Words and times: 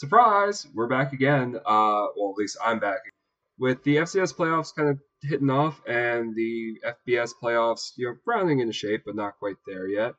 surprise, 0.00 0.66
we're 0.72 0.86
back 0.86 1.12
again. 1.12 1.56
Uh, 1.56 2.06
well, 2.16 2.30
at 2.30 2.38
least 2.38 2.56
I'm 2.64 2.78
back 2.78 3.00
with 3.58 3.84
the 3.84 3.96
FCS 3.96 4.34
playoffs 4.34 4.74
kind 4.74 4.88
of 4.88 4.98
hitting 5.20 5.50
off 5.50 5.78
and 5.86 6.34
the 6.34 6.80
FBS 7.06 7.32
playoffs, 7.40 7.92
you 7.96 8.08
know, 8.08 8.16
rounding 8.24 8.60
into 8.60 8.72
shape, 8.72 9.02
but 9.04 9.14
not 9.14 9.38
quite 9.38 9.56
there 9.66 9.86
yet. 9.86 10.14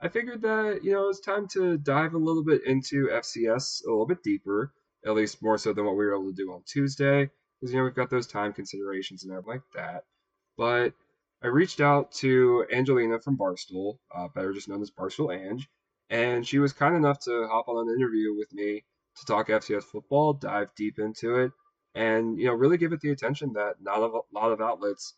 I 0.00 0.08
figured 0.08 0.40
that 0.42 0.80
you 0.82 0.92
know 0.92 1.10
it's 1.10 1.20
time 1.20 1.48
to 1.48 1.76
dive 1.76 2.14
a 2.14 2.18
little 2.18 2.44
bit 2.44 2.64
into 2.64 3.08
FCS 3.08 3.84
a 3.84 3.90
little 3.90 4.06
bit 4.06 4.22
deeper, 4.22 4.72
at 5.04 5.14
least 5.14 5.42
more 5.42 5.58
so 5.58 5.74
than 5.74 5.84
what 5.84 5.96
we 5.96 6.06
were 6.06 6.14
able 6.14 6.30
to 6.30 6.36
do 6.36 6.52
on 6.52 6.62
Tuesday, 6.66 7.30
because 7.60 7.74
you 7.74 7.78
know 7.78 7.84
we've 7.84 7.94
got 7.94 8.08
those 8.08 8.26
time 8.26 8.54
considerations 8.54 9.22
and 9.24 9.32
everything 9.32 9.52
like 9.52 9.62
that. 9.74 10.04
But 10.56 10.94
I 11.42 11.48
reached 11.48 11.82
out 11.82 12.10
to 12.12 12.64
Angelina 12.72 13.20
from 13.20 13.36
Barstool, 13.36 13.98
uh, 14.14 14.28
better 14.28 14.54
just 14.54 14.70
known 14.70 14.80
as 14.80 14.90
Barstool 14.90 15.34
Ange, 15.34 15.68
and 16.08 16.46
she 16.46 16.58
was 16.58 16.72
kind 16.72 16.96
enough 16.96 17.20
to 17.24 17.46
hop 17.50 17.68
on 17.68 17.86
an 17.86 17.94
interview 17.94 18.34
with 18.34 18.50
me 18.54 18.82
to 19.16 19.24
talk 19.24 19.48
FCS 19.48 19.84
football, 19.84 20.32
dive 20.32 20.68
deep 20.76 20.98
into 20.98 21.36
it, 21.36 21.52
and 21.94 22.38
you 22.38 22.46
know 22.46 22.54
really 22.54 22.76
give 22.76 22.92
it 22.92 23.00
the 23.00 23.10
attention 23.10 23.52
that 23.54 23.76
not 23.80 23.98
a 23.98 24.20
lot 24.32 24.52
of 24.52 24.60
outlets 24.60 25.14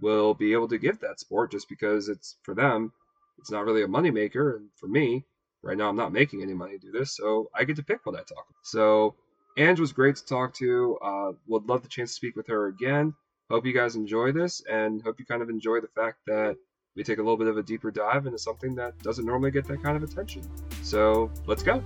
will 0.00 0.34
be 0.34 0.52
able 0.52 0.68
to 0.68 0.78
give 0.78 0.98
that 1.00 1.20
sport 1.20 1.52
just 1.52 1.68
because 1.68 2.08
it's 2.08 2.36
for 2.42 2.54
them 2.54 2.92
it's 3.38 3.50
not 3.50 3.64
really 3.64 3.82
a 3.82 3.88
moneymaker. 3.88 4.56
And 4.56 4.68
for 4.76 4.88
me 4.88 5.24
right 5.62 5.76
now 5.76 5.88
i'm 5.88 5.96
not 5.96 6.12
making 6.12 6.42
any 6.42 6.54
money 6.54 6.76
to 6.76 6.86
do 6.86 6.90
this 6.90 7.14
so 7.14 7.48
i 7.54 7.62
get 7.62 7.76
to 7.76 7.84
pick 7.84 8.04
what 8.04 8.16
i 8.16 8.18
talk 8.18 8.46
about. 8.50 8.64
So 8.64 9.14
Ange 9.58 9.80
was 9.80 9.92
great 9.92 10.16
to 10.16 10.24
talk 10.24 10.54
to. 10.54 10.98
Uh, 11.02 11.32
would 11.46 11.68
love 11.68 11.82
the 11.82 11.88
chance 11.88 12.10
to 12.10 12.14
speak 12.14 12.36
with 12.36 12.46
her 12.46 12.68
again. 12.68 13.14
Hope 13.50 13.66
you 13.66 13.74
guys 13.74 13.96
enjoy 13.96 14.32
this 14.32 14.62
and 14.70 15.02
hope 15.02 15.18
you 15.18 15.26
kind 15.26 15.42
of 15.42 15.50
enjoy 15.50 15.80
the 15.80 15.88
fact 15.88 16.18
that 16.26 16.56
we 16.96 17.04
take 17.04 17.18
a 17.18 17.22
little 17.22 17.36
bit 17.36 17.48
of 17.48 17.58
a 17.58 17.62
deeper 17.62 17.90
dive 17.90 18.26
into 18.26 18.38
something 18.38 18.74
that 18.76 18.98
doesn't 19.00 19.26
normally 19.26 19.50
get 19.50 19.66
that 19.66 19.82
kind 19.82 19.96
of 19.96 20.02
attention. 20.02 20.42
So 20.82 21.30
let's 21.46 21.62
go 21.62 21.82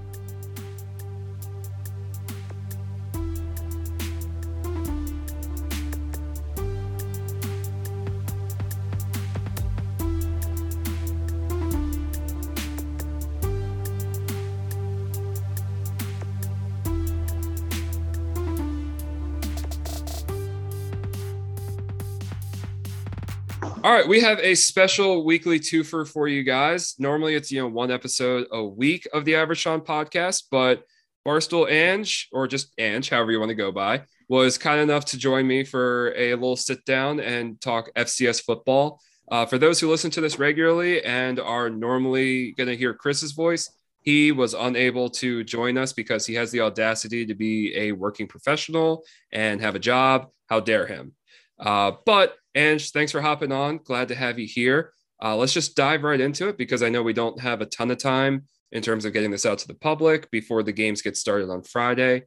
right, 23.97 24.09
we 24.09 24.21
have 24.21 24.39
a 24.41 24.55
special 24.55 25.25
weekly 25.25 25.59
twofer 25.59 26.07
for 26.07 26.29
you 26.29 26.43
guys. 26.43 26.95
Normally, 26.99 27.35
it's 27.35 27.51
you 27.51 27.63
know 27.63 27.69
one 27.69 27.91
episode 27.91 28.47
a 28.53 28.63
week 28.63 29.09
of 29.15 29.25
the 29.25 29.37
Average 29.37 29.61
Sean 29.61 29.81
podcast, 29.81 30.45
but 30.51 30.83
Barstool 31.27 31.71
Ange, 31.71 32.29
or 32.31 32.47
just 32.47 32.75
Ange, 32.77 33.09
however 33.09 33.33
you 33.33 33.41
want 33.41 33.49
to 33.49 33.55
go 33.55 33.73
by, 33.73 34.03
was 34.29 34.59
kind 34.59 34.81
enough 34.81 35.07
to 35.07 35.19
join 35.19 35.47
me 35.47 35.65
for 35.65 36.13
a 36.15 36.35
little 36.35 36.57
sit 36.57 36.85
down 36.85 37.21
and 37.21 37.59
talk 37.63 37.89
FCS 37.95 38.43
football. 38.43 39.01
Uh, 39.31 39.47
for 39.47 39.57
those 39.57 39.81
who 39.81 39.89
listen 39.89 40.11
to 40.11 40.21
this 40.21 40.39
regularly 40.39 41.03
and 41.03 41.41
are 41.41 41.71
normally 41.71 42.53
going 42.53 42.69
to 42.69 42.77
hear 42.77 42.93
Chris's 42.93 43.33
voice, 43.33 43.71
he 44.03 44.31
was 44.31 44.53
unable 44.53 45.09
to 45.11 45.43
join 45.43 45.79
us 45.79 45.95
because 45.95 46.27
he 46.27 46.35
has 46.35 46.51
the 46.51 46.61
audacity 46.61 47.25
to 47.25 47.35
be 47.35 47.75
a 47.75 47.93
working 47.93 48.27
professional 48.27 49.05
and 49.33 49.63
have 49.63 49.75
a 49.75 49.81
job. 49.81 50.29
How 50.51 50.61
dare 50.61 50.87
him? 50.87 51.15
Uh, 51.59 51.93
but 52.05 52.37
Ange, 52.57 52.91
thanks 52.91 53.13
for 53.13 53.21
hopping 53.21 53.53
on. 53.53 53.81
Glad 53.85 54.09
to 54.09 54.15
have 54.15 54.39
you 54.39 54.47
here. 54.47 54.93
Uh, 55.23 55.37
let's 55.37 55.53
just 55.53 55.77
dive 55.77 56.03
right 56.03 56.21
into 56.21 56.49
it 56.49 56.57
because 56.57 56.83
I 56.83 56.89
know 56.89 57.03
we 57.03 57.13
don't 57.13 57.41
have 57.41 57.61
a 57.61 57.67
ton 57.67 57.91
of 57.91 57.99
time 57.99 58.45
in 58.73 58.83
terms 58.83 59.05
of 59.05 59.13
getting 59.13 59.31
this 59.31 59.45
out 59.45 59.59
to 59.59 59.69
the 59.69 59.75
public 59.75 60.31
before 60.31 60.63
the 60.63 60.73
games 60.73 61.03
get 61.03 61.19
started 61.19 61.51
on 61.51 61.63
Friday. 61.63 62.25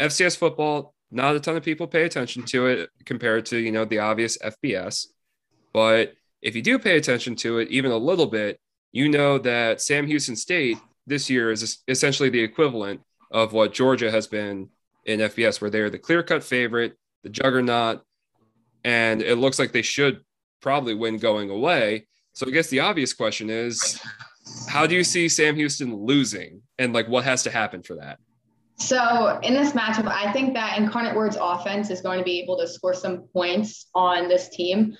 FCS 0.00 0.36
football, 0.36 0.94
not 1.10 1.34
a 1.34 1.40
ton 1.40 1.56
of 1.56 1.64
people 1.64 1.88
pay 1.88 2.04
attention 2.04 2.44
to 2.44 2.66
it 2.66 2.90
compared 3.04 3.44
to, 3.46 3.58
you 3.58 3.72
know, 3.72 3.84
the 3.84 3.98
obvious 3.98 4.38
FBS. 4.38 5.06
But 5.72 6.14
if 6.40 6.54
you 6.54 6.62
do 6.62 6.78
pay 6.78 6.96
attention 6.96 7.34
to 7.36 7.58
it 7.58 7.68
even 7.68 7.90
a 7.90 7.96
little 7.96 8.26
bit, 8.26 8.60
you 8.92 9.08
know 9.08 9.38
that 9.38 9.80
Sam 9.80 10.06
Houston 10.06 10.36
State 10.36 10.78
this 11.06 11.28
year 11.28 11.50
is 11.50 11.78
essentially 11.88 12.30
the 12.30 12.42
equivalent 12.42 13.00
of 13.30 13.52
what 13.52 13.74
Georgia 13.74 14.10
has 14.10 14.28
been 14.28 14.68
in 15.04 15.20
FBS, 15.20 15.60
where 15.60 15.70
they're 15.70 15.90
the 15.90 15.98
clear 15.98 16.22
cut 16.22 16.44
favorite, 16.44 16.96
the 17.24 17.28
juggernaut, 17.28 18.02
and 18.84 19.22
it 19.22 19.36
looks 19.36 19.58
like 19.58 19.72
they 19.72 19.82
should 19.82 20.20
probably 20.60 20.94
win 20.94 21.18
going 21.18 21.50
away. 21.50 22.06
So 22.32 22.46
I 22.46 22.50
guess 22.50 22.68
the 22.68 22.80
obvious 22.80 23.12
question 23.12 23.50
is 23.50 24.00
how 24.68 24.86
do 24.86 24.94
you 24.94 25.04
see 25.04 25.28
Sam 25.28 25.54
Houston 25.56 25.94
losing 25.94 26.62
and 26.78 26.92
like 26.92 27.08
what 27.08 27.24
has 27.24 27.42
to 27.44 27.50
happen 27.50 27.82
for 27.82 27.96
that? 27.96 28.18
So 28.76 29.38
in 29.42 29.54
this 29.54 29.72
matchup, 29.72 30.08
I 30.08 30.32
think 30.32 30.54
that 30.54 30.78
Incarnate 30.78 31.14
Word's 31.14 31.36
offense 31.40 31.90
is 31.90 32.00
going 32.00 32.18
to 32.18 32.24
be 32.24 32.40
able 32.40 32.58
to 32.58 32.66
score 32.66 32.94
some 32.94 33.28
points 33.32 33.86
on 33.94 34.28
this 34.28 34.48
team. 34.48 34.96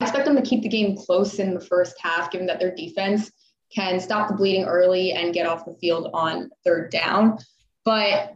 I 0.00 0.04
expect 0.04 0.26
them 0.26 0.36
to 0.36 0.42
keep 0.42 0.62
the 0.62 0.68
game 0.68 0.96
close 0.96 1.38
in 1.38 1.54
the 1.54 1.60
first 1.60 1.96
half, 2.00 2.30
given 2.30 2.46
that 2.46 2.60
their 2.60 2.74
defense 2.74 3.32
can 3.74 3.98
stop 3.98 4.28
the 4.28 4.34
bleeding 4.34 4.64
early 4.64 5.12
and 5.12 5.34
get 5.34 5.46
off 5.46 5.64
the 5.64 5.76
field 5.80 6.10
on 6.12 6.50
third 6.64 6.90
down. 6.90 7.38
But 7.84 8.34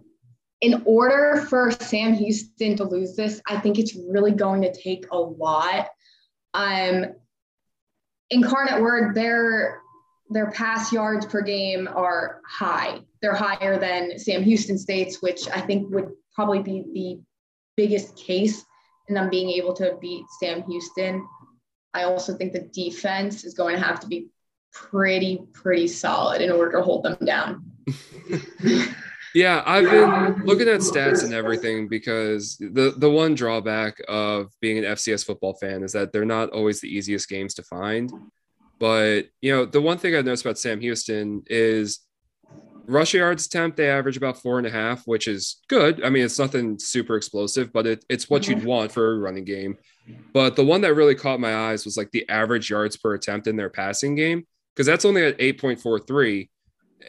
in 0.60 0.82
order 0.84 1.46
for 1.48 1.70
Sam 1.70 2.12
Houston 2.14 2.76
to 2.76 2.84
lose 2.84 3.16
this, 3.16 3.40
I 3.46 3.58
think 3.58 3.78
it's 3.78 3.96
really 3.96 4.32
going 4.32 4.62
to 4.62 4.72
take 4.72 5.06
a 5.10 5.18
lot. 5.18 5.88
Um, 6.54 7.06
Incarnate 8.30 8.80
Word, 8.80 9.14
their 9.14 9.80
their 10.32 10.52
pass 10.52 10.92
yards 10.92 11.26
per 11.26 11.42
game 11.42 11.88
are 11.88 12.40
high. 12.46 13.00
They're 13.20 13.34
higher 13.34 13.80
than 13.80 14.16
Sam 14.16 14.44
Houston 14.44 14.78
State's, 14.78 15.20
which 15.20 15.48
I 15.48 15.60
think 15.60 15.92
would 15.92 16.12
probably 16.32 16.62
be 16.62 16.84
the 16.94 17.20
biggest 17.76 18.16
case 18.16 18.64
in 19.08 19.16
them 19.16 19.28
being 19.28 19.50
able 19.50 19.74
to 19.74 19.98
beat 20.00 20.24
Sam 20.38 20.62
Houston. 20.62 21.26
I 21.94 22.04
also 22.04 22.36
think 22.36 22.52
the 22.52 22.70
defense 22.72 23.42
is 23.42 23.54
going 23.54 23.74
to 23.74 23.82
have 23.82 23.98
to 24.00 24.06
be 24.06 24.28
pretty, 24.72 25.42
pretty 25.52 25.88
solid 25.88 26.40
in 26.40 26.52
order 26.52 26.78
to 26.78 26.82
hold 26.82 27.02
them 27.02 27.16
down. 27.24 27.64
Yeah, 29.34 29.62
I've 29.64 29.84
been 29.84 30.44
looking 30.44 30.68
at 30.68 30.80
stats 30.80 31.24
and 31.24 31.32
everything 31.32 31.88
because 31.88 32.56
the 32.58 32.94
the 32.96 33.10
one 33.10 33.34
drawback 33.34 34.00
of 34.08 34.50
being 34.60 34.78
an 34.78 34.84
FCS 34.84 35.24
football 35.24 35.54
fan 35.54 35.82
is 35.82 35.92
that 35.92 36.12
they're 36.12 36.24
not 36.24 36.50
always 36.50 36.80
the 36.80 36.88
easiest 36.88 37.28
games 37.28 37.54
to 37.54 37.62
find. 37.62 38.12
But 38.78 39.28
you 39.40 39.54
know, 39.54 39.66
the 39.66 39.80
one 39.80 39.98
thing 39.98 40.16
I've 40.16 40.24
noticed 40.24 40.44
about 40.44 40.58
Sam 40.58 40.80
Houston 40.80 41.42
is 41.46 42.00
rush 42.86 43.14
yards 43.14 43.46
attempt 43.46 43.76
they 43.76 43.88
average 43.88 44.16
about 44.16 44.40
four 44.42 44.58
and 44.58 44.66
a 44.66 44.70
half, 44.70 45.06
which 45.06 45.28
is 45.28 45.58
good. 45.68 46.04
I 46.04 46.10
mean, 46.10 46.24
it's 46.24 46.38
nothing 46.38 46.78
super 46.78 47.16
explosive, 47.16 47.72
but 47.72 47.86
it, 47.86 48.04
it's 48.08 48.28
what 48.28 48.48
you'd 48.48 48.58
mm-hmm. 48.58 48.66
want 48.66 48.92
for 48.92 49.14
a 49.14 49.18
running 49.18 49.44
game. 49.44 49.78
But 50.32 50.56
the 50.56 50.64
one 50.64 50.80
that 50.80 50.94
really 50.94 51.14
caught 51.14 51.38
my 51.38 51.54
eyes 51.54 51.84
was 51.84 51.96
like 51.96 52.10
the 52.10 52.28
average 52.28 52.68
yards 52.68 52.96
per 52.96 53.14
attempt 53.14 53.46
in 53.46 53.56
their 53.56 53.70
passing 53.70 54.16
game 54.16 54.44
because 54.74 54.86
that's 54.86 55.04
only 55.04 55.24
at 55.24 55.36
eight 55.38 55.60
point 55.60 55.80
four 55.80 56.00
three 56.00 56.50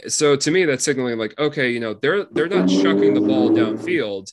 so 0.07 0.35
to 0.35 0.51
me 0.51 0.65
that's 0.65 0.83
signaling 0.83 1.17
like 1.17 1.37
okay 1.37 1.69
you 1.69 1.79
know 1.79 1.93
they're 1.93 2.25
they're 2.31 2.47
not 2.47 2.67
chucking 2.67 3.13
the 3.13 3.21
ball 3.21 3.49
downfield. 3.49 4.31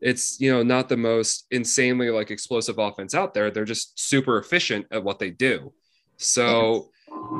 It's 0.00 0.40
you 0.40 0.50
know 0.50 0.62
not 0.62 0.88
the 0.88 0.96
most 0.96 1.46
insanely 1.50 2.10
like 2.10 2.30
explosive 2.30 2.78
offense 2.78 3.14
out 3.14 3.34
there. 3.34 3.50
They're 3.50 3.64
just 3.64 3.98
super 3.98 4.38
efficient 4.38 4.86
at 4.90 5.04
what 5.04 5.18
they 5.18 5.30
do. 5.30 5.72
So 6.16 6.90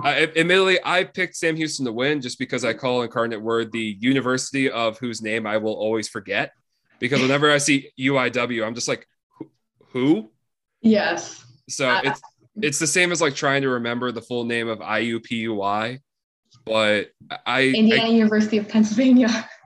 I, 0.03 0.27
admittedly 0.37 0.79
i 0.85 1.05
picked 1.05 1.37
sam 1.37 1.55
houston 1.55 1.87
to 1.87 1.93
win 1.93 2.21
just 2.21 2.39
because 2.41 2.65
i 2.65 2.73
call 2.73 3.03
incarnate 3.03 3.41
word 3.41 3.71
the 3.71 3.97
university 4.01 4.69
of 4.69 4.99
whose 4.99 5.23
name 5.23 5.47
i 5.47 5.59
will 5.59 5.75
always 5.75 6.09
forget. 6.09 6.53
Because 6.99 7.21
whenever 7.23 7.51
i 7.51 7.59
see 7.59 7.91
uiw 7.99 8.67
i'm 8.67 8.75
just 8.75 8.89
like 8.89 9.07
who? 9.93 10.31
Yes. 10.81 11.45
So 11.69 11.89
uh, 11.89 12.01
it's 12.05 12.21
it's 12.63 12.79
the 12.79 12.87
same 12.87 13.13
as 13.13 13.21
like 13.21 13.35
trying 13.35 13.63
to 13.63 13.69
remember 13.69 14.13
the 14.13 14.23
full 14.23 14.45
name 14.45 14.69
of 14.69 14.81
iupui 14.81 16.01
but 16.65 17.11
I 17.47 17.65
Indiana 17.69 18.05
I, 18.05 18.13
University 18.13 18.59
of 18.59 18.69
Pennsylvania. 18.69 19.49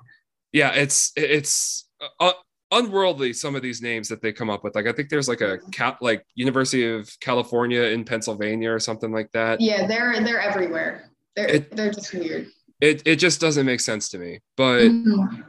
Yeah, 0.53 0.71
it's 0.71 1.11
it's 1.17 1.89
uh, 2.21 2.31
unworldly 2.71 3.33
some 3.33 3.57
of 3.57 3.63
these 3.63 3.83
names 3.83 4.09
that 4.09 4.23
they 4.23 4.33
come 4.33 4.51
up 4.51 4.63
with. 4.63 4.77
Like 4.77 4.87
I 4.87 4.93
think 4.93 5.09
there's 5.09 5.29
like 5.29 5.41
a 5.41 5.59
cat 5.73 5.99
like 6.01 6.25
University 6.37 6.89
of 6.89 7.11
California 7.19 7.83
in 7.83 8.05
Pennsylvania 8.05 8.71
or 8.71 8.79
something 8.79 9.11
like 9.11 9.31
that. 9.33 9.61
Yeah, 9.61 9.89
they're 9.89 10.23
they're 10.23 10.41
everywhere. 10.41 11.11
They're 11.35 11.49
it, 11.49 11.75
they're 11.75 11.91
just 11.91 12.15
weird. 12.15 12.47
It 12.81 13.03
it 13.05 13.17
just 13.17 13.41
doesn't 13.41 13.67
make 13.67 13.81
sense 13.81 14.09
to 14.11 14.19
me. 14.19 14.41
But 14.57 14.83
mm-hmm. 14.83 15.43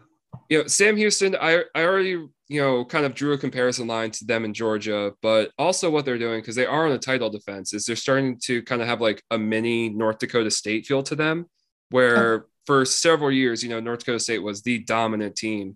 you 0.49 0.61
know, 0.61 0.67
Sam 0.67 0.97
Houston, 0.97 1.35
I 1.35 1.65
I 1.75 1.83
already 1.83 2.25
you 2.47 2.61
know, 2.61 2.85
kind 2.85 3.05
of 3.05 3.15
drew 3.15 3.33
a 3.33 3.37
comparison 3.37 3.87
line 3.87 4.11
to 4.11 4.25
them 4.25 4.45
in 4.45 4.53
Georgia, 4.53 5.13
but 5.21 5.51
also 5.57 5.89
what 5.89 6.05
they're 6.05 6.17
doing 6.17 6.41
because 6.41 6.55
they 6.55 6.65
are 6.65 6.85
on 6.85 6.91
a 6.91 6.97
title 6.97 7.29
defense 7.29 7.73
is 7.73 7.85
they're 7.85 7.95
starting 7.95 8.39
to 8.43 8.61
kind 8.63 8.81
of 8.81 8.87
have 8.87 9.01
like 9.01 9.23
a 9.31 9.37
mini 9.37 9.89
North 9.89 10.19
Dakota 10.19 10.51
State 10.51 10.85
feel 10.85 11.01
to 11.03 11.15
them, 11.15 11.47
where 11.89 12.33
oh. 12.33 12.43
for 12.65 12.85
several 12.85 13.31
years, 13.31 13.63
you 13.63 13.69
know, 13.69 13.79
North 13.79 13.99
Dakota 13.99 14.19
State 14.19 14.39
was 14.39 14.61
the 14.61 14.79
dominant 14.79 15.35
team. 15.35 15.75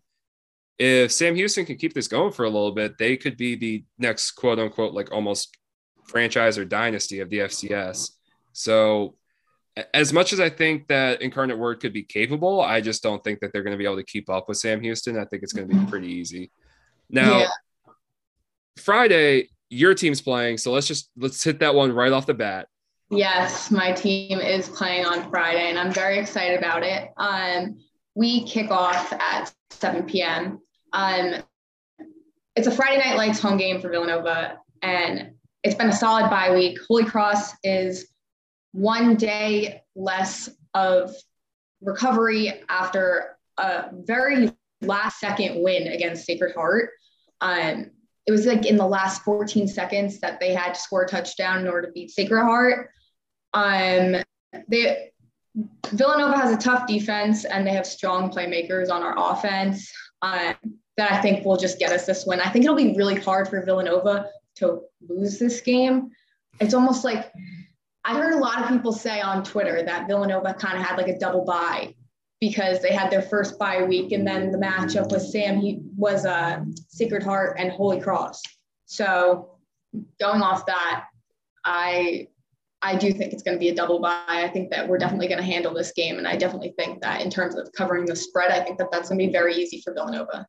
If 0.78 1.12
Sam 1.12 1.36
Houston 1.36 1.66
can 1.66 1.78
keep 1.78 1.94
this 1.94 2.08
going 2.08 2.32
for 2.32 2.46
a 2.46 2.50
little 2.50 2.72
bit, 2.72 2.98
they 3.00 3.18
could 3.18 3.36
be 3.36 3.56
the 3.56 3.84
next 3.98 4.32
quote 4.32 4.60
unquote 4.60 4.94
like 4.94 5.12
almost 5.12 5.58
franchise 6.06 6.58
or 6.58 6.66
dynasty 6.66 7.20
of 7.20 7.30
the 7.30 7.40
FCS. 7.40 8.12
So 8.54 9.16
as 9.94 10.14
much 10.14 10.34
as 10.34 10.40
I 10.40 10.50
think 10.50 10.88
that 10.88 11.22
Incarnate 11.22 11.58
Word 11.58 11.80
could 11.80 11.94
be 11.94 12.04
capable, 12.04 12.62
I 12.62 12.82
just 12.82 13.04
don't 13.04 13.24
think 13.24 13.40
that 13.40 13.54
they're 13.54 13.64
going 13.64 13.74
to 13.74 13.78
be 13.78 13.86
able 13.86 13.98
to 13.98 14.04
keep 14.04 14.30
up 14.30 14.48
with 14.48 14.58
Sam 14.58 14.82
Houston. 14.82 15.18
I 15.18 15.26
think 15.26 15.44
it's 15.44 15.54
going 15.54 15.68
to 15.68 15.74
be 15.74 15.80
mm-hmm. 15.80 15.90
pretty 15.90 16.08
easy. 16.08 16.52
Now, 17.10 17.40
yeah. 17.40 17.48
Friday, 18.78 19.50
your 19.70 19.94
team's 19.94 20.22
playing, 20.22 20.58
so 20.58 20.72
let's 20.72 20.88
just 20.88 21.10
let's 21.18 21.44
hit 21.44 21.60
that 21.60 21.76
one 21.76 21.92
right 21.92 22.12
off 22.12 22.26
the 22.26 22.34
bat. 22.34 22.68
Yes, 23.12 23.72
my 23.72 23.92
team 23.92 24.40
is 24.40 24.70
playing 24.70 25.06
on 25.06 25.30
Friday, 25.30 25.70
and 25.70 25.80
I'm 25.80 25.92
very 25.92 26.20
excited 26.20 26.60
about 26.60 26.84
it. 26.84 27.10
Um, 27.18 27.80
we 28.14 28.46
kick 28.46 28.70
off 28.70 29.12
at 29.14 29.52
7 29.72 30.04
p.m. 30.04 30.60
Um, 30.94 31.36
it's 32.56 32.68
a 32.68 32.72
Friday 32.72 32.98
Night 32.98 33.18
Lights 33.18 33.40
home 33.40 33.58
game 33.58 33.82
for 33.82 33.90
Villanova, 33.90 34.60
and 34.82 35.32
it's 35.64 35.76
been 35.76 35.90
a 35.90 35.96
solid 35.96 36.30
bye 36.30 36.54
week. 36.54 36.78
Holy 36.88 37.06
Cross 37.06 37.54
is 37.64 38.08
one 38.74 39.16
day 39.16 39.82
less 39.96 40.50
of 40.74 41.14
recovery 41.82 42.62
after 42.70 43.38
a 43.58 43.90
very 43.92 44.52
last 44.82 45.20
second 45.20 45.64
win 45.64 45.88
against 45.88 46.26
Sacred 46.26 46.54
Heart. 46.56 46.92
Um, 47.42 47.92
it 48.26 48.32
was 48.32 48.46
like 48.46 48.66
in 48.66 48.78
the 48.78 48.86
last 48.86 49.24
14 49.24 49.68
seconds 49.68 50.20
that 50.20 50.40
they 50.40 50.54
had 50.54 50.76
to 50.76 50.80
score 50.80 51.04
a 51.04 51.08
touchdown 51.08 51.62
in 51.62 51.68
order 51.68 51.88
to 51.88 51.94
beat 51.94 52.12
Sacred 52.12 52.44
Heart. 52.44 52.92
Um, 53.54 54.18
they 54.68 55.12
Villanova 55.92 56.38
has 56.38 56.54
a 56.54 56.58
tough 56.58 56.88
defense 56.88 57.46
and 57.46 57.66
they 57.66 57.72
have 57.72 57.86
strong 57.86 58.32
playmakers 58.32 58.92
on 58.92 59.02
our 59.02 59.16
offense 59.18 59.92
um, 60.22 60.56
that 60.98 61.12
I 61.12 61.22
think 61.22 61.46
will 61.46 61.58
just 61.58 61.80
get 61.80 61.92
us 61.92 62.06
this 62.06 62.26
win. 62.26 62.40
I 62.40 62.50
think 62.50 62.66
it'll 62.66 62.78
be 62.78 62.96
really 62.96 63.16
hard 63.16 63.48
for 63.48 63.64
Villanova 63.66 64.30
to 64.58 64.82
lose 65.08 65.40
this 65.40 65.62
game. 65.62 66.12
It's 66.60 66.74
almost 66.74 67.04
like 67.04 67.32
I 68.06 68.14
heard 68.14 68.34
a 68.34 68.38
lot 68.38 68.62
of 68.62 68.70
people 68.70 68.92
say 68.92 69.22
on 69.22 69.44
Twitter 69.44 69.82
that 69.84 70.08
Villanova 70.08 70.54
kind 70.54 70.78
of 70.78 70.86
had 70.86 70.98
like 70.98 71.08
a 71.08 71.18
double 71.18 71.46
bye 71.46 71.96
because 72.42 72.82
they 72.82 72.94
had 72.94 73.12
their 73.12 73.22
first 73.22 73.60
bye 73.60 73.84
week 73.84 74.12
and 74.12 74.26
then 74.26 74.52
the 74.52 74.58
matchup 74.58 75.12
with 75.12 75.22
Sam 75.22 75.60
he 75.60 75.82
was 75.98 76.26
a 76.26 76.32
uh, 76.32 76.64
Sacred 76.88 77.24
Heart 77.24 77.58
and 77.60 77.72
Holy 77.72 78.00
Cross. 78.00 78.42
So 78.86 79.58
going 80.20 80.42
off 80.42 80.66
that, 80.66 81.06
I 81.66 82.28
I 82.82 82.96
do 82.96 83.12
think 83.12 83.34
it's 83.34 83.44
going 83.44 83.58
to 83.58 83.60
be 83.60 83.70
a 83.70 83.76
double 83.76 84.00
bye. 84.00 84.24
I 84.28 84.48
think 84.48 84.72
that 84.72 84.88
we're 84.88 84.98
definitely 84.98 85.28
going 85.28 85.40
to 85.40 85.46
handle 85.46 85.74
this 85.74 85.92
game, 85.92 86.18
and 86.18 86.26
I 86.26 86.38
definitely 86.38 86.74
think 86.78 87.02
that 87.02 87.22
in 87.22 87.30
terms 87.30 87.56
of 87.56 87.70
covering 87.74 88.06
the 88.06 88.16
spread, 88.16 88.52
I 88.52 88.64
think 88.64 88.78
that 88.78 88.90
that's 88.90 89.10
going 89.10 89.20
to 89.20 89.28
be 89.28 89.32
very 89.32 89.54
easy 89.56 89.82
for 89.82 89.94
Villanova. 89.94 90.48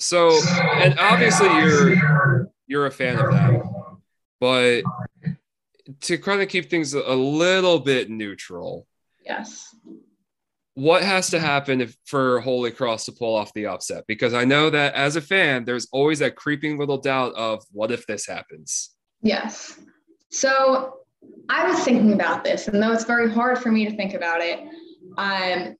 So, 0.00 0.36
and 0.74 0.98
obviously 0.98 1.46
you're 1.46 2.48
you're 2.66 2.86
a 2.86 2.90
fan 2.90 3.18
of 3.18 3.32
them, 3.32 3.62
but 4.40 4.82
to 6.00 6.18
kind 6.18 6.42
of 6.42 6.48
keep 6.48 6.68
things 6.68 6.94
a 6.94 7.14
little 7.14 7.78
bit 7.78 8.10
neutral. 8.10 8.88
Yes. 9.24 9.74
What 10.74 11.02
has 11.02 11.28
to 11.30 11.38
happen 11.38 11.82
if, 11.82 11.96
for 12.06 12.40
Holy 12.40 12.70
Cross 12.70 13.04
to 13.04 13.12
pull 13.12 13.34
off 13.34 13.52
the 13.52 13.66
upset? 13.66 14.04
Because 14.08 14.32
I 14.32 14.44
know 14.44 14.70
that 14.70 14.94
as 14.94 15.16
a 15.16 15.20
fan, 15.20 15.64
there's 15.64 15.86
always 15.92 16.20
that 16.20 16.36
creeping 16.36 16.78
little 16.78 16.98
doubt 16.98 17.34
of 17.34 17.62
what 17.72 17.90
if 17.90 18.06
this 18.06 18.26
happens? 18.26 18.90
Yes. 19.22 19.78
So 20.30 21.00
I 21.50 21.68
was 21.68 21.80
thinking 21.84 22.14
about 22.14 22.42
this, 22.42 22.68
and 22.68 22.82
though 22.82 22.92
it's 22.92 23.04
very 23.04 23.30
hard 23.30 23.58
for 23.58 23.70
me 23.70 23.88
to 23.88 23.94
think 23.96 24.14
about 24.14 24.40
it, 24.40 24.60
um, 25.18 25.76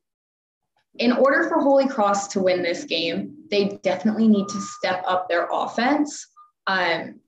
in 0.99 1.13
order 1.13 1.49
for 1.49 1.59
Holy 1.61 1.89
Cross 1.89 2.29
to 2.29 2.41
win 2.41 2.63
this 2.63 2.85
game, 2.85 3.35
they 3.51 3.81
definitely 3.83 4.29
need 4.29 4.47
to 4.49 4.61
step 4.61 5.03
up 5.07 5.29
their 5.29 5.49
offense. 5.51 6.27
Um, 6.67 7.21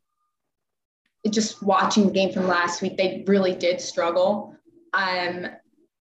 just 1.31 1.63
watching 1.63 2.07
the 2.07 2.13
game 2.13 2.33
from 2.33 2.47
last 2.47 2.83
week, 2.83 2.99
they 2.99 3.25
really 3.27 3.55
did 3.55 3.81
struggle. 3.81 4.55
Um, 4.93 5.47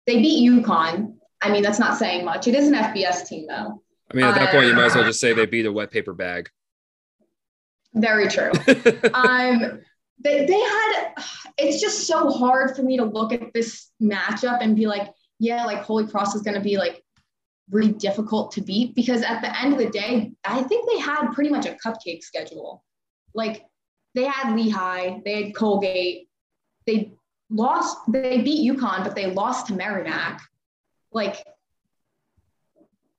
they 0.06 0.21
beat 0.21 0.50
UConn. 0.50 1.15
I 1.42 1.51
mean, 1.51 1.62
that's 1.62 1.80
not 1.80 1.98
saying 1.98 2.25
much. 2.25 2.48
It 2.48 2.56
is 2.56 2.68
an 2.68 2.74
FBS 2.74 3.28
team, 3.28 3.48
though. 3.48 3.81
I 4.12 4.16
mean, 4.16 4.25
at 4.25 4.36
that 4.36 4.51
point, 4.51 4.68
you 4.68 4.74
might 4.74 4.86
as 4.86 4.95
well 4.95 5.04
just 5.04 5.19
say 5.19 5.34
they 5.34 5.45
beat 5.45 5.66
a 5.66 5.72
wet 5.72 5.92
paper 5.92 6.13
bag. 6.13 6.50
Very 7.94 8.28
true. 8.28 8.51
um, 9.13 9.81
they, 10.24 10.45
they 10.45 10.60
had, 10.60 11.13
it's 11.57 11.81
just 11.81 12.07
so 12.07 12.30
hard 12.31 12.75
for 12.75 12.84
me 12.84 12.98
to 12.98 13.04
look 13.04 13.34
at 13.34 13.54
this 13.54 13.92
matchup 14.01 14.60
and 14.62 14.75
be 14.75 14.88
like, 14.88 15.13
yeah, 15.39 15.66
like 15.66 15.84
Holy 15.84 16.07
Cross 16.07 16.36
is 16.36 16.42
going 16.42 16.56
to 16.56 16.62
be 16.62 16.78
like 16.78 17.04
really 17.69 17.92
difficult 17.92 18.51
to 18.51 18.62
beat 18.62 18.95
because 18.95 19.22
at 19.22 19.42
the 19.42 19.62
end 19.62 19.74
of 19.74 19.80
the 19.80 19.90
day, 19.90 20.31
I 20.45 20.63
think 20.63 20.90
they 20.90 21.00
had 21.00 21.31
pretty 21.31 21.50
much 21.50 21.66
a 21.66 21.78
cupcake 21.86 22.24
schedule. 22.24 22.83
Like 23.33 23.63
they 24.16 24.24
had 24.24 24.56
Lehigh, 24.56 25.19
they 25.24 25.44
had 25.44 25.56
Colgate, 25.56 26.30
they 26.86 27.13
lost, 27.50 27.98
they 28.07 28.42
beat 28.42 28.72
UConn, 28.72 29.04
but 29.04 29.16
they 29.16 29.28
lost 29.28 29.68
to 29.68 29.74
Merrimack. 29.74 30.42
Like, 31.12 31.44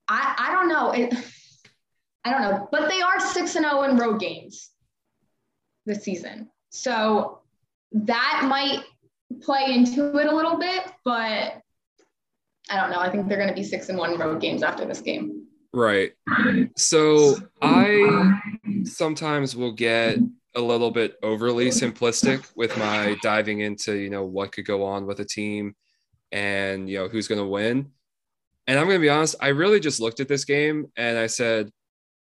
I, 0.09 0.35
I 0.39 0.53
don't 0.53 0.69
know. 0.69 0.93
It, 0.93 1.15
I 2.25 2.31
don't 2.31 2.43
know, 2.43 2.69
but 2.71 2.89
they 2.91 3.01
are 3.01 3.21
6 3.21 3.57
and 3.57 3.65
0 3.65 3.85
in 3.85 3.97
road 3.97 4.21
games 4.21 4.71
this 5.87 6.03
season. 6.03 6.51
So 6.69 7.41
that 7.93 8.45
might 8.49 8.83
play 9.41 9.73
into 9.73 10.19
it 10.19 10.27
a 10.27 10.35
little 10.35 10.59
bit, 10.59 10.85
but 11.05 11.63
I 12.71 12.77
don't 12.77 12.91
know. 12.91 12.99
I 12.99 13.09
think 13.09 13.29
they're 13.29 13.39
going 13.39 13.49
to 13.49 13.55
be 13.55 13.63
6 13.63 13.89
and 13.89 13.99
1 13.99 14.19
road 14.19 14.41
games 14.41 14.63
after 14.63 14.85
this 14.85 15.01
game. 15.01 15.47
Right. 15.73 16.13
So 16.77 17.37
I 17.63 18.41
sometimes 18.85 19.55
will 19.55 19.73
get 19.73 20.19
a 20.55 20.61
little 20.61 20.91
bit 20.91 21.17
overly 21.23 21.69
simplistic 21.69 22.47
with 22.57 22.77
my 22.79 23.17
diving 23.23 23.61
into 23.61 23.95
you 23.95 24.11
know 24.11 24.25
what 24.25 24.53
could 24.53 24.65
go 24.65 24.83
on 24.83 25.07
with 25.07 25.21
a 25.21 25.25
team 25.25 25.75
and 26.33 26.89
you 26.89 26.99
know 26.99 27.09
who's 27.09 27.29
going 27.29 27.41
to 27.41 27.47
win 27.47 27.91
and 28.67 28.79
i'm 28.79 28.87
going 28.87 28.99
to 28.99 29.03
be 29.03 29.09
honest 29.09 29.35
i 29.41 29.49
really 29.49 29.81
just 29.81 30.01
looked 30.01 30.21
at 30.21 30.29
this 30.29 30.45
game 30.45 30.87
and 30.97 31.19
i 31.19 31.27
said 31.27 31.71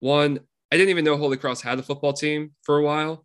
one 0.01 0.41
i 0.71 0.77
didn't 0.77 0.91
even 0.91 1.05
know 1.05 1.17
holy 1.17 1.37
cross 1.37 1.61
had 1.61 1.79
a 1.79 1.83
football 1.83 2.13
team 2.13 2.53
for 2.63 2.79
a 2.79 2.83
while 2.83 3.25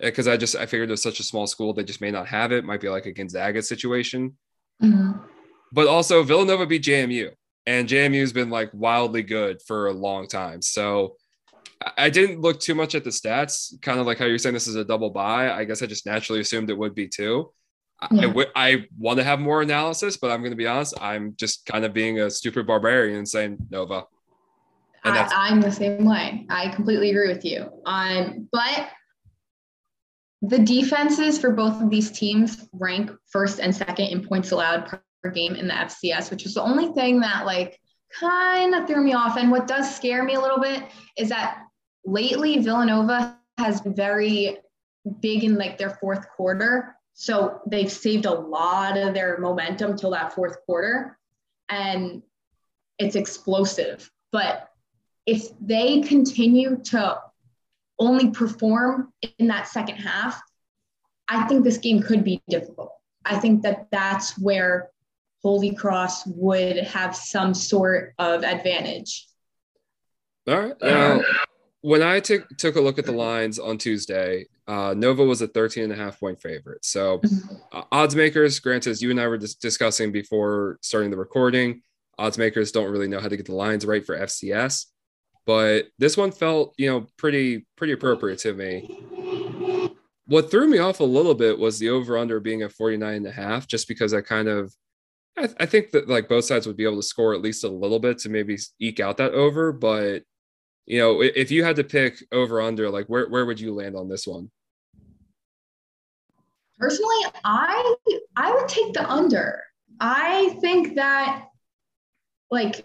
because 0.00 0.28
i 0.28 0.36
just 0.36 0.56
i 0.56 0.66
figured 0.66 0.88
it 0.88 0.92
was 0.92 1.02
such 1.02 1.20
a 1.20 1.24
small 1.24 1.46
school 1.46 1.72
they 1.72 1.84
just 1.84 2.00
may 2.00 2.10
not 2.10 2.26
have 2.26 2.52
it 2.52 2.64
might 2.64 2.80
be 2.80 2.88
like 2.88 3.06
a 3.06 3.12
gonzaga 3.12 3.62
situation 3.62 4.36
mm-hmm. 4.82 5.12
but 5.72 5.86
also 5.86 6.22
villanova 6.22 6.66
beat 6.66 6.82
jmu 6.82 7.30
and 7.66 7.88
jmu's 7.88 8.32
been 8.32 8.50
like 8.50 8.70
wildly 8.72 9.22
good 9.22 9.60
for 9.66 9.88
a 9.88 9.92
long 9.92 10.28
time 10.28 10.62
so 10.62 11.16
I 11.96 12.10
didn't 12.10 12.40
look 12.40 12.60
too 12.60 12.74
much 12.74 12.94
at 12.94 13.04
the 13.04 13.10
stats, 13.10 13.80
kind 13.80 13.98
of 13.98 14.06
like 14.06 14.18
how 14.18 14.26
you're 14.26 14.38
saying 14.38 14.54
this 14.54 14.66
is 14.66 14.76
a 14.76 14.84
double 14.84 15.10
bye. 15.10 15.50
I 15.50 15.64
guess 15.64 15.82
I 15.82 15.86
just 15.86 16.06
naturally 16.06 16.40
assumed 16.40 16.70
it 16.70 16.78
would 16.78 16.94
be 16.94 17.08
too. 17.08 17.52
Yeah. 18.10 18.22
I, 18.22 18.26
w- 18.26 18.48
I 18.56 18.86
want 18.98 19.18
to 19.18 19.24
have 19.24 19.38
more 19.38 19.62
analysis, 19.62 20.16
but 20.16 20.30
I'm 20.30 20.40
going 20.40 20.52
to 20.52 20.56
be 20.56 20.66
honest. 20.66 20.94
I'm 21.00 21.34
just 21.36 21.66
kind 21.66 21.84
of 21.84 21.92
being 21.92 22.20
a 22.20 22.30
stupid 22.30 22.66
barbarian 22.66 23.18
and 23.18 23.28
saying 23.28 23.58
Nova. 23.70 24.04
And 25.04 25.16
I, 25.16 25.48
am 25.48 25.60
the 25.60 25.70
same 25.70 26.04
way. 26.04 26.46
I 26.48 26.68
completely 26.68 27.10
agree 27.10 27.28
with 27.28 27.44
you. 27.44 27.68
Um, 27.86 28.48
but 28.52 28.88
the 30.42 30.58
defenses 30.58 31.38
for 31.38 31.50
both 31.50 31.80
of 31.82 31.90
these 31.90 32.10
teams 32.10 32.68
rank 32.72 33.10
first 33.30 33.58
and 33.58 33.74
second 33.74 34.06
in 34.06 34.26
points 34.26 34.50
allowed 34.52 34.86
per 34.86 35.30
game 35.30 35.54
in 35.54 35.68
the 35.68 35.74
FCS, 35.74 36.30
which 36.30 36.46
is 36.46 36.54
the 36.54 36.62
only 36.62 36.92
thing 36.92 37.20
that 37.20 37.46
like 37.46 37.80
kind 38.18 38.74
of 38.74 38.86
threw 38.86 39.02
me 39.02 39.12
off. 39.12 39.36
And 39.36 39.50
what 39.50 39.66
does 39.66 39.94
scare 39.94 40.22
me 40.22 40.34
a 40.34 40.40
little 40.40 40.60
bit 40.60 40.84
is 41.16 41.28
that 41.28 41.62
lately 42.04 42.58
Villanova 42.58 43.38
has 43.58 43.80
been 43.80 43.94
very 43.94 44.58
big 45.20 45.44
in 45.44 45.56
like 45.56 45.78
their 45.78 45.90
fourth 45.90 46.28
quarter. 46.28 46.96
So 47.14 47.60
they've 47.66 47.90
saved 47.90 48.26
a 48.26 48.32
lot 48.32 48.96
of 48.96 49.14
their 49.14 49.38
momentum 49.38 49.96
till 49.96 50.10
that 50.10 50.32
fourth 50.32 50.64
quarter. 50.64 51.18
And 51.68 52.22
it's 52.98 53.16
explosive. 53.16 54.10
But 54.30 54.68
if 55.26 55.48
they 55.60 56.00
continue 56.00 56.78
to 56.84 57.20
only 57.98 58.30
perform 58.30 59.12
in 59.38 59.48
that 59.48 59.68
second 59.68 59.96
half, 59.96 60.40
I 61.28 61.46
think 61.46 61.64
this 61.64 61.78
game 61.78 62.02
could 62.02 62.24
be 62.24 62.42
difficult. 62.48 62.92
I 63.24 63.38
think 63.38 63.62
that 63.62 63.86
that's 63.90 64.38
where 64.38 64.90
Holy 65.42 65.74
Cross 65.74 66.26
would 66.26 66.76
have 66.78 67.14
some 67.14 67.54
sort 67.54 68.14
of 68.18 68.42
advantage. 68.42 69.26
All 70.48 70.60
right. 70.60 70.74
Now, 70.82 71.20
uh, 71.20 71.22
when 71.82 72.02
I 72.02 72.20
took 72.20 72.48
took 72.56 72.76
a 72.76 72.80
look 72.80 72.98
at 72.98 73.04
the 73.04 73.12
lines 73.12 73.58
on 73.58 73.76
Tuesday, 73.76 74.46
uh, 74.66 74.94
Nova 74.96 75.24
was 75.24 75.42
a 75.42 75.48
13 75.48 75.84
and 75.84 75.92
a 75.92 75.96
half 75.96 76.18
point 76.18 76.40
favorite. 76.40 76.84
So 76.84 77.18
mm-hmm. 77.18 77.56
uh, 77.72 77.82
odds 77.92 78.16
makers, 78.16 78.58
granted, 78.60 78.90
as 78.90 79.02
you 79.02 79.10
and 79.10 79.20
I 79.20 79.26
were 79.26 79.38
dis- 79.38 79.56
discussing 79.56 80.12
before 80.12 80.78
starting 80.80 81.10
the 81.10 81.16
recording, 81.16 81.82
odds 82.18 82.38
makers 82.38 82.72
don't 82.72 82.90
really 82.90 83.08
know 83.08 83.20
how 83.20 83.28
to 83.28 83.36
get 83.36 83.46
the 83.46 83.54
lines 83.54 83.84
right 83.84 84.04
for 84.04 84.16
FCS. 84.16 84.86
But 85.44 85.86
this 85.98 86.16
one 86.16 86.30
felt, 86.30 86.72
you 86.78 86.88
know, 86.88 87.06
pretty 87.18 87.66
pretty 87.76 87.92
appropriate 87.92 88.38
to 88.40 88.54
me. 88.54 88.88
What 90.26 90.52
threw 90.52 90.68
me 90.68 90.78
off 90.78 91.00
a 91.00 91.04
little 91.04 91.34
bit 91.34 91.58
was 91.58 91.80
the 91.80 91.90
over 91.90 92.16
under 92.16 92.38
being 92.38 92.62
at 92.62 92.72
49 92.72 93.12
and 93.12 93.26
a 93.26 93.32
half, 93.32 93.66
just 93.66 93.88
because 93.88 94.14
I 94.14 94.20
kind 94.20 94.46
of 94.46 94.72
I, 95.36 95.48
I 95.58 95.66
think 95.66 95.90
that 95.90 96.08
like 96.08 96.28
both 96.28 96.44
sides 96.44 96.68
would 96.68 96.76
be 96.76 96.84
able 96.84 96.96
to 96.96 97.02
score 97.02 97.34
at 97.34 97.42
least 97.42 97.64
a 97.64 97.68
little 97.68 97.98
bit 97.98 98.18
to 98.18 98.28
maybe 98.28 98.56
eke 98.78 99.00
out 99.00 99.16
that 99.16 99.32
over, 99.32 99.72
but 99.72 100.22
you 100.86 100.98
know, 100.98 101.22
if 101.22 101.50
you 101.50 101.64
had 101.64 101.76
to 101.76 101.84
pick 101.84 102.24
over 102.32 102.60
under, 102.60 102.90
like 102.90 103.06
where, 103.06 103.28
where 103.28 103.46
would 103.46 103.60
you 103.60 103.74
land 103.74 103.96
on 103.96 104.08
this 104.08 104.26
one? 104.26 104.50
Personally, 106.78 107.24
I 107.44 107.94
I 108.36 108.52
would 108.52 108.68
take 108.68 108.92
the 108.92 109.08
under. 109.08 109.62
I 110.00 110.56
think 110.60 110.96
that 110.96 111.46
like 112.50 112.84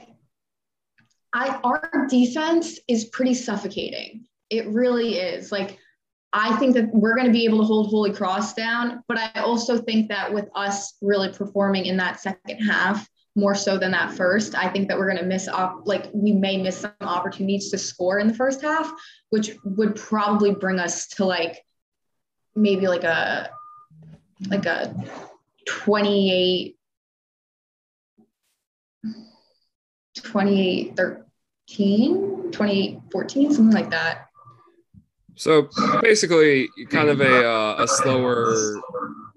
I 1.34 1.60
our 1.64 2.06
defense 2.08 2.80
is 2.88 3.06
pretty 3.06 3.34
suffocating. 3.34 4.28
It 4.52 4.68
really 4.68 5.16
is. 5.16 5.52
Like 5.52 5.80
I 6.32 6.56
think 6.58 6.76
that 6.76 6.94
we're 6.94 7.16
going 7.16 7.26
to 7.26 7.34
be 7.34 7.46
able 7.46 7.60
to 7.60 7.64
hold 7.64 7.90
Holy 7.90 8.14
Cross 8.14 8.54
down, 8.54 9.04
but 9.08 9.18
I 9.18 9.42
also 9.42 9.80
think 9.80 10.10
that 10.10 10.32
with 10.32 10.48
us 10.56 10.94
really 11.02 11.32
performing 11.32 11.86
in 11.86 11.98
that 11.98 12.20
second 12.20 12.60
half 12.60 13.08
more 13.38 13.54
so 13.54 13.78
than 13.78 13.92
that 13.92 14.12
first, 14.12 14.56
I 14.56 14.68
think 14.68 14.88
that 14.88 14.98
we're 14.98 15.06
going 15.06 15.20
to 15.20 15.26
miss 15.26 15.48
up 15.48 15.84
like 15.86 16.10
we 16.12 16.34
may 16.34 16.58
miss 16.58 16.80
some 16.80 16.92
opportunities 17.02 17.70
to 17.70 17.78
score 17.78 18.18
in 18.18 18.28
the 18.28 18.34
first 18.34 18.64
half, 18.64 18.92
which 19.30 19.52
would 19.64 19.96
probably 19.96 20.56
bring 20.56 20.80
us 20.80 21.08
to 21.10 21.24
like 21.24 21.64
maybe 22.56 22.88
like 22.88 23.04
a 23.04 23.52
like 24.50 24.66
a 24.66 24.96
28 25.68 26.76
2013 30.16 32.52
2014 32.52 33.54
something 33.54 33.74
like 33.74 33.92
that. 33.92 34.30
So 35.36 35.70
basically 36.02 36.70
kind 36.90 37.10
of 37.10 37.22
a 37.22 37.48
uh, 37.48 37.84
a 37.84 37.88
slower 37.88 38.82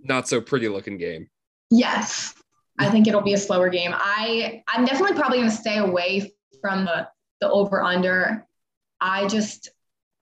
not 0.02 0.26
so 0.26 0.40
pretty 0.40 0.70
looking 0.70 0.96
game. 0.96 1.28
Yes 1.70 2.39
i 2.80 2.88
think 2.90 3.06
it'll 3.06 3.20
be 3.20 3.34
a 3.34 3.38
slower 3.38 3.68
game 3.68 3.92
i 3.94 4.62
i'm 4.68 4.84
definitely 4.84 5.16
probably 5.16 5.38
going 5.38 5.50
to 5.50 5.56
stay 5.56 5.78
away 5.78 6.32
from 6.60 6.84
the 6.84 7.06
the 7.40 7.50
over 7.50 7.82
under 7.82 8.46
i 9.00 9.26
just 9.28 9.70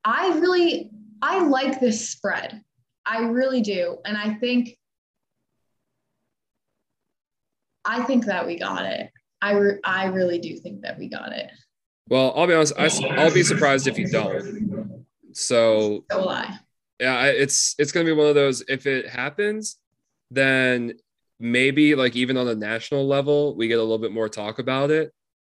i 0.05 0.39
really 0.39 0.91
i 1.23 1.41
like 1.41 1.81
this 1.81 2.09
spread 2.09 2.63
i 3.07 3.21
really 3.21 3.61
do 3.61 3.99
and 4.05 4.17
i 4.17 4.35
think 4.35 4.77
i 7.85 8.03
think 8.03 8.27
that 8.27 8.47
we 8.47 8.59
got 8.59 8.85
it 8.85 9.11
I, 9.41 9.53
re- 9.53 9.79
I 9.85 10.07
really 10.07 10.39
do 10.39 10.57
think 10.57 10.83
that 10.83 10.99
we 10.99 11.09
got 11.09 11.33
it. 11.33 11.51
Well, 12.09 12.33
I'll 12.35 12.47
be 12.47 12.55
honest. 12.55 12.75
I, 12.77 12.89
I'll 13.17 13.33
be 13.33 13.43
surprised 13.43 13.87
if 13.87 13.99
you 13.99 14.09
don't. 14.09 15.05
So, 15.33 16.05
so 16.11 16.19
will 16.19 16.31
I. 16.31 16.59
Yeah, 16.99 17.27
it's 17.27 17.77
it's 17.79 17.93
gonna 17.93 18.07
be 18.07 18.13
one 18.13 18.27
of 18.27 18.35
those. 18.35 18.65
If 18.67 18.87
it 18.87 19.09
happens, 19.09 19.77
then 20.31 20.95
maybe 21.41 21.95
like 21.95 22.17
even 22.17 22.37
on 22.37 22.49
a 22.49 22.55
national 22.55 23.07
level, 23.07 23.57
we 23.57 23.69
get 23.69 23.79
a 23.79 23.83
little 23.83 23.99
bit 23.99 24.13
more 24.13 24.29
talk 24.29 24.59
about 24.59 24.91
it 24.91 25.13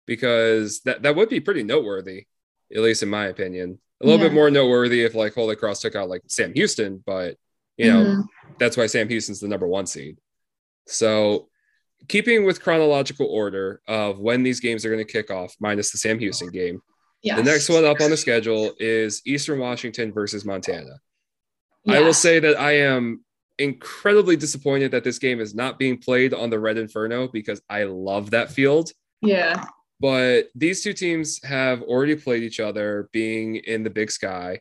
because 0.07 0.81
that 0.81 1.03
that 1.03 1.17
would 1.17 1.29
be 1.29 1.41
pretty 1.41 1.63
noteworthy, 1.63 2.27
at 2.75 2.83
least 2.83 3.03
in 3.03 3.09
my 3.09 3.27
opinion. 3.27 3.79
A 4.01 4.07
little 4.07 4.21
yeah. 4.21 4.29
bit 4.29 4.35
more 4.35 4.51
noteworthy 4.51 5.03
if 5.03 5.15
like 5.15 5.35
Holy 5.35 5.57
Cross 5.57 5.83
took 5.83 5.95
out 5.95 6.09
like 6.09 6.23
Sam 6.27 6.53
Houston, 6.55 7.03
but 7.05 7.37
you 7.77 7.93
know 7.93 8.05
mm-hmm. 8.05 8.21
that's 8.59 8.77
why 8.77 8.87
Sam 8.87 9.09
Houston's 9.09 9.41
the 9.41 9.49
number 9.49 9.67
one 9.67 9.87
seed. 9.87 10.19
So 10.87 11.49
keeping 12.09 12.45
with 12.45 12.63
chronological 12.63 13.27
order 13.27 13.81
of 13.87 14.19
when 14.19 14.43
these 14.43 14.61
games 14.61 14.85
are 14.85 14.91
going 14.91 15.05
to 15.05 15.13
kick 15.13 15.31
off, 15.31 15.55
minus 15.61 15.93
the 15.93 15.99
Sam 15.99 16.19
Houston 16.19 16.49
game. 16.49 16.81
Yes. 17.23 17.37
The 17.39 17.45
next 17.45 17.69
one 17.69 17.85
up 17.85 18.01
on 18.01 18.11
the 18.11 18.17
schedule 18.17 18.73
is 18.79 19.23
Eastern 19.25 19.61
Washington 19.61 20.13
versus 20.13 20.45
Montana. 20.45 20.99
Yes. 21.85 21.97
I 21.97 22.01
will 22.01 22.15
say 22.15 22.41
that 22.41 22.59
I 22.59 22.79
am 22.79 23.25
incredibly 23.59 24.37
disappointed 24.37 24.91
that 24.93 25.05
this 25.05 25.19
game 25.19 25.41
is 25.41 25.55
not 25.55 25.79
being 25.79 25.99
played 25.99 26.35
on 26.35 26.51
the 26.51 26.59
Red 26.59 26.79
Inferno 26.79 27.29
because 27.29 27.61
I 27.69 27.85
love 27.85 28.31
that 28.31 28.51
field. 28.51 28.91
Yeah. 29.21 29.65
But 30.01 30.49
these 30.55 30.83
two 30.83 30.93
teams 30.93 31.43
have 31.45 31.83
already 31.83 32.17
played 32.17 32.43
each 32.43 32.59
other 32.59 33.09
being 33.13 33.57
in 33.57 33.85
the 33.85 33.91
big 33.91 34.11
sky, 34.11 34.61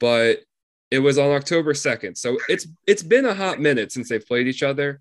but 0.00 0.40
it 0.90 0.98
was 0.98 1.18
on 1.18 1.30
October 1.30 1.72
2nd. 1.72 2.18
So 2.18 2.38
it's 2.48 2.66
it's 2.86 3.02
been 3.02 3.24
a 3.24 3.34
hot 3.34 3.60
minute 3.60 3.92
since 3.92 4.08
they've 4.08 4.26
played 4.26 4.48
each 4.48 4.64
other. 4.64 5.00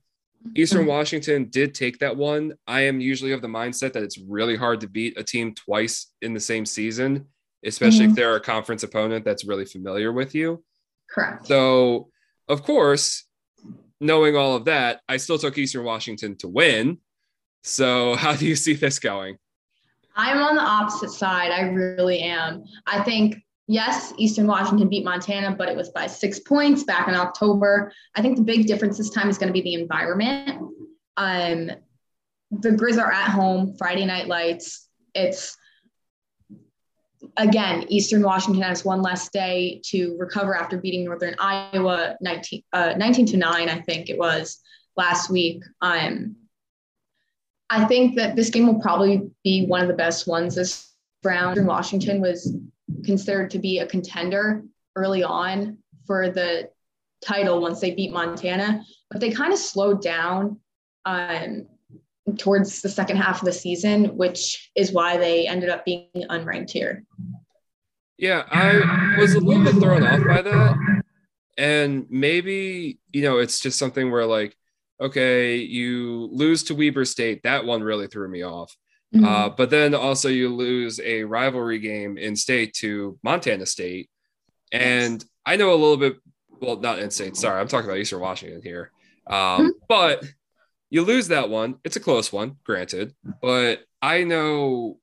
Eastern 0.55 0.81
mm-hmm. 0.81 0.89
Washington 0.89 1.49
did 1.49 1.73
take 1.73 1.99
that 1.99 2.15
one. 2.15 2.53
I 2.67 2.81
am 2.81 3.01
usually 3.01 3.31
of 3.31 3.41
the 3.41 3.47
mindset 3.47 3.93
that 3.93 4.03
it's 4.03 4.17
really 4.17 4.55
hard 4.55 4.79
to 4.81 4.87
beat 4.87 5.19
a 5.19 5.23
team 5.23 5.53
twice 5.53 6.11
in 6.21 6.33
the 6.33 6.39
same 6.39 6.65
season, 6.65 7.25
especially 7.65 8.01
mm-hmm. 8.01 8.11
if 8.11 8.15
they're 8.15 8.35
a 8.35 8.41
conference 8.41 8.83
opponent 8.83 9.25
that's 9.25 9.43
really 9.43 9.65
familiar 9.65 10.13
with 10.13 10.35
you. 10.35 10.63
Correct. 11.09 11.47
So, 11.47 12.09
of 12.47 12.63
course, 12.63 13.25
knowing 13.99 14.35
all 14.35 14.55
of 14.55 14.65
that, 14.65 15.01
I 15.07 15.17
still 15.17 15.37
took 15.37 15.57
Eastern 15.57 15.83
Washington 15.83 16.35
to 16.37 16.47
win. 16.47 16.99
So, 17.63 18.15
how 18.15 18.35
do 18.35 18.45
you 18.45 18.55
see 18.55 18.73
this 18.73 18.99
going? 18.99 19.37
I'm 20.15 20.41
on 20.41 20.55
the 20.55 20.61
opposite 20.61 21.11
side. 21.11 21.51
I 21.51 21.61
really 21.61 22.19
am. 22.19 22.65
I 22.85 23.03
think 23.03 23.37
yes, 23.67 24.13
Eastern 24.17 24.47
Washington 24.47 24.89
beat 24.89 25.05
Montana, 25.05 25.55
but 25.55 25.69
it 25.69 25.77
was 25.77 25.89
by 25.89 26.07
six 26.07 26.39
points 26.39 26.83
back 26.83 27.07
in 27.07 27.15
October. 27.15 27.93
I 28.15 28.21
think 28.21 28.35
the 28.35 28.43
big 28.43 28.67
difference 28.67 28.97
this 28.97 29.11
time 29.11 29.29
is 29.29 29.37
going 29.37 29.47
to 29.47 29.53
be 29.53 29.61
the 29.61 29.75
environment. 29.75 30.59
Um, 31.15 31.71
the 32.51 32.71
Grizz 32.71 32.97
are 32.97 33.11
at 33.11 33.29
home, 33.29 33.75
Friday 33.77 34.05
night 34.05 34.27
lights. 34.27 34.87
It's 35.13 35.55
again, 37.39 37.85
Eastern 37.87 38.21
Washington 38.21 38.61
has 38.61 38.85
one 38.85 39.01
less 39.01 39.29
day 39.29 39.81
to 39.85 40.15
recover 40.19 40.55
after 40.55 40.77
beating 40.77 41.05
Northern 41.05 41.35
Iowa 41.39 42.17
19, 42.21 42.63
uh, 42.73 42.93
19 42.97 43.25
to 43.27 43.37
9, 43.37 43.69
I 43.69 43.79
think 43.81 44.09
it 44.09 44.17
was 44.17 44.59
last 44.97 45.29
week. 45.29 45.63
Um, 45.81 46.35
I 47.69 47.85
think 47.85 48.15
that 48.17 48.35
this 48.35 48.49
game 48.49 48.67
will 48.67 48.81
probably 48.81 49.31
be 49.43 49.65
one 49.65 49.81
of 49.81 49.87
the 49.87 49.93
best 49.93 50.27
ones 50.27 50.55
this 50.55 50.93
round. 51.23 51.65
Washington 51.65 52.19
was 52.19 52.53
considered 53.05 53.51
to 53.51 53.59
be 53.59 53.79
a 53.79 53.87
contender 53.87 54.63
early 54.95 55.23
on 55.23 55.77
for 56.05 56.29
the 56.29 56.69
title 57.23 57.61
once 57.61 57.79
they 57.79 57.91
beat 57.91 58.11
Montana, 58.11 58.83
but 59.09 59.21
they 59.21 59.31
kind 59.31 59.53
of 59.53 59.59
slowed 59.59 60.01
down 60.01 60.59
um, 61.05 61.67
towards 62.37 62.81
the 62.81 62.89
second 62.89 63.17
half 63.17 63.41
of 63.41 63.45
the 63.45 63.53
season, 63.53 64.15
which 64.17 64.71
is 64.75 64.91
why 64.91 65.17
they 65.17 65.47
ended 65.47 65.69
up 65.69 65.85
being 65.85 66.09
unranked 66.15 66.71
here. 66.71 67.03
Yeah, 68.17 68.43
I 68.51 69.15
was 69.17 69.33
a 69.35 69.39
little 69.39 69.63
bit 69.63 69.75
thrown 69.75 70.03
off 70.03 70.27
by 70.27 70.41
that. 70.41 71.03
And 71.57 72.05
maybe, 72.09 72.99
you 73.11 73.21
know, 73.21 73.37
it's 73.37 73.59
just 73.59 73.79
something 73.79 74.11
where 74.11 74.25
like, 74.25 74.55
okay, 75.01 75.57
you 75.57 76.29
lose 76.31 76.63
to 76.63 76.75
Weber 76.75 77.05
State. 77.05 77.43
That 77.43 77.65
one 77.65 77.81
really 77.81 78.07
threw 78.07 78.27
me 78.27 78.43
off. 78.43 78.75
Mm-hmm. 79.15 79.25
Uh, 79.25 79.49
but 79.49 79.69
then 79.69 79.95
also 79.95 80.29
you 80.29 80.53
lose 80.53 80.99
a 80.99 81.23
rivalry 81.23 81.79
game 81.79 82.17
in 82.17 82.35
state 82.35 82.73
to 82.75 83.17
Montana 83.23 83.65
State. 83.65 84.09
And 84.71 85.13
yes. 85.13 85.25
I 85.45 85.55
know 85.55 85.71
a 85.71 85.75
little 85.75 85.97
bit, 85.97 86.17
well, 86.61 86.77
not 86.77 86.99
in 86.99 87.09
state, 87.09 87.35
sorry, 87.35 87.59
I'm 87.59 87.67
talking 87.67 87.89
about 87.89 87.99
Eastern 87.99 88.19
Washington 88.19 88.61
here. 88.61 88.91
Um, 89.27 89.35
mm-hmm. 89.35 89.67
But 89.87 90.25
you 90.89 91.03
lose 91.03 91.27
that 91.27 91.49
one. 91.49 91.75
It's 91.83 91.95
a 91.95 91.99
close 91.99 92.31
one, 92.31 92.57
granted, 92.63 93.13
but 93.41 93.81
I 94.01 94.23
know 94.23 94.99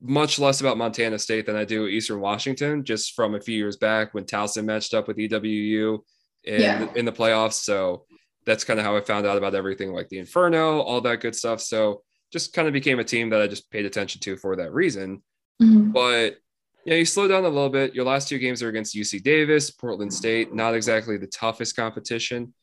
much 0.00 0.38
less 0.38 0.60
about 0.60 0.78
Montana 0.78 1.18
State 1.18 1.46
than 1.46 1.56
I 1.56 1.64
do 1.64 1.86
Eastern 1.86 2.20
Washington, 2.20 2.84
just 2.84 3.14
from 3.14 3.34
a 3.34 3.40
few 3.40 3.56
years 3.56 3.76
back 3.76 4.14
when 4.14 4.24
Towson 4.24 4.64
matched 4.64 4.94
up 4.94 5.08
with 5.08 5.18
EWU 5.18 5.98
in, 6.44 6.60
yeah. 6.60 6.88
in 6.94 7.04
the 7.04 7.12
playoffs. 7.12 7.54
So 7.54 8.04
that's 8.46 8.64
kind 8.64 8.80
of 8.80 8.86
how 8.86 8.96
I 8.96 9.02
found 9.02 9.26
out 9.26 9.36
about 9.36 9.54
everything 9.54 9.92
like 9.92 10.08
the 10.08 10.18
Inferno, 10.18 10.80
all 10.80 11.00
that 11.02 11.20
good 11.20 11.36
stuff. 11.36 11.60
So 11.60 12.02
just 12.32 12.52
kind 12.52 12.66
of 12.66 12.72
became 12.72 12.98
a 12.98 13.04
team 13.04 13.30
that 13.30 13.42
I 13.42 13.46
just 13.46 13.70
paid 13.70 13.84
attention 13.84 14.20
to 14.22 14.36
for 14.36 14.56
that 14.56 14.72
reason. 14.72 15.22
Mm-hmm. 15.60 15.90
But 15.90 16.36
yeah, 16.84 16.94
you 16.94 17.04
slow 17.04 17.28
down 17.28 17.44
a 17.44 17.48
little 17.48 17.68
bit. 17.68 17.94
Your 17.94 18.06
last 18.06 18.28
two 18.28 18.38
games 18.38 18.62
are 18.62 18.68
against 18.68 18.96
UC 18.96 19.22
Davis, 19.22 19.70
Portland 19.70 20.14
State, 20.14 20.54
not 20.54 20.74
exactly 20.74 21.18
the 21.18 21.26
toughest 21.26 21.76
competition. 21.76 22.54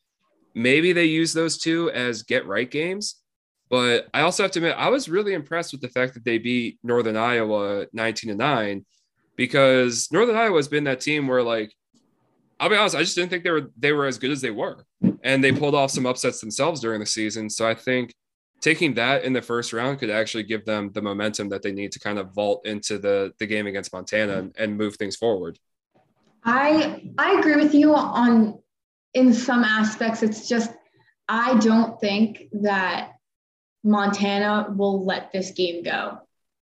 Maybe 0.57 0.91
they 0.91 1.05
use 1.05 1.33
those 1.33 1.59
two 1.59 1.91
as 1.91 2.23
get 2.23 2.47
right 2.47 2.69
games. 2.69 3.21
But 3.69 4.07
I 4.11 4.21
also 4.21 4.41
have 4.41 4.51
to 4.53 4.59
admit, 4.59 4.75
I 4.75 4.89
was 4.89 5.07
really 5.07 5.33
impressed 5.35 5.71
with 5.71 5.81
the 5.81 5.89
fact 5.89 6.15
that 6.15 6.25
they 6.25 6.39
beat 6.39 6.79
Northern 6.81 7.15
Iowa 7.15 7.85
19 7.93 8.31
to 8.31 8.35
9 8.35 8.83
because 9.35 10.11
Northern 10.11 10.35
Iowa 10.35 10.55
has 10.55 10.67
been 10.67 10.85
that 10.85 10.99
team 10.99 11.27
where, 11.27 11.43
like, 11.43 11.71
I'll 12.59 12.69
be 12.69 12.75
honest, 12.75 12.95
I 12.95 13.01
just 13.01 13.15
didn't 13.15 13.29
think 13.29 13.43
they 13.43 13.51
were 13.51 13.69
they 13.77 13.91
were 13.91 14.07
as 14.07 14.17
good 14.17 14.31
as 14.31 14.41
they 14.41 14.49
were. 14.49 14.83
And 15.21 15.43
they 15.43 15.51
pulled 15.51 15.75
off 15.75 15.91
some 15.91 16.07
upsets 16.07 16.41
themselves 16.41 16.81
during 16.81 17.01
the 17.01 17.05
season. 17.05 17.51
So 17.51 17.69
I 17.69 17.75
think 17.75 18.15
taking 18.59 18.95
that 18.95 19.25
in 19.25 19.33
the 19.33 19.43
first 19.43 19.73
round 19.73 19.99
could 19.99 20.09
actually 20.09 20.43
give 20.43 20.65
them 20.65 20.91
the 20.91 21.03
momentum 21.03 21.49
that 21.49 21.61
they 21.61 21.71
need 21.71 21.91
to 21.91 21.99
kind 21.99 22.17
of 22.17 22.33
vault 22.33 22.65
into 22.65 22.97
the 22.97 23.31
the 23.37 23.45
game 23.45 23.67
against 23.67 23.93
Montana 23.93 24.39
and, 24.39 24.55
and 24.57 24.75
move 24.75 24.95
things 24.95 25.17
forward. 25.17 25.59
I 26.43 27.11
I 27.19 27.37
agree 27.37 27.57
with 27.57 27.75
you 27.75 27.93
on 27.93 28.57
in 29.13 29.33
some 29.33 29.63
aspects. 29.63 30.23
It's 30.23 30.47
just 30.47 30.71
I 31.27 31.57
don't 31.59 31.99
think 31.99 32.43
that 32.61 33.13
Montana 33.83 34.73
will 34.75 35.05
let 35.05 35.31
this 35.31 35.51
game 35.51 35.83
go. 35.83 36.19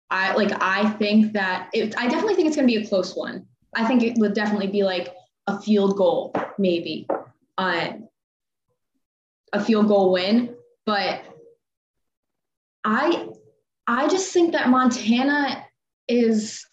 I 0.09 0.35
like 0.35 0.51
I 0.61 0.89
think 0.91 1.33
that 1.33 1.69
it, 1.73 1.97
I 1.97 2.07
definitely 2.07 2.35
think 2.35 2.47
it's 2.47 2.55
going 2.55 2.67
to 2.67 2.73
be 2.79 2.83
a 2.83 2.87
close 2.87 3.15
one. 3.15 3.47
I 3.75 3.85
think 3.85 4.03
it 4.03 4.17
would 4.17 4.33
definitely 4.33 4.67
be 4.67 4.83
like 4.83 5.13
a 5.47 5.59
field 5.59 5.97
goal, 5.97 6.33
maybe, 6.59 7.07
uh, 7.57 7.93
a 9.51 9.63
field 9.63 9.87
goal 9.87 10.11
win. 10.11 10.55
But 10.85 11.23
I 12.83 13.27
I 13.87 14.07
just 14.07 14.31
think 14.31 14.53
that 14.53 14.69
Montana 14.69 15.65
is 16.07 16.65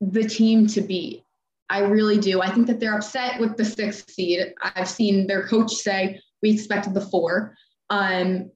the 0.00 0.24
team 0.24 0.66
to 0.68 0.80
beat. 0.82 1.22
I 1.68 1.80
really 1.80 2.18
do. 2.18 2.40
I 2.42 2.50
think 2.50 2.66
that 2.68 2.78
they're 2.80 2.96
upset 2.96 3.40
with 3.40 3.56
the 3.56 3.64
sixth 3.64 4.10
seed. 4.10 4.54
I've 4.62 4.88
seen 4.88 5.26
their 5.26 5.46
coach 5.48 5.72
say 5.72 6.20
we 6.42 6.52
expected 6.52 6.94
the 6.94 7.00
four. 7.00 7.56
Um, 7.90 8.50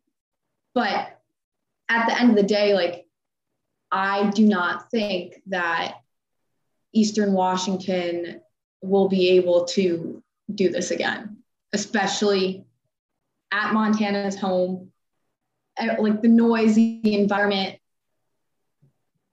But 0.74 1.18
at 1.88 2.06
the 2.06 2.18
end 2.18 2.30
of 2.30 2.36
the 2.36 2.44
day, 2.44 2.74
like 2.74 3.06
I 3.90 4.30
do 4.30 4.46
not 4.46 4.90
think 4.90 5.42
that 5.48 5.96
Eastern 6.92 7.32
Washington 7.32 8.40
will 8.82 9.08
be 9.08 9.30
able 9.30 9.64
to 9.64 10.22
do 10.54 10.68
this 10.68 10.92
again, 10.92 11.38
especially 11.72 12.64
at 13.50 13.72
Montana's 13.72 14.38
home. 14.38 14.92
Like 15.98 16.22
the 16.22 16.28
noisy 16.28 17.00
environment, 17.04 17.78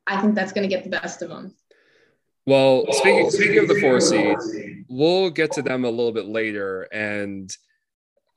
I 0.08 0.20
think 0.22 0.34
that's 0.34 0.54
going 0.54 0.68
to 0.68 0.76
get 0.76 0.84
the 0.84 0.90
best 0.90 1.22
of 1.22 1.30
them. 1.30 1.54
Well, 2.48 2.86
speaking 2.92 3.30
speaking 3.30 3.60
of 3.60 3.68
the 3.68 3.80
four 3.82 4.00
seed, 4.00 4.38
we'll 4.88 5.30
get 5.30 5.52
to 5.54 5.62
them 5.62 5.84
a 5.84 5.90
little 5.90 6.14
bit 6.14 6.28
later 6.28 6.84
and 6.94 7.56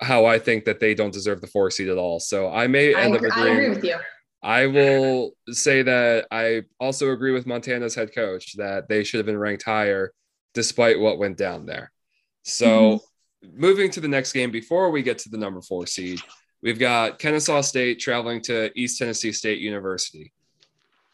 how 0.00 0.26
I 0.26 0.40
think 0.40 0.64
that 0.64 0.80
they 0.80 0.94
don't 0.94 1.12
deserve 1.12 1.40
the 1.40 1.46
four 1.46 1.70
seed 1.70 1.88
at 1.88 1.96
all. 1.96 2.18
So 2.18 2.50
I 2.50 2.66
may 2.66 2.92
end 2.92 3.14
I, 3.14 3.18
up 3.18 3.22
agreeing. 3.22 3.48
I 3.48 3.52
agree 3.52 3.68
with 3.68 3.84
you. 3.84 3.96
I 4.42 4.66
will 4.66 5.32
say 5.50 5.82
that 5.82 6.26
I 6.32 6.62
also 6.80 7.12
agree 7.12 7.30
with 7.30 7.46
Montana's 7.46 7.94
head 7.94 8.12
coach 8.12 8.56
that 8.56 8.88
they 8.88 9.04
should 9.04 9.18
have 9.18 9.26
been 9.26 9.38
ranked 9.38 9.62
higher 9.62 10.12
despite 10.54 10.98
what 10.98 11.18
went 11.18 11.36
down 11.36 11.66
there. 11.66 11.92
So, 12.42 12.66
mm-hmm. 13.44 13.60
moving 13.60 13.90
to 13.92 14.00
the 14.00 14.08
next 14.08 14.32
game 14.32 14.50
before 14.50 14.90
we 14.90 15.02
get 15.02 15.18
to 15.18 15.28
the 15.28 15.36
number 15.36 15.60
four 15.60 15.86
seed, 15.86 16.20
we've 16.62 16.78
got 16.80 17.20
Kennesaw 17.20 17.60
State 17.60 18.00
traveling 18.00 18.40
to 18.42 18.72
East 18.74 18.98
Tennessee 18.98 19.30
State 19.30 19.60
University. 19.60 20.32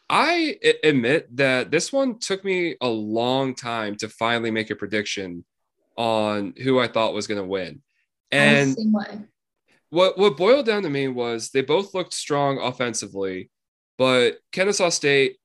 I 0.09 0.57
admit 0.83 1.35
that 1.35 1.69
this 1.69 1.91
one 1.91 2.19
took 2.19 2.45
me 2.45 2.75
a 2.79 2.87
long 2.87 3.55
time 3.55 3.95
to 3.97 4.07
finally 4.07 4.51
make 4.51 4.69
a 4.69 4.75
prediction 4.75 5.43
on 5.97 6.53
who 6.63 6.79
I 6.79 6.87
thought 6.87 7.13
was 7.13 7.27
going 7.27 7.41
to 7.41 7.47
win. 7.47 7.81
And 8.31 8.75
what 9.89 10.17
what 10.17 10.37
boiled 10.37 10.65
down 10.65 10.83
to 10.83 10.89
me 10.89 11.07
was 11.07 11.49
they 11.49 11.61
both 11.61 11.93
looked 11.93 12.13
strong 12.13 12.59
offensively, 12.59 13.49
but 13.97 14.37
Kennesaw 14.51 14.89
State 14.89 15.37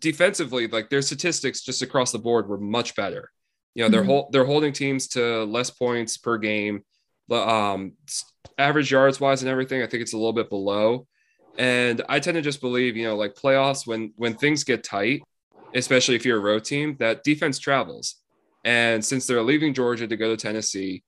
defensively, 0.00 0.66
like 0.66 0.88
their 0.88 1.02
statistics 1.02 1.62
just 1.62 1.82
across 1.82 2.12
the 2.12 2.18
board 2.18 2.48
were 2.48 2.58
much 2.58 2.94
better. 2.94 3.30
You 3.74 3.84
know, 3.84 3.88
they're 3.88 4.04
mm-hmm. 4.04 4.30
they're 4.30 4.44
holding 4.44 4.72
teams 4.72 5.08
to 5.08 5.44
less 5.44 5.70
points 5.70 6.16
per 6.16 6.38
game. 6.38 6.84
Um, 7.30 7.92
average 8.58 8.90
yards 8.90 9.20
wise 9.20 9.42
and 9.42 9.50
everything, 9.50 9.82
I 9.82 9.86
think 9.86 10.02
it's 10.02 10.12
a 10.12 10.18
little 10.18 10.32
bit 10.32 10.50
below. 10.50 11.06
And 11.58 12.02
I 12.08 12.20
tend 12.20 12.36
to 12.36 12.42
just 12.42 12.60
believe, 12.60 12.96
you 12.96 13.06
know, 13.06 13.16
like 13.16 13.34
playoffs 13.34 13.86
when 13.86 14.12
when 14.16 14.34
things 14.34 14.64
get 14.64 14.84
tight, 14.84 15.22
especially 15.74 16.16
if 16.16 16.24
you're 16.24 16.38
a 16.38 16.40
road 16.40 16.64
team, 16.64 16.96
that 17.00 17.24
defense 17.24 17.58
travels. 17.58 18.16
And 18.64 19.04
since 19.04 19.26
they're 19.26 19.42
leaving 19.42 19.74
Georgia 19.74 20.06
to 20.06 20.16
go 20.16 20.34
to 20.34 20.36
Tennessee, 20.36 21.02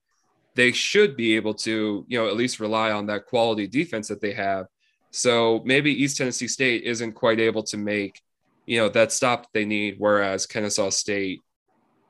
they 0.55 0.71
should 0.71 1.15
be 1.15 1.35
able 1.35 1.53
to, 1.53 2.05
you 2.07 2.17
know, 2.17 2.27
at 2.27 2.35
least 2.35 2.59
rely 2.59 2.91
on 2.91 3.07
that 3.07 3.25
quality 3.25 3.67
defense 3.67 4.07
that 4.07 4.21
they 4.21 4.33
have. 4.33 4.67
So 5.11 5.61
maybe 5.65 5.91
East 5.91 6.17
Tennessee 6.17 6.47
State 6.47 6.83
isn't 6.83 7.13
quite 7.13 7.39
able 7.39 7.63
to 7.63 7.77
make, 7.77 8.21
you 8.65 8.79
know, 8.79 8.89
that 8.89 9.11
stop 9.11 9.43
that 9.43 9.49
they 9.53 9.65
need, 9.65 9.95
whereas 9.97 10.45
Kennesaw 10.45 10.89
State 10.89 11.41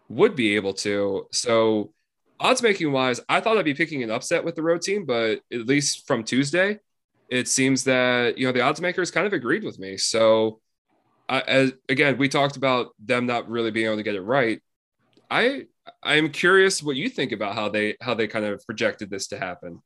would 0.10 0.36
be 0.36 0.56
able 0.56 0.74
to. 0.74 1.28
So 1.32 1.94
odds 2.40 2.62
making 2.62 2.92
wise, 2.92 3.20
I 3.28 3.42
thought 3.42 3.58
I'd 3.58 3.66
be 3.66 3.74
picking 3.74 4.04
an 4.04 4.12
upset 4.12 4.44
with 4.44 4.56
the 4.56 4.64
road 4.64 4.82
team, 4.82 5.06
but 5.06 5.42
at 5.52 5.66
least 5.66 6.08
from 6.08 6.24
Tuesday, 6.24 6.80
it 7.34 7.48
seems 7.48 7.84
that 7.86 8.38
you 8.38 8.46
know 8.46 8.52
the 8.52 8.62
odds 8.62 8.80
makers 8.80 9.10
kind 9.10 9.26
of 9.26 9.34
agreed 9.34 9.64
with 9.64 9.80
me. 9.80 9.98
So, 9.98 10.60
as, 11.28 11.74
again, 11.90 12.20
we 12.20 12.30
talked 12.30 12.58
about 12.58 12.92
them 13.04 13.26
not 13.26 13.50
really 13.50 13.72
being 13.72 13.88
able 13.88 13.96
to 13.96 14.04
get 14.04 14.14
it 14.14 14.22
right. 14.22 14.62
I 15.32 15.64
I'm 16.04 16.30
curious 16.30 16.84
what 16.84 16.96
you 16.96 17.10
think 17.10 17.32
about 17.32 17.56
how 17.56 17.70
they 17.70 17.98
how 18.02 18.14
they 18.14 18.28
kind 18.28 18.46
of 18.46 18.64
projected 18.68 19.10
this 19.10 19.28
to 19.28 19.40
happen. 19.40 19.82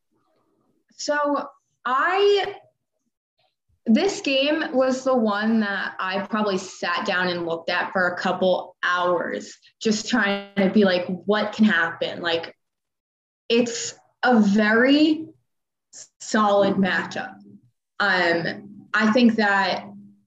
So 0.98 1.48
I 1.86 2.56
this 3.86 4.20
game 4.20 4.66
was 4.74 5.06
the 5.06 5.16
one 5.16 5.62
that 5.62 5.96
I 6.01 6.27
probably 6.27 6.58
sat 6.58 7.06
down 7.06 7.30
and 7.30 7.46
looked 7.46 7.70
at 7.70 7.94
for 7.94 8.10
a 8.10 8.18
couple 8.18 8.75
hours, 8.84 9.58
just 9.82 10.10
trying 10.10 10.50
to 10.58 10.70
be 10.70 10.84
like, 10.84 11.06
what 11.24 11.53
can 11.53 11.64
happen? 11.64 12.22
Like, 12.22 12.53
it's 13.48 13.96
a 14.24 14.42
very 14.42 15.27
solid 16.20 16.75
matchup. 16.75 17.36
Um, 18.00 18.88
I 18.94 19.12
think 19.12 19.36
that 19.36 19.86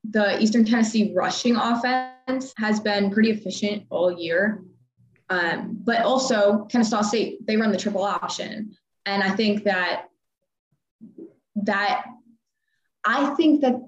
the 0.09 0.41
Eastern 0.43 0.65
Tennessee 0.65 1.13
rushing 1.15 1.57
offense 1.57 2.53
has 2.57 2.81
been 2.81 3.11
pretty 3.11 3.31
efficient 3.31 3.85
all 3.91 4.11
year. 4.11 4.63
Um, 5.29 5.79
but 5.85 6.03
also 6.03 6.65
Kennesaw 6.65 7.03
State, 7.03 7.47
they 7.47 7.57
run 7.57 7.71
the 7.71 7.79
triple 7.79 8.03
option. 8.03 8.77
And 9.07 9.23
I 9.23 9.31
think 9.31 9.65
that 9.65 10.07
that 11.57 12.05
I 13.05 13.35
think 13.35 13.61
that 13.63 13.81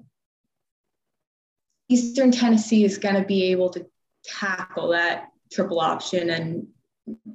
Eastern 1.89 2.31
Tennessee 2.31 2.85
is 2.85 2.97
going 2.97 3.15
to 3.15 3.27
be 3.27 3.51
able 3.51 3.69
to 3.71 3.85
tackle 4.23 4.89
that 4.89 5.29
triple 5.51 5.79
option 5.79 6.29
and 6.29 6.67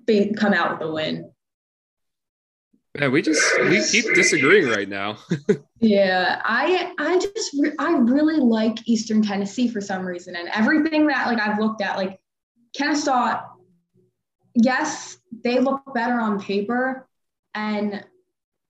be, 0.07 0.33
come 0.33 0.55
out 0.55 0.73
with 0.73 0.89
a 0.89 0.93
win. 0.93 1.31
Yeah, 2.99 3.09
we 3.09 3.23
just 3.23 3.43
we 3.61 3.85
keep 3.85 4.07
disagreeing 4.15 4.69
right 4.69 4.89
now. 4.89 5.19
yeah, 5.81 6.43
I 6.45 6.93
I 6.99 7.19
just 7.19 7.57
I 7.79 7.93
really 7.93 8.39
like 8.39 8.87
Eastern 8.89 9.23
Tennessee 9.23 9.69
for 9.69 9.81
some 9.81 10.05
reason, 10.05 10.37
and 10.37 10.49
everything 10.53 11.07
that 11.07 11.27
like 11.27 11.41
I've 11.41 11.59
looked 11.59 11.81
at, 11.81 11.97
like 11.97 12.19
Kennesaw 12.77 13.41
yes, 14.63 15.19
they 15.45 15.61
look 15.61 15.83
better 15.95 16.15
on 16.15 16.41
paper. 16.41 17.09
And 17.55 18.05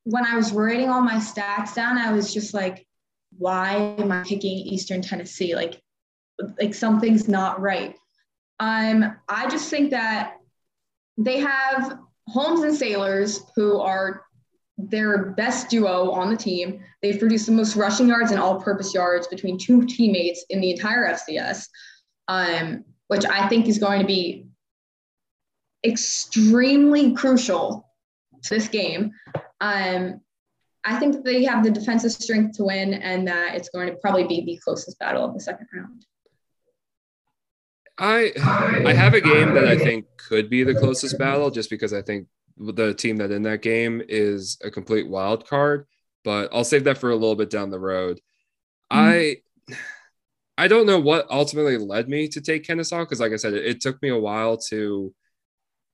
when 0.04 0.24
I 0.24 0.36
was 0.36 0.52
writing 0.52 0.88
all 0.88 1.02
my 1.02 1.16
stats 1.16 1.74
down, 1.74 1.98
I 1.98 2.12
was 2.12 2.32
just 2.32 2.54
like, 2.54 2.86
why 3.36 3.94
am 3.98 4.12
I 4.12 4.22
picking 4.22 4.56
Eastern 4.58 5.02
Tennessee? 5.02 5.54
Like, 5.54 5.80
like 6.60 6.74
something's 6.74 7.28
not 7.28 7.60
right. 7.60 7.96
Um, 8.60 9.16
I 9.28 9.48
just 9.48 9.70
think 9.70 9.90
that 9.90 10.34
they 11.16 11.40
have 11.40 11.98
Holmes 12.28 12.60
and 12.60 12.76
Saylors, 12.76 13.40
who 13.56 13.80
are 13.80 14.22
their 14.78 15.30
best 15.32 15.68
duo 15.68 16.10
on 16.12 16.30
the 16.30 16.36
team. 16.36 16.80
They've 17.02 17.18
produced 17.18 17.46
the 17.46 17.52
most 17.52 17.74
rushing 17.74 18.08
yards 18.08 18.30
and 18.30 18.40
all-purpose 18.40 18.94
yards 18.94 19.26
between 19.26 19.58
two 19.58 19.84
teammates 19.84 20.44
in 20.50 20.60
the 20.60 20.70
entire 20.70 21.12
FCS, 21.12 21.66
um, 22.28 22.84
which 23.08 23.24
I 23.24 23.48
think 23.48 23.66
is 23.66 23.78
going 23.78 24.00
to 24.00 24.06
be 24.06 24.46
extremely 25.84 27.12
crucial 27.12 27.88
to 28.44 28.54
this 28.54 28.68
game. 28.68 29.12
Um, 29.60 30.20
I 30.84 30.98
think 30.98 31.24
they 31.24 31.44
have 31.44 31.64
the 31.64 31.70
defensive 31.70 32.12
strength 32.12 32.56
to 32.56 32.64
win, 32.64 32.94
and 32.94 33.26
that 33.26 33.56
it's 33.56 33.68
going 33.68 33.88
to 33.88 33.96
probably 33.96 34.28
be 34.28 34.44
the 34.44 34.58
closest 34.62 34.98
battle 34.98 35.24
of 35.24 35.34
the 35.34 35.40
second 35.40 35.66
round. 35.74 36.06
I 37.98 38.32
I 38.86 38.92
have 38.92 39.14
a 39.14 39.20
game 39.20 39.54
that 39.54 39.66
I 39.66 39.76
think 39.76 40.06
could 40.16 40.48
be 40.48 40.62
the 40.62 40.74
closest 40.74 41.18
battle, 41.18 41.50
just 41.50 41.70
because 41.70 41.92
I 41.92 42.02
think 42.02 42.28
the 42.56 42.94
team 42.94 43.16
that 43.16 43.30
in 43.30 43.42
that 43.42 43.62
game 43.62 44.02
is 44.08 44.58
a 44.62 44.70
complete 44.70 45.08
wild 45.08 45.46
card. 45.46 45.86
But 46.24 46.50
I'll 46.52 46.64
save 46.64 46.84
that 46.84 46.98
for 46.98 47.10
a 47.10 47.16
little 47.16 47.36
bit 47.36 47.50
down 47.50 47.70
the 47.70 47.78
road. 47.78 48.20
Mm-hmm. 48.92 48.98
I 48.98 49.36
I 50.56 50.68
don't 50.68 50.86
know 50.86 50.98
what 50.98 51.30
ultimately 51.30 51.78
led 51.78 52.08
me 52.08 52.28
to 52.28 52.40
take 52.40 52.64
Kennesaw 52.64 53.00
because, 53.00 53.20
like 53.20 53.32
I 53.32 53.36
said, 53.36 53.54
it, 53.54 53.64
it 53.64 53.80
took 53.80 54.00
me 54.02 54.08
a 54.08 54.18
while 54.18 54.56
to 54.68 55.14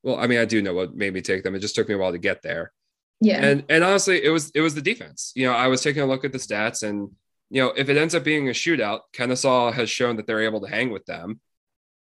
well, 0.05 0.17
I 0.17 0.27
mean, 0.27 0.39
I 0.39 0.45
do 0.45 0.61
know 0.61 0.75
what 0.75 0.95
made 0.95 1.15
me 1.15 1.23
take 1.23 1.43
them. 1.43 1.55
It 1.55 1.61
just 1.61 1.75
took 1.75 1.89
me 1.89 1.95
a 1.95 1.99
while 1.99 2.13
to 2.13 2.19
get 2.19 2.43
there. 2.43 2.73
Yeah. 3.21 3.43
And 3.43 3.65
and 3.71 3.83
honestly, 3.83 4.23
it 4.23 4.29
was 4.29 4.51
it 4.55 4.61
was 4.61 4.75
the 4.75 4.83
defense. 4.83 5.33
You 5.35 5.47
know, 5.47 5.55
I 5.55 5.69
was 5.69 5.83
taking 5.83 6.03
a 6.03 6.07
look 6.07 6.25
at 6.25 6.33
the 6.33 6.39
stats, 6.39 6.83
and 6.83 7.11
you 7.51 7.63
know, 7.63 7.73
if 7.77 7.89
it 7.89 7.97
ends 7.97 8.15
up 8.15 8.23
being 8.23 8.49
a 8.49 8.53
shootout, 8.53 9.01
Kennesaw 9.13 9.73
has 9.73 9.89
shown 9.89 10.17
that 10.17 10.27
they're 10.27 10.43
able 10.43 10.61
to 10.61 10.69
hang 10.69 10.91
with 10.91 11.07
them, 11.07 11.41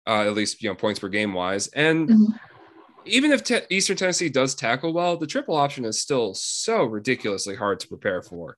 uh, 0.07 0.23
at 0.23 0.35
least 0.35 0.63
you 0.63 0.69
know 0.69 0.75
points 0.75 1.01
per 1.01 1.09
game 1.09 1.33
wise. 1.33 1.69
And 1.69 2.09
mm-hmm. 2.09 2.33
even 3.05 3.33
if 3.33 3.45
te- 3.45 3.67
Eastern 3.71 3.97
Tennessee 3.97 4.29
does 4.29 4.55
tackle 4.55 4.93
well, 4.93 5.17
the 5.17 5.27
triple 5.27 5.57
option 5.57 5.85
is 5.85 6.01
still 6.01 6.35
so 6.35 6.85
ridiculously 6.85 7.57
hard 7.57 7.81
to 7.81 7.89
prepare 7.89 8.23
for. 8.23 8.57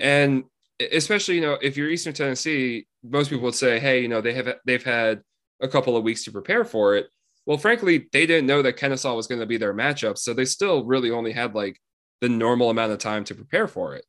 And 0.00 0.44
especially 0.92 1.36
you 1.36 1.42
know, 1.42 1.58
if 1.60 1.76
you're 1.76 1.90
Eastern 1.90 2.14
Tennessee, 2.14 2.86
most 3.02 3.30
people 3.30 3.44
would 3.44 3.54
say, 3.54 3.78
hey, 3.78 4.00
you 4.00 4.08
know, 4.08 4.20
they 4.20 4.34
have 4.34 4.54
they've 4.64 4.84
had 4.84 5.22
a 5.60 5.68
couple 5.68 5.96
of 5.96 6.04
weeks 6.04 6.24
to 6.24 6.32
prepare 6.32 6.64
for 6.64 6.96
it 6.96 7.06
well, 7.46 7.58
frankly, 7.58 8.08
they 8.12 8.26
didn't 8.26 8.46
know 8.46 8.60
that 8.62 8.76
Kennesaw 8.76 9.14
was 9.14 9.28
going 9.28 9.40
to 9.40 9.46
be 9.46 9.56
their 9.56 9.72
matchup. 9.72 10.18
So 10.18 10.34
they 10.34 10.44
still 10.44 10.84
really 10.84 11.12
only 11.12 11.32
had 11.32 11.54
like 11.54 11.80
the 12.20 12.28
normal 12.28 12.70
amount 12.70 12.92
of 12.92 12.98
time 12.98 13.22
to 13.24 13.34
prepare 13.34 13.68
for 13.68 13.94
it. 13.94 14.04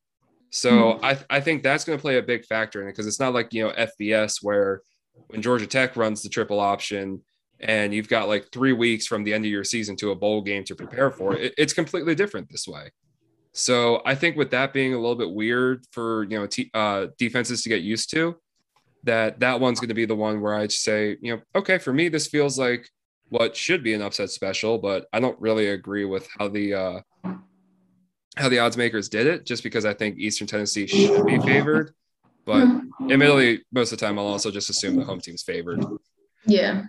So 0.50 0.70
mm-hmm. 0.72 1.04
I, 1.04 1.18
I 1.30 1.40
think 1.40 1.62
that's 1.62 1.84
going 1.84 1.96
to 1.96 2.02
play 2.02 2.18
a 2.18 2.22
big 2.22 2.44
factor 2.44 2.82
in 2.82 2.88
it 2.88 2.92
because 2.92 3.06
it's 3.06 3.20
not 3.20 3.34
like, 3.34 3.54
you 3.54 3.64
know, 3.64 3.72
FBS 3.72 4.42
where 4.42 4.82
when 5.28 5.42
Georgia 5.42 5.66
Tech 5.66 5.96
runs 5.96 6.22
the 6.22 6.28
triple 6.28 6.60
option 6.60 7.22
and 7.60 7.92
you've 7.92 8.08
got 8.08 8.28
like 8.28 8.50
three 8.52 8.72
weeks 8.72 9.06
from 9.06 9.24
the 9.24 9.34
end 9.34 9.44
of 9.44 9.50
your 9.50 9.64
season 9.64 9.96
to 9.96 10.12
a 10.12 10.14
bowl 10.14 10.40
game 10.42 10.64
to 10.64 10.74
prepare 10.74 11.10
for 11.10 11.36
it, 11.36 11.54
it's 11.58 11.72
completely 11.72 12.14
different 12.14 12.48
this 12.50 12.66
way. 12.68 12.90
So 13.52 14.02
I 14.06 14.14
think 14.14 14.36
with 14.36 14.50
that 14.52 14.72
being 14.72 14.94
a 14.94 14.98
little 14.98 15.16
bit 15.16 15.30
weird 15.30 15.84
for, 15.90 16.24
you 16.24 16.38
know, 16.38 16.46
t- 16.46 16.70
uh, 16.74 17.08
defenses 17.18 17.62
to 17.62 17.68
get 17.68 17.82
used 17.82 18.10
to, 18.12 18.36
that 19.04 19.40
that 19.40 19.60
one's 19.60 19.80
going 19.80 19.88
to 19.88 19.94
be 19.94 20.06
the 20.06 20.14
one 20.14 20.40
where 20.40 20.54
I'd 20.54 20.72
say, 20.72 21.16
you 21.20 21.34
know, 21.34 21.42
okay, 21.54 21.78
for 21.78 21.92
me, 21.92 22.08
this 22.08 22.26
feels 22.26 22.58
like 22.58 22.88
what 23.30 23.56
should 23.56 23.82
be 23.82 23.94
an 23.94 24.02
upset 24.02 24.30
special, 24.30 24.78
but 24.78 25.06
I 25.12 25.20
don't 25.20 25.38
really 25.40 25.68
agree 25.68 26.04
with 26.04 26.28
how 26.38 26.48
the 26.48 26.74
uh, 26.74 27.00
how 28.36 28.48
the 28.48 28.58
odds 28.58 28.76
makers 28.76 29.08
did 29.08 29.26
it, 29.26 29.44
just 29.44 29.62
because 29.62 29.84
I 29.84 29.94
think 29.94 30.18
Eastern 30.18 30.46
Tennessee 30.46 30.86
should 30.86 31.26
be 31.26 31.38
favored. 31.40 31.92
But 32.48 32.64
mm-hmm. 32.64 33.12
admittedly, 33.12 33.62
most 33.70 33.92
of 33.92 33.98
the 33.98 34.06
time, 34.06 34.18
I'll 34.18 34.24
also 34.24 34.50
just 34.50 34.70
assume 34.70 34.96
the 34.96 35.04
home 35.04 35.20
team's 35.20 35.42
favored. 35.42 35.84
Yeah. 36.46 36.84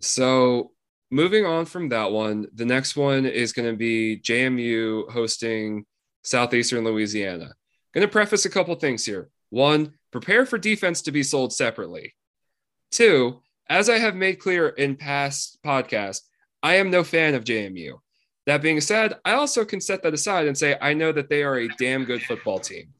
So 0.00 0.70
moving 1.10 1.44
on 1.44 1.66
from 1.66 1.90
that 1.90 2.10
one, 2.10 2.46
the 2.54 2.64
next 2.64 2.96
one 2.96 3.26
is 3.26 3.52
going 3.52 3.70
to 3.70 3.76
be 3.76 4.18
JMU 4.24 5.10
hosting 5.10 5.84
Southeastern 6.22 6.82
Louisiana. 6.84 7.52
Going 7.92 8.06
to 8.06 8.10
preface 8.10 8.46
a 8.46 8.50
couple 8.50 8.74
things 8.76 9.04
here. 9.04 9.28
One, 9.50 9.92
prepare 10.12 10.46
for 10.46 10.56
defense 10.56 11.02
to 11.02 11.12
be 11.12 11.22
sold 11.22 11.52
separately. 11.52 12.14
Two, 12.90 13.42
as 13.68 13.90
I 13.90 13.98
have 13.98 14.14
made 14.14 14.36
clear 14.36 14.70
in 14.70 14.96
past 14.96 15.58
podcasts, 15.62 16.22
I 16.62 16.76
am 16.76 16.90
no 16.90 17.04
fan 17.04 17.34
of 17.34 17.44
JMU. 17.44 17.98
That 18.46 18.62
being 18.62 18.80
said, 18.80 19.18
I 19.26 19.34
also 19.34 19.66
can 19.66 19.82
set 19.82 20.02
that 20.04 20.14
aside 20.14 20.46
and 20.46 20.56
say 20.56 20.78
I 20.80 20.94
know 20.94 21.12
that 21.12 21.28
they 21.28 21.42
are 21.42 21.58
a 21.58 21.68
damn 21.76 22.06
good 22.06 22.22
football 22.22 22.60
team. 22.60 22.94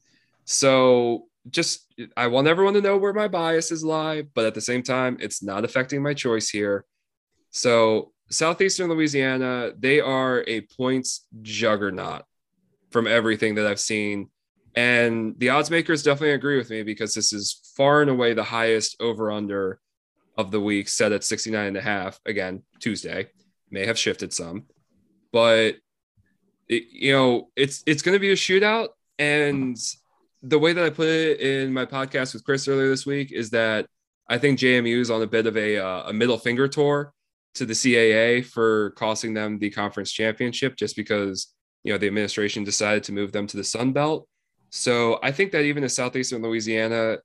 So 0.44 1.28
just 1.50 1.92
I 2.16 2.28
want 2.28 2.46
everyone 2.46 2.74
to 2.74 2.80
know 2.80 2.96
where 2.96 3.12
my 3.12 3.28
biases 3.28 3.84
lie, 3.84 4.22
but 4.34 4.46
at 4.46 4.54
the 4.54 4.60
same 4.60 4.82
time, 4.82 5.16
it's 5.20 5.42
not 5.42 5.64
affecting 5.64 6.02
my 6.02 6.14
choice 6.14 6.48
here. 6.48 6.84
So 7.50 8.12
Southeastern 8.30 8.88
Louisiana, 8.88 9.72
they 9.78 10.00
are 10.00 10.44
a 10.46 10.62
points 10.62 11.26
juggernaut 11.42 12.24
from 12.90 13.06
everything 13.06 13.56
that 13.56 13.66
I've 13.66 13.80
seen. 13.80 14.30
And 14.74 15.34
the 15.38 15.50
odds 15.50 15.70
makers 15.70 16.02
definitely 16.02 16.32
agree 16.32 16.56
with 16.56 16.70
me 16.70 16.82
because 16.82 17.12
this 17.12 17.32
is 17.32 17.60
far 17.76 18.00
and 18.00 18.10
away 18.10 18.32
the 18.32 18.42
highest 18.42 18.96
over 19.00 19.30
under 19.30 19.80
of 20.38 20.50
the 20.50 20.60
week 20.60 20.88
set 20.88 21.12
at 21.12 21.24
69 21.24 21.66
and 21.66 21.76
a 21.76 21.82
half. 21.82 22.18
Again, 22.24 22.62
Tuesday 22.80 23.28
may 23.70 23.84
have 23.84 23.98
shifted 23.98 24.32
some, 24.32 24.64
but 25.30 25.76
it, 26.68 26.84
you 26.90 27.12
know, 27.12 27.50
it's, 27.54 27.82
it's 27.86 28.00
going 28.00 28.14
to 28.14 28.20
be 28.20 28.32
a 28.32 28.36
shootout. 28.36 28.88
And 29.18 29.76
the 30.42 30.58
way 30.58 30.72
that 30.72 30.84
I 30.84 30.90
put 30.90 31.08
it 31.08 31.40
in 31.40 31.72
my 31.72 31.86
podcast 31.86 32.34
with 32.34 32.44
Chris 32.44 32.66
earlier 32.66 32.88
this 32.88 33.06
week 33.06 33.32
is 33.32 33.50
that 33.50 33.86
I 34.28 34.38
think 34.38 34.58
JMU 34.58 34.98
is 34.98 35.10
on 35.10 35.22
a 35.22 35.26
bit 35.26 35.46
of 35.46 35.56
a, 35.56 35.78
uh, 35.78 36.08
a 36.08 36.12
middle 36.12 36.38
finger 36.38 36.66
tour 36.66 37.12
to 37.54 37.66
the 37.66 37.74
CAA 37.74 38.44
for 38.44 38.90
costing 38.92 39.34
them 39.34 39.58
the 39.58 39.70
conference 39.70 40.10
championship 40.10 40.76
just 40.76 40.96
because 40.96 41.52
you 41.84 41.92
know 41.92 41.98
the 41.98 42.06
administration 42.06 42.64
decided 42.64 43.04
to 43.04 43.12
move 43.12 43.32
them 43.32 43.46
to 43.46 43.56
the 43.56 43.64
Sun 43.64 43.92
Belt. 43.92 44.26
So 44.70 45.18
I 45.22 45.32
think 45.32 45.52
that 45.52 45.62
even 45.62 45.84
if 45.84 45.92
Southeastern 45.92 46.42
Louisiana, 46.42 47.18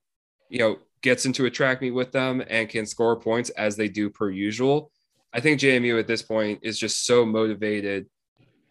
you 0.49 0.59
know, 0.59 0.77
gets 1.01 1.25
into 1.25 1.45
a 1.45 1.49
track 1.49 1.81
meet 1.81 1.91
with 1.91 2.11
them 2.11 2.43
and 2.49 2.67
can 2.67 2.85
score 2.85 3.19
points 3.19 3.49
as 3.51 3.75
they 3.75 3.87
do 3.87 4.09
per 4.09 4.29
usual, 4.29 4.91
I 5.31 5.39
think 5.39 5.59
JMU 5.59 5.97
at 5.99 6.07
this 6.07 6.21
point 6.21 6.59
is 6.61 6.77
just 6.77 7.05
so 7.05 7.25
motivated. 7.25 8.07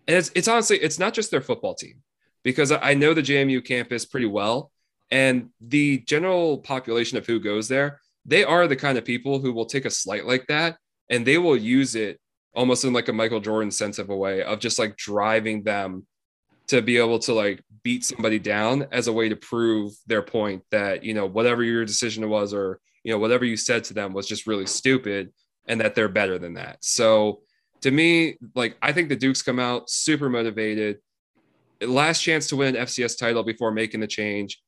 And 0.06 0.16
it's, 0.16 0.30
it's 0.35 0.48
honestly, 0.48 0.76
it's 0.78 0.98
not 0.98 1.14
just 1.14 1.30
their 1.30 1.40
football 1.40 1.74
team 1.74 2.02
because 2.46 2.70
I 2.70 2.94
know 2.94 3.12
the 3.12 3.22
JMU 3.22 3.64
campus 3.64 4.04
pretty 4.04 4.26
well. 4.26 4.70
And 5.11 5.50
the 5.61 5.98
general 6.06 6.59
population 6.59 7.18
of 7.18 7.26
who 7.26 7.40
goes 7.40 7.66
there, 7.66 8.00
they 8.24 8.44
are 8.44 8.68
the 8.68 8.76
kind 8.76 8.96
of 8.96 9.04
people 9.04 9.40
who 9.40 9.52
will 9.52 9.66
take 9.66 9.85
a 9.85 9.90
slight 9.90 10.26
like 10.26 10.46
that 10.46 10.76
and 11.11 11.26
they 11.26 11.38
will 11.38 11.56
use 11.56 11.96
it 11.96 12.20
almost 12.54 12.85
in 12.85 12.92
like 12.92 13.09
a 13.09 13.12
Michael 13.12 13.40
Jordan 13.40 13.72
sense 13.72 13.98
of 13.98 14.11
a 14.11 14.16
way 14.16 14.44
of 14.44 14.61
just 14.61 14.78
like 14.78 14.96
driving 14.96 15.64
them 15.64 16.06
to 16.68 16.82
be 16.82 16.98
able 16.98 17.18
to 17.20 17.35
like 17.35 17.64
beat 17.82 18.04
somebody 18.04 18.38
down 18.38 18.87
as 18.92 19.09
a 19.09 19.12
way 19.12 19.28
to 19.28 19.35
prove 19.35 19.94
their 20.06 20.22
point 20.22 20.62
that 20.70 21.02
you 21.02 21.14
know 21.14 21.26
whatever 21.26 21.64
your 21.64 21.85
decision 21.85 22.28
was 22.28 22.54
or 22.54 22.78
you 23.02 23.12
know 23.12 23.18
whatever 23.18 23.44
you 23.44 23.56
said 23.56 23.82
to 23.85 23.94
them 23.94 24.12
was 24.12 24.28
just 24.28 24.46
really 24.46 24.66
stupid 24.66 25.32
and 25.66 25.80
that 25.80 25.96
they're 25.96 26.09
better 26.09 26.38
than 26.38 26.54
that 26.54 26.78
so 26.80 27.40
to 27.80 27.92
me 27.92 28.37
like 28.56 28.76
i 28.82 28.92
think 28.92 29.09
the 29.09 29.14
dukes 29.14 29.42
come 29.42 29.61
out 29.61 29.88
super 29.88 30.28
motivated 30.28 30.98
last 31.82 32.22
chance 32.22 32.46
to 32.46 32.56
win 32.56 32.74
an 32.74 32.86
fcs 32.86 33.18
title 33.18 33.42
before 33.42 33.70
making 33.70 34.00
the 34.00 34.06
change 34.06 34.62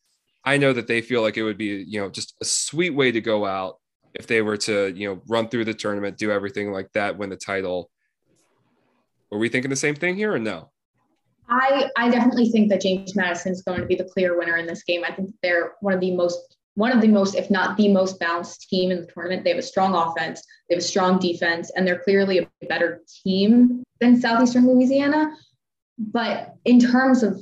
i 0.44 0.56
know 0.56 0.72
that 0.72 0.86
they 0.86 1.00
feel 1.00 1.22
like 1.22 1.36
it 1.36 1.42
would 1.42 1.58
be 1.58 1.84
you 1.86 2.00
know 2.00 2.08
just 2.08 2.34
a 2.40 2.44
sweet 2.44 2.90
way 2.90 3.10
to 3.10 3.20
go 3.20 3.46
out 3.46 3.78
if 4.14 4.26
they 4.26 4.42
were 4.42 4.56
to 4.56 4.92
you 4.94 5.08
know 5.08 5.20
run 5.28 5.48
through 5.48 5.64
the 5.64 5.74
tournament 5.74 6.18
do 6.18 6.30
everything 6.30 6.72
like 6.72 6.90
that 6.92 7.16
win 7.16 7.30
the 7.30 7.36
title 7.36 7.90
are 9.32 9.38
we 9.38 9.48
thinking 9.48 9.70
the 9.70 9.76
same 9.76 9.94
thing 9.94 10.16
here 10.16 10.32
or 10.32 10.38
no 10.38 10.70
I, 11.50 11.88
I 11.96 12.10
definitely 12.10 12.50
think 12.50 12.68
that 12.68 12.82
James 12.82 13.16
Madison 13.16 13.52
is 13.52 13.62
going 13.62 13.80
to 13.80 13.86
be 13.86 13.94
the 13.94 14.04
clear 14.04 14.38
winner 14.38 14.58
in 14.58 14.66
this 14.66 14.82
game. 14.82 15.02
I 15.02 15.14
think 15.14 15.30
they're 15.42 15.72
one 15.80 15.94
of 15.94 16.00
the 16.00 16.14
most 16.14 16.56
one 16.74 16.92
of 16.92 17.00
the 17.00 17.08
most, 17.08 17.34
if 17.34 17.50
not 17.50 17.76
the 17.76 17.88
most 17.88 18.20
balanced 18.20 18.68
team 18.68 18.92
in 18.92 19.00
the 19.00 19.06
tournament. 19.12 19.42
They 19.42 19.50
have 19.50 19.58
a 19.58 19.62
strong 19.62 19.96
offense, 19.96 20.44
they 20.68 20.76
have 20.76 20.82
a 20.82 20.86
strong 20.86 21.18
defense, 21.18 21.72
and 21.74 21.84
they're 21.84 21.98
clearly 21.98 22.38
a 22.38 22.66
better 22.68 23.02
team 23.24 23.82
than 24.00 24.20
Southeastern 24.20 24.68
Louisiana. 24.68 25.34
But 25.98 26.54
in 26.64 26.78
terms 26.78 27.22
of 27.22 27.40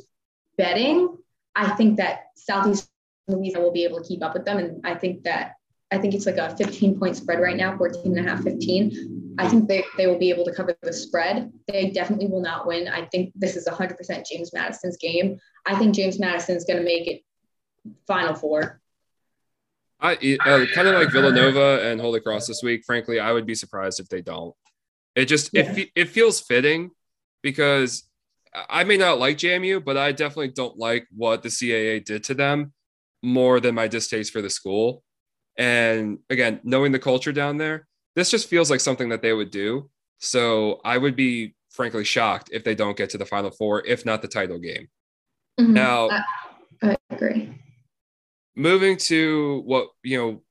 betting, 0.57 1.17
I 1.55 1.71
think 1.71 1.99
that 1.99 2.27
Southeast 2.35 2.89
Louisiana 3.29 3.65
will 3.65 3.73
be 3.73 3.85
able 3.85 4.01
to 4.01 4.07
keep 4.07 4.23
up 4.23 4.35
with 4.35 4.45
them. 4.45 4.59
And 4.59 4.87
I 4.87 4.95
think 4.95 5.25
that 5.25 5.53
I 5.91 5.99
think 5.99 6.15
it's 6.15 6.27
like 6.27 6.37
a 6.37 6.57
15 6.57 6.99
point 6.99 7.17
spread 7.17 7.41
right 7.41 7.57
now, 7.57 7.77
14 7.77 8.17
and 8.17 8.27
a 8.27 8.31
half, 8.31 8.43
15. 8.43 9.35
I 9.39 9.49
think 9.49 9.69
they, 9.69 9.85
they 9.97 10.07
will 10.07 10.19
be 10.19 10.31
able 10.31 10.45
to 10.45 10.53
cover 10.53 10.77
the 10.83 10.93
spread. 10.93 11.53
They 11.69 11.91
definitely 11.91 12.27
will 12.27 12.41
not 12.41 12.67
win. 12.67 12.89
I 12.89 13.05
think 13.07 13.33
this 13.37 13.55
is 13.55 13.69
100% 13.69 14.27
James 14.27 14.53
Madison's 14.53 14.97
game. 14.97 15.39
I 15.65 15.79
think 15.79 15.95
James 15.95 16.19
Madison 16.19 16.57
is 16.57 16.65
going 16.65 16.79
to 16.79 16.85
make 16.85 17.07
it 17.07 17.23
Final 18.07 18.35
Four. 18.35 18.81
I 20.01 20.15
uh, 20.15 20.67
kind 20.75 20.89
of 20.89 20.95
like 20.95 21.11
Villanova 21.11 21.81
and 21.85 22.01
Holy 22.01 22.21
Cross 22.21 22.49
this 22.49 22.63
week. 22.63 22.83
Frankly, 22.85 23.21
I 23.21 23.33
would 23.33 23.47
be 23.47 23.55
surprised 23.55 24.01
if 24.01 24.09
they 24.09 24.21
don't. 24.21 24.55
It 25.15 25.27
just 25.27 25.51
yeah. 25.53 25.73
it, 25.73 25.89
it 25.95 26.09
feels 26.11 26.41
fitting 26.41 26.91
because 27.43 28.05
I 28.69 28.85
may 28.85 28.97
not 28.97 29.19
like 29.19 29.39
JMU, 29.39 29.85
but 29.85 29.97
I 29.97 30.13
definitely 30.13 30.49
don't 30.49 30.79
like 30.79 31.07
what 31.15 31.43
the 31.43 31.49
CAA 31.49 32.05
did 32.05 32.25
to 32.25 32.35
them 32.35 32.73
more 33.23 33.61
than 33.61 33.75
my 33.75 33.89
distaste 33.89 34.33
for 34.33 34.41
the 34.41 34.51
school. 34.51 35.03
And 35.59 36.19
again, 36.31 36.61
knowing 36.65 36.93
the 36.93 36.99
culture 36.99 37.33
down 37.33 37.57
there, 37.57 37.87
this 38.15 38.31
just 38.31 38.49
feels 38.49 38.71
like 38.71 38.81
something 38.81 39.11
that 39.11 39.23
they 39.23 39.33
would 39.33 39.51
do. 39.51 39.91
So 40.19 40.81
I 40.85 40.97
would 40.99 41.17
be 41.17 41.55
frankly 41.71 42.05
shocked 42.05 42.51
if 42.53 42.65
they 42.65 42.75
don't 42.75 42.97
get 42.97 43.11
to 43.11 43.19
the 43.19 43.27
final 43.27 43.51
four, 43.51 43.85
if 43.87 44.07
not 44.07 44.23
the 44.23 44.29
title 44.29 44.59
game. 44.59 44.89
Mm-hmm. 45.61 45.75
Now, 45.75 46.09
I, 46.11 46.23
I 46.83 46.97
agree. 47.11 47.59
Moving 48.55 48.97
to 48.99 49.63
what, 49.67 49.89
you 50.03 50.19
know, 50.19 50.43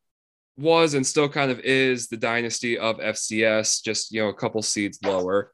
was 0.58 0.94
and 0.94 1.06
still 1.06 1.28
kind 1.28 1.52
of 1.52 1.60
is 1.62 2.08
the 2.08 2.18
dynasty 2.18 2.78
of 2.78 2.98
FCS, 2.98 3.84
just, 3.84 4.12
you 4.12 4.22
know, 4.22 4.30
a 4.30 4.34
couple 4.34 4.62
seeds 4.62 5.00
lower. 5.04 5.52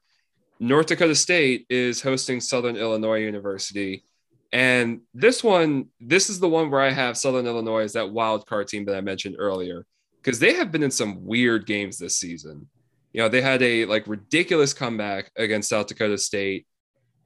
North 0.62 0.86
Dakota 0.86 1.16
State 1.16 1.66
is 1.68 2.00
hosting 2.00 2.40
Southern 2.40 2.76
Illinois 2.76 3.18
University. 3.18 4.04
And 4.52 5.00
this 5.12 5.42
one, 5.42 5.86
this 6.00 6.30
is 6.30 6.38
the 6.38 6.48
one 6.48 6.70
where 6.70 6.80
I 6.80 6.90
have 6.90 7.18
Southern 7.18 7.48
Illinois 7.48 7.82
as 7.82 7.94
that 7.94 8.12
wild 8.12 8.46
card 8.46 8.68
team 8.68 8.84
that 8.84 8.94
I 8.94 9.00
mentioned 9.00 9.34
earlier 9.40 9.84
because 10.22 10.38
they 10.38 10.54
have 10.54 10.70
been 10.70 10.84
in 10.84 10.92
some 10.92 11.26
weird 11.26 11.66
games 11.66 11.98
this 11.98 12.16
season. 12.16 12.68
You 13.12 13.22
know, 13.22 13.28
they 13.28 13.40
had 13.40 13.60
a 13.60 13.86
like 13.86 14.06
ridiculous 14.06 14.72
comeback 14.72 15.32
against 15.36 15.68
South 15.68 15.88
Dakota 15.88 16.16
State, 16.16 16.68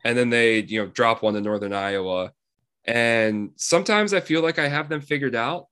and 0.02 0.16
then 0.16 0.30
they, 0.30 0.60
you 0.62 0.80
know, 0.80 0.86
drop 0.86 1.22
one 1.22 1.34
to 1.34 1.42
Northern 1.42 1.74
Iowa. 1.74 2.32
And 2.86 3.50
sometimes 3.56 4.14
I 4.14 4.20
feel 4.20 4.40
like 4.40 4.58
I 4.58 4.68
have 4.68 4.88
them 4.88 5.02
figured 5.02 5.34
out, 5.34 5.66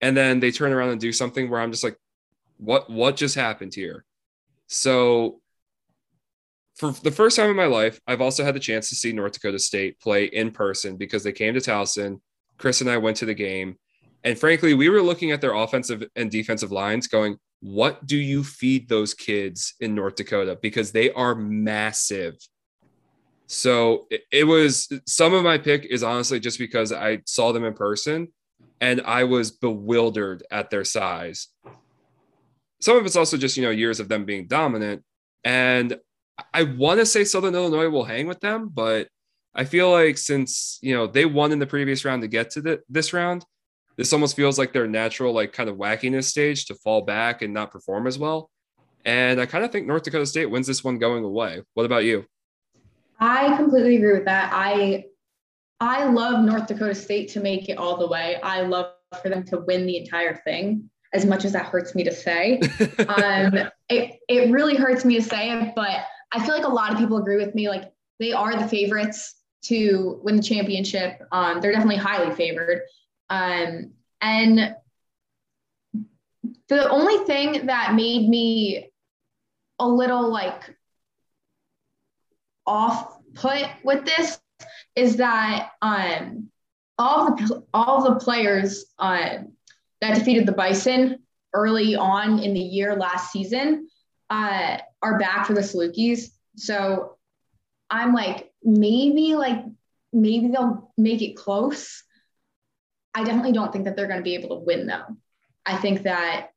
and 0.00 0.16
then 0.16 0.40
they 0.40 0.50
turn 0.50 0.72
around 0.72 0.88
and 0.88 1.00
do 1.00 1.12
something 1.12 1.48
where 1.48 1.60
I'm 1.60 1.70
just 1.70 1.84
like, 1.84 1.96
what 2.56 2.90
what 2.90 3.14
just 3.14 3.36
happened 3.36 3.72
here? 3.72 4.04
So 4.66 5.42
for 6.76 6.92
the 6.92 7.10
first 7.10 7.36
time 7.36 7.50
in 7.50 7.56
my 7.56 7.66
life, 7.66 8.00
I've 8.06 8.20
also 8.20 8.44
had 8.44 8.54
the 8.54 8.60
chance 8.60 8.88
to 8.88 8.94
see 8.94 9.12
North 9.12 9.32
Dakota 9.32 9.58
State 9.58 10.00
play 10.00 10.24
in 10.24 10.50
person 10.50 10.96
because 10.96 11.22
they 11.22 11.32
came 11.32 11.54
to 11.54 11.60
Towson. 11.60 12.20
Chris 12.58 12.80
and 12.80 12.90
I 12.90 12.98
went 12.98 13.16
to 13.18 13.26
the 13.26 13.34
game 13.34 13.76
and 14.24 14.38
frankly, 14.38 14.72
we 14.72 14.88
were 14.88 15.02
looking 15.02 15.30
at 15.30 15.42
their 15.42 15.52
offensive 15.52 16.02
and 16.16 16.30
defensive 16.30 16.72
lines 16.72 17.06
going, 17.06 17.36
what 17.60 18.06
do 18.06 18.16
you 18.16 18.42
feed 18.42 18.88
those 18.88 19.12
kids 19.12 19.74
in 19.80 19.94
North 19.94 20.16
Dakota? 20.16 20.58
Because 20.60 20.92
they 20.92 21.12
are 21.12 21.34
massive. 21.34 22.36
So 23.46 24.06
it, 24.32 24.44
was 24.44 24.90
some 25.06 25.34
of 25.34 25.44
my 25.44 25.58
pick 25.58 25.84
is 25.84 26.02
honestly 26.02 26.40
just 26.40 26.58
because 26.58 26.90
I 26.90 27.20
saw 27.26 27.52
them 27.52 27.64
in 27.64 27.74
person 27.74 28.28
and 28.80 29.02
I 29.02 29.24
was 29.24 29.50
bewildered 29.50 30.42
at 30.50 30.70
their 30.70 30.84
size. 30.84 31.48
Some 32.80 32.96
of 32.96 33.04
it's 33.04 33.16
also 33.16 33.36
just, 33.36 33.58
you 33.58 33.62
know, 33.62 33.70
years 33.70 34.00
of 34.00 34.08
them 34.08 34.24
being 34.24 34.46
dominant. 34.46 35.04
And 35.44 35.98
I 36.52 36.64
want 36.64 37.00
to 37.00 37.06
say 37.06 37.24
Southern 37.24 37.54
Illinois 37.54 37.88
will 37.88 38.04
hang 38.04 38.26
with 38.26 38.40
them, 38.40 38.70
but 38.72 39.08
I 39.54 39.64
feel 39.64 39.90
like 39.90 40.18
since, 40.18 40.78
you 40.82 40.94
know, 40.94 41.06
they 41.06 41.26
won 41.26 41.52
in 41.52 41.58
the 41.58 41.66
previous 41.66 42.04
round 42.04 42.22
to 42.22 42.28
get 42.28 42.50
to 42.50 42.60
the, 42.60 42.80
this 42.88 43.12
round, 43.12 43.44
this 43.96 44.12
almost 44.12 44.34
feels 44.34 44.58
like 44.58 44.72
their 44.72 44.88
natural 44.88 45.32
like 45.32 45.52
kind 45.52 45.68
of 45.68 45.76
wackiness 45.76 46.24
stage 46.24 46.66
to 46.66 46.74
fall 46.74 47.02
back 47.02 47.42
and 47.42 47.54
not 47.54 47.70
perform 47.70 48.06
as 48.06 48.18
well. 48.18 48.50
And 49.04 49.40
I 49.40 49.46
kind 49.46 49.64
of 49.64 49.70
think 49.70 49.86
North 49.86 50.02
Dakota 50.02 50.26
State 50.26 50.46
wins 50.46 50.66
this 50.66 50.82
one 50.82 50.98
going 50.98 51.24
away. 51.24 51.62
What 51.74 51.86
about 51.86 52.04
you? 52.04 52.24
I 53.20 53.56
completely 53.56 53.96
agree 53.96 54.14
with 54.14 54.24
that. 54.24 54.50
I 54.52 55.04
I 55.80 56.04
love 56.04 56.44
North 56.44 56.66
Dakota 56.66 56.94
State 56.94 57.28
to 57.30 57.40
make 57.40 57.68
it 57.68 57.78
all 57.78 57.96
the 57.96 58.06
way. 58.06 58.40
I 58.42 58.62
love 58.62 58.92
for 59.22 59.28
them 59.28 59.44
to 59.44 59.58
win 59.58 59.86
the 59.86 59.98
entire 59.98 60.36
thing. 60.36 60.90
As 61.12 61.24
much 61.24 61.44
as 61.44 61.52
that 61.52 61.66
hurts 61.66 61.94
me 61.94 62.02
to 62.04 62.12
say, 62.12 62.58
um, 63.08 63.70
it 63.88 64.18
it 64.28 64.50
really 64.50 64.74
hurts 64.74 65.04
me 65.04 65.16
to 65.16 65.22
say 65.22 65.50
it, 65.50 65.74
but 65.76 66.06
I 66.34 66.44
feel 66.44 66.54
like 66.54 66.66
a 66.66 66.68
lot 66.68 66.92
of 66.92 66.98
people 66.98 67.18
agree 67.18 67.36
with 67.36 67.54
me. 67.54 67.68
Like 67.68 67.92
they 68.18 68.32
are 68.32 68.56
the 68.56 68.66
favorites 68.66 69.36
to 69.66 70.20
win 70.22 70.36
the 70.36 70.42
championship. 70.42 71.22
Um, 71.30 71.60
they're 71.60 71.72
definitely 71.72 71.96
highly 71.96 72.34
favored. 72.34 72.82
Um, 73.30 73.92
and 74.20 74.74
the 76.68 76.88
only 76.90 77.24
thing 77.24 77.66
that 77.66 77.94
made 77.94 78.28
me 78.28 78.90
a 79.78 79.88
little 79.88 80.30
like 80.30 80.76
off 82.66 83.18
put 83.34 83.66
with 83.84 84.04
this 84.04 84.40
is 84.96 85.16
that 85.16 85.70
um, 85.82 86.50
all 86.98 87.34
the 87.34 87.64
all 87.72 88.02
the 88.02 88.16
players 88.16 88.86
uh, 88.98 89.38
that 90.00 90.14
defeated 90.14 90.46
the 90.46 90.52
Bison 90.52 91.18
early 91.52 91.94
on 91.94 92.40
in 92.40 92.54
the 92.54 92.60
year 92.60 92.96
last 92.96 93.30
season 93.30 93.88
uh, 94.34 94.78
are 95.00 95.18
back 95.18 95.46
for 95.46 95.54
the 95.54 95.60
Salukis. 95.60 96.30
So 96.56 97.16
I'm 97.88 98.12
like, 98.12 98.50
maybe 98.62 99.34
like 99.36 99.64
maybe 100.12 100.48
they'll 100.48 100.92
make 100.96 101.22
it 101.22 101.36
close. 101.36 102.02
I 103.14 103.22
definitely 103.22 103.52
don't 103.52 103.72
think 103.72 103.84
that 103.84 103.96
they're 103.96 104.08
going 104.08 104.18
to 104.18 104.24
be 104.24 104.34
able 104.34 104.56
to 104.56 104.64
win 104.64 104.86
though. 104.86 105.04
I 105.64 105.76
think 105.76 106.02
that 106.02 106.48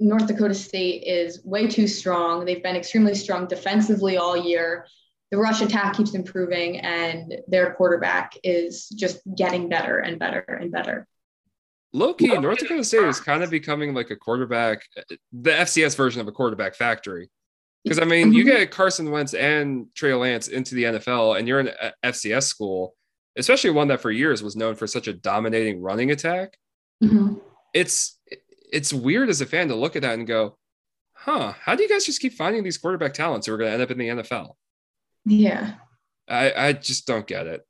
North 0.00 0.26
Dakota 0.26 0.54
State 0.54 1.04
is 1.04 1.44
way 1.44 1.68
too 1.68 1.86
strong. 1.86 2.44
They've 2.44 2.62
been 2.62 2.76
extremely 2.76 3.14
strong 3.14 3.46
defensively 3.46 4.16
all 4.16 4.36
year. 4.36 4.86
The 5.30 5.38
rush 5.38 5.62
attack 5.62 5.96
keeps 5.96 6.14
improving, 6.14 6.78
and 6.80 7.34
their 7.48 7.74
quarterback 7.74 8.36
is 8.42 8.88
just 8.88 9.20
getting 9.36 9.68
better 9.68 9.98
and 9.98 10.18
better 10.18 10.40
and 10.40 10.70
better. 10.70 11.06
Low 11.94 12.12
key, 12.12 12.36
North 12.36 12.58
Dakota 12.58 12.82
State 12.82 13.04
is 13.04 13.20
kind 13.20 13.44
of 13.44 13.50
becoming 13.50 13.94
like 13.94 14.10
a 14.10 14.16
quarterback, 14.16 14.82
the 15.32 15.50
FCS 15.52 15.96
version 15.96 16.20
of 16.20 16.26
a 16.26 16.32
quarterback 16.32 16.74
factory. 16.74 17.30
Because 17.84 18.00
I 18.00 18.04
mean, 18.04 18.32
you 18.32 18.44
mm-hmm. 18.44 18.56
get 18.56 18.70
Carson 18.72 19.12
Wentz 19.12 19.32
and 19.32 19.86
Trey 19.94 20.12
Lance 20.12 20.48
into 20.48 20.74
the 20.74 20.84
NFL, 20.84 21.38
and 21.38 21.46
you're 21.46 21.60
an 21.60 21.70
FCS 22.04 22.44
school, 22.44 22.96
especially 23.36 23.70
one 23.70 23.86
that 23.88 24.00
for 24.00 24.10
years 24.10 24.42
was 24.42 24.56
known 24.56 24.74
for 24.74 24.88
such 24.88 25.06
a 25.06 25.12
dominating 25.12 25.80
running 25.80 26.10
attack. 26.10 26.58
Mm-hmm. 27.02 27.34
It's 27.72 28.18
it's 28.72 28.92
weird 28.92 29.28
as 29.28 29.40
a 29.40 29.46
fan 29.46 29.68
to 29.68 29.76
look 29.76 29.94
at 29.94 30.02
that 30.02 30.18
and 30.18 30.26
go, 30.26 30.58
"Huh? 31.12 31.52
How 31.60 31.76
do 31.76 31.84
you 31.84 31.88
guys 31.88 32.06
just 32.06 32.20
keep 32.20 32.32
finding 32.32 32.64
these 32.64 32.78
quarterback 32.78 33.14
talents 33.14 33.46
who 33.46 33.54
are 33.54 33.56
going 33.56 33.68
to 33.68 33.74
end 33.74 33.82
up 33.82 33.92
in 33.92 33.98
the 33.98 34.08
NFL?" 34.08 34.56
Yeah, 35.26 35.74
I 36.26 36.52
I 36.52 36.72
just 36.72 37.06
don't 37.06 37.26
get 37.26 37.46
it. 37.46 37.64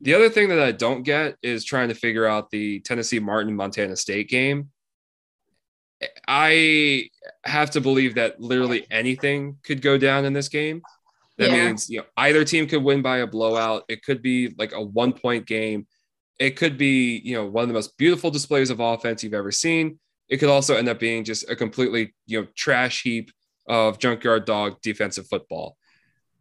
The 0.00 0.14
other 0.14 0.30
thing 0.30 0.48
that 0.50 0.60
I 0.60 0.72
don't 0.72 1.02
get 1.02 1.36
is 1.42 1.64
trying 1.64 1.88
to 1.88 1.94
figure 1.94 2.26
out 2.26 2.50
the 2.50 2.80
Tennessee 2.80 3.18
Martin 3.18 3.54
Montana 3.54 3.96
State 3.96 4.28
game. 4.28 4.70
I 6.28 7.08
have 7.44 7.70
to 7.72 7.80
believe 7.80 8.14
that 8.14 8.40
literally 8.40 8.86
anything 8.90 9.56
could 9.64 9.82
go 9.82 9.98
down 9.98 10.24
in 10.24 10.32
this 10.32 10.48
game. 10.48 10.82
That 11.38 11.50
yeah. 11.50 11.66
means 11.66 11.88
you 11.88 11.98
know 11.98 12.04
either 12.16 12.44
team 12.44 12.66
could 12.66 12.82
win 12.82 13.02
by 13.02 13.18
a 13.18 13.26
blowout. 13.26 13.84
It 13.88 14.04
could 14.04 14.22
be 14.22 14.54
like 14.58 14.72
a 14.72 14.82
one 14.82 15.12
point 15.12 15.46
game. 15.46 15.86
It 16.38 16.56
could 16.56 16.78
be 16.78 17.20
you 17.24 17.34
know 17.34 17.46
one 17.46 17.62
of 17.62 17.68
the 17.68 17.74
most 17.74 17.96
beautiful 17.98 18.30
displays 18.30 18.70
of 18.70 18.80
offense 18.80 19.22
you've 19.22 19.34
ever 19.34 19.52
seen. 19.52 19.98
It 20.28 20.38
could 20.38 20.50
also 20.50 20.76
end 20.76 20.88
up 20.88 21.00
being 21.00 21.24
just 21.24 21.48
a 21.50 21.56
completely 21.56 22.14
you 22.26 22.40
know 22.40 22.46
trash 22.56 23.02
heap 23.02 23.32
of 23.68 23.98
junkyard 23.98 24.44
dog 24.44 24.80
defensive 24.82 25.26
football. 25.28 25.76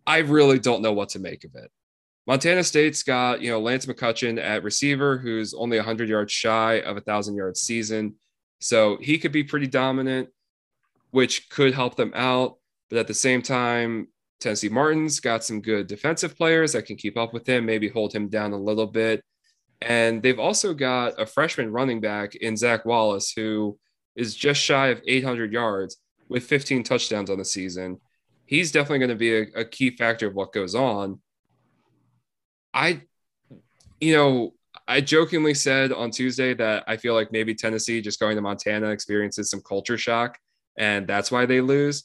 I 0.05 0.19
really 0.19 0.59
don't 0.59 0.81
know 0.81 0.93
what 0.93 1.09
to 1.09 1.19
make 1.19 1.43
of 1.43 1.51
it. 1.55 1.71
Montana 2.27 2.61
State's 2.61 3.03
got, 3.03 3.41
you 3.41 3.49
know, 3.49 3.59
Lance 3.59 3.85
McCutcheon 3.85 4.37
at 4.37 4.63
receiver, 4.63 5.17
who's 5.17 5.53
only 5.53 5.77
100 5.77 6.09
yards 6.09 6.33
shy 6.33 6.81
of 6.81 6.91
a 6.91 6.99
1,000 6.99 7.35
yard 7.35 7.55
season. 7.55 8.15
So 8.59 8.97
he 9.01 9.17
could 9.17 9.31
be 9.31 9.45
pretty 9.45 9.67
dominant, 9.67 10.27
which 11.11 11.49
could 11.49 11.73
help 11.73 11.95
them 11.95 12.11
out. 12.13 12.57
But 12.89 12.99
at 12.99 13.07
the 13.07 13.13
same 13.13 13.41
time, 13.41 14.09
Tennessee 14.41 14.69
Martin's 14.69 15.21
got 15.21 15.45
some 15.45 15.61
good 15.61 15.87
defensive 15.87 16.37
players 16.37 16.73
that 16.73 16.85
can 16.85 16.97
keep 16.97 17.17
up 17.17 17.33
with 17.33 17.47
him, 17.47 17.65
maybe 17.65 17.87
hold 17.87 18.13
him 18.13 18.27
down 18.27 18.51
a 18.51 18.57
little 18.57 18.87
bit. 18.87 19.23
And 19.81 20.21
they've 20.21 20.39
also 20.39 20.73
got 20.73 21.19
a 21.19 21.25
freshman 21.25 21.71
running 21.71 22.01
back 22.01 22.35
in 22.35 22.57
Zak 22.57 22.83
Wallace, 22.85 23.31
who 23.31 23.79
is 24.15 24.35
just 24.35 24.61
shy 24.61 24.87
of 24.87 25.01
800 25.07 25.53
yards 25.53 25.97
with 26.27 26.43
15 26.43 26.83
touchdowns 26.83 27.29
on 27.29 27.37
the 27.37 27.45
season. 27.45 28.01
He's 28.45 28.71
definitely 28.71 28.99
going 28.99 29.09
to 29.09 29.15
be 29.15 29.37
a, 29.37 29.61
a 29.61 29.65
key 29.65 29.95
factor 29.95 30.27
of 30.27 30.33
what 30.33 30.51
goes 30.51 30.75
on. 30.75 31.21
I, 32.77 33.01
you 33.99 34.15
know, 34.15 34.53
I 34.87 35.01
jokingly 35.01 35.55
said 35.55 35.91
on 35.91 36.11
Tuesday 36.11 36.53
that 36.53 36.83
I 36.87 36.95
feel 36.97 37.15
like 37.15 37.31
maybe 37.31 37.55
Tennessee 37.55 38.01
just 38.01 38.19
going 38.19 38.35
to 38.35 38.41
Montana 38.41 38.89
experiences 38.89 39.49
some 39.49 39.61
culture 39.61 39.97
shock 39.97 40.37
and 40.77 41.07
that's 41.07 41.31
why 41.31 41.47
they 41.47 41.59
lose. 41.59 42.03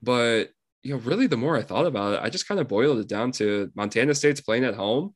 But, 0.00 0.50
you 0.84 0.94
know, 0.94 1.00
really 1.00 1.26
the 1.26 1.36
more 1.36 1.56
I 1.56 1.62
thought 1.62 1.86
about 1.86 2.14
it, 2.14 2.20
I 2.22 2.30
just 2.30 2.46
kind 2.46 2.60
of 2.60 2.68
boiled 2.68 3.00
it 3.00 3.08
down 3.08 3.32
to 3.32 3.72
Montana 3.74 4.14
State's 4.14 4.40
playing 4.40 4.64
at 4.64 4.76
home 4.76 5.12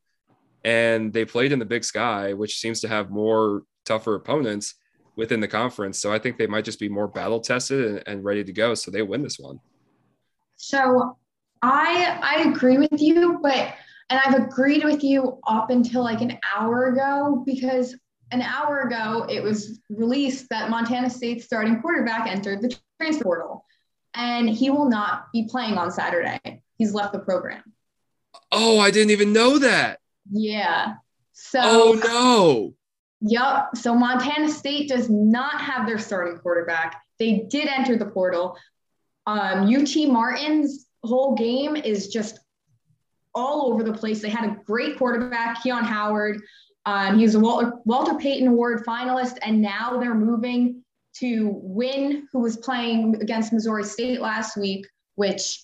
and 0.65 1.13
they 1.13 1.23
played 1.23 1.53
in 1.53 1.59
the 1.59 1.65
big 1.65 1.85
sky, 1.85 2.33
which 2.33 2.59
seems 2.59 2.81
to 2.81 2.89
have 2.89 3.09
more 3.09 3.63
tougher 3.85 4.15
opponents 4.15 4.75
within 5.15 5.39
the 5.39 5.47
conference. 5.47 5.99
So 5.99 6.11
I 6.11 6.19
think 6.19 6.37
they 6.37 6.47
might 6.47 6.65
just 6.65 6.81
be 6.81 6.89
more 6.89 7.07
battle 7.07 7.39
tested 7.39 7.85
and, 7.85 8.03
and 8.07 8.25
ready 8.25 8.43
to 8.43 8.51
go. 8.51 8.75
So 8.75 8.91
they 8.91 9.03
win 9.03 9.23
this 9.23 9.39
one. 9.39 9.61
So 10.57 11.17
I 11.61 12.19
I 12.21 12.49
agree 12.49 12.77
with 12.77 12.99
you, 12.99 13.39
but 13.41 13.73
and 14.09 14.19
I've 14.23 14.35
agreed 14.35 14.83
with 14.83 15.03
you 15.03 15.39
up 15.47 15.69
until 15.69 16.03
like 16.03 16.21
an 16.21 16.37
hour 16.55 16.87
ago 16.87 17.43
because 17.45 17.95
an 18.31 18.41
hour 18.41 18.81
ago 18.81 19.25
it 19.29 19.41
was 19.41 19.79
released 19.89 20.49
that 20.49 20.69
Montana 20.69 21.09
State's 21.09 21.45
starting 21.45 21.81
quarterback 21.81 22.27
entered 22.27 22.61
the 22.61 22.75
transfer 22.99 23.23
portal 23.23 23.65
and 24.13 24.49
he 24.49 24.69
will 24.69 24.89
not 24.89 25.31
be 25.33 25.47
playing 25.49 25.77
on 25.77 25.91
Saturday. 25.91 26.39
He's 26.77 26.93
left 26.93 27.13
the 27.13 27.19
program. 27.19 27.63
Oh, 28.51 28.79
I 28.79 28.91
didn't 28.91 29.11
even 29.11 29.33
know 29.33 29.59
that. 29.59 29.99
Yeah. 30.31 30.95
So 31.33 31.59
Oh 31.61 31.93
no. 31.93 32.73
Yep. 33.21 33.77
So 33.77 33.95
Montana 33.95 34.49
State 34.49 34.89
does 34.89 35.09
not 35.09 35.59
have 35.61 35.87
their 35.87 35.97
starting 35.97 36.37
quarterback. 36.37 37.01
They 37.17 37.45
did 37.49 37.67
enter 37.67 37.97
the 37.97 38.05
portal. 38.05 38.57
Um, 39.25 39.73
UT 39.73 39.95
Martin's 40.07 40.85
whole 41.03 41.35
game 41.35 41.75
is 41.75 42.09
just 42.09 42.39
all 43.35 43.71
over 43.71 43.83
the 43.83 43.93
place. 43.93 44.21
They 44.21 44.29
had 44.29 44.49
a 44.49 44.57
great 44.65 44.97
quarterback, 44.97 45.61
Keon 45.61 45.83
Howard. 45.83 46.41
Um, 46.85 47.17
he 47.17 47.23
was 47.23 47.35
a 47.35 47.39
Walter, 47.39 47.73
Walter 47.85 48.15
Payton 48.15 48.47
Award 48.47 48.85
finalist, 48.85 49.37
and 49.41 49.61
now 49.61 49.99
they're 49.99 50.15
moving 50.15 50.83
to 51.17 51.59
Win, 51.61 52.27
who 52.31 52.39
was 52.39 52.57
playing 52.57 53.21
against 53.21 53.53
Missouri 53.53 53.83
State 53.83 54.21
last 54.21 54.57
week, 54.57 54.87
which 55.15 55.63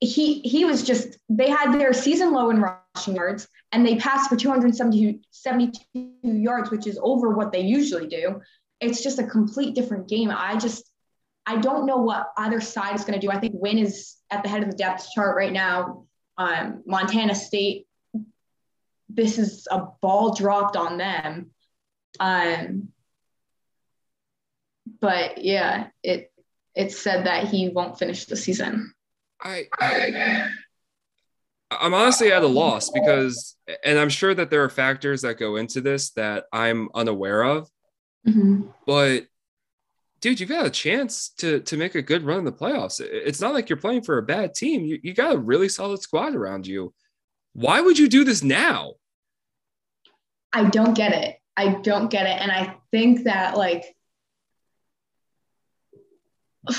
he 0.00 0.40
he 0.40 0.64
was 0.64 0.82
just 0.82 1.18
they 1.28 1.48
had 1.48 1.72
their 1.72 1.92
season 1.92 2.32
low 2.32 2.50
in 2.50 2.60
rushing 2.60 3.16
yards 3.16 3.48
and 3.72 3.86
they 3.86 3.96
passed 3.96 4.28
for 4.28 4.36
272 4.36 6.10
yards, 6.22 6.70
which 6.70 6.86
is 6.86 6.98
over 7.02 7.30
what 7.30 7.52
they 7.52 7.60
usually 7.60 8.06
do. 8.06 8.40
It's 8.80 9.02
just 9.02 9.18
a 9.18 9.24
complete 9.24 9.74
different 9.74 10.08
game. 10.08 10.30
I 10.30 10.56
just 10.56 10.90
I 11.46 11.56
don't 11.58 11.86
know 11.86 11.98
what 11.98 12.32
either 12.38 12.60
side 12.60 12.94
is 12.94 13.04
going 13.04 13.18
to 13.18 13.26
do. 13.26 13.30
I 13.30 13.38
think 13.38 13.54
win 13.56 13.78
is 13.78 14.16
at 14.30 14.42
the 14.42 14.48
head 14.48 14.62
of 14.62 14.70
the 14.70 14.76
depth 14.76 15.08
chart 15.14 15.36
right 15.36 15.52
now 15.52 16.06
um, 16.36 16.82
Montana 16.86 17.34
State, 17.34 17.86
this 19.08 19.38
is 19.38 19.68
a 19.70 19.86
ball 20.00 20.34
dropped 20.34 20.76
on 20.76 20.98
them. 20.98 21.50
Um, 22.20 22.88
but 25.00 25.44
yeah, 25.44 25.88
it 26.02 26.32
it 26.74 26.92
said 26.92 27.26
that 27.26 27.48
he 27.48 27.68
won't 27.68 27.98
finish 27.98 28.24
the 28.24 28.36
season. 28.36 28.92
I, 29.40 29.66
I 29.78 30.50
I'm 31.70 31.94
honestly 31.94 32.32
at 32.32 32.42
a 32.42 32.46
loss 32.46 32.90
because, 32.90 33.56
and 33.84 33.98
I'm 33.98 34.08
sure 34.08 34.34
that 34.34 34.50
there 34.50 34.64
are 34.64 34.68
factors 34.68 35.22
that 35.22 35.38
go 35.38 35.56
into 35.56 35.80
this 35.80 36.10
that 36.10 36.44
I'm 36.52 36.88
unaware 36.94 37.42
of. 37.42 37.68
Mm-hmm. 38.26 38.68
But 38.86 39.26
dude, 40.24 40.40
you've 40.40 40.48
got 40.48 40.64
a 40.64 40.70
chance 40.70 41.28
to 41.36 41.60
to 41.60 41.76
make 41.76 41.94
a 41.94 42.00
good 42.00 42.22
run 42.22 42.38
in 42.38 42.44
the 42.46 42.52
playoffs. 42.52 42.98
It's 42.98 43.42
not 43.42 43.52
like 43.52 43.68
you're 43.68 43.76
playing 43.76 44.04
for 44.04 44.16
a 44.16 44.22
bad 44.22 44.54
team. 44.54 44.82
You, 44.82 44.98
you 45.02 45.12
got 45.12 45.34
a 45.34 45.38
really 45.38 45.68
solid 45.68 46.00
squad 46.00 46.34
around 46.34 46.66
you. 46.66 46.94
Why 47.52 47.82
would 47.82 47.98
you 47.98 48.08
do 48.08 48.24
this 48.24 48.42
now? 48.42 48.94
I 50.50 50.70
don't 50.70 50.94
get 50.94 51.12
it. 51.12 51.36
I 51.58 51.74
don't 51.82 52.10
get 52.10 52.26
it. 52.26 52.40
And 52.40 52.50
I 52.50 52.74
think 52.90 53.24
that 53.24 53.58
like 53.58 53.84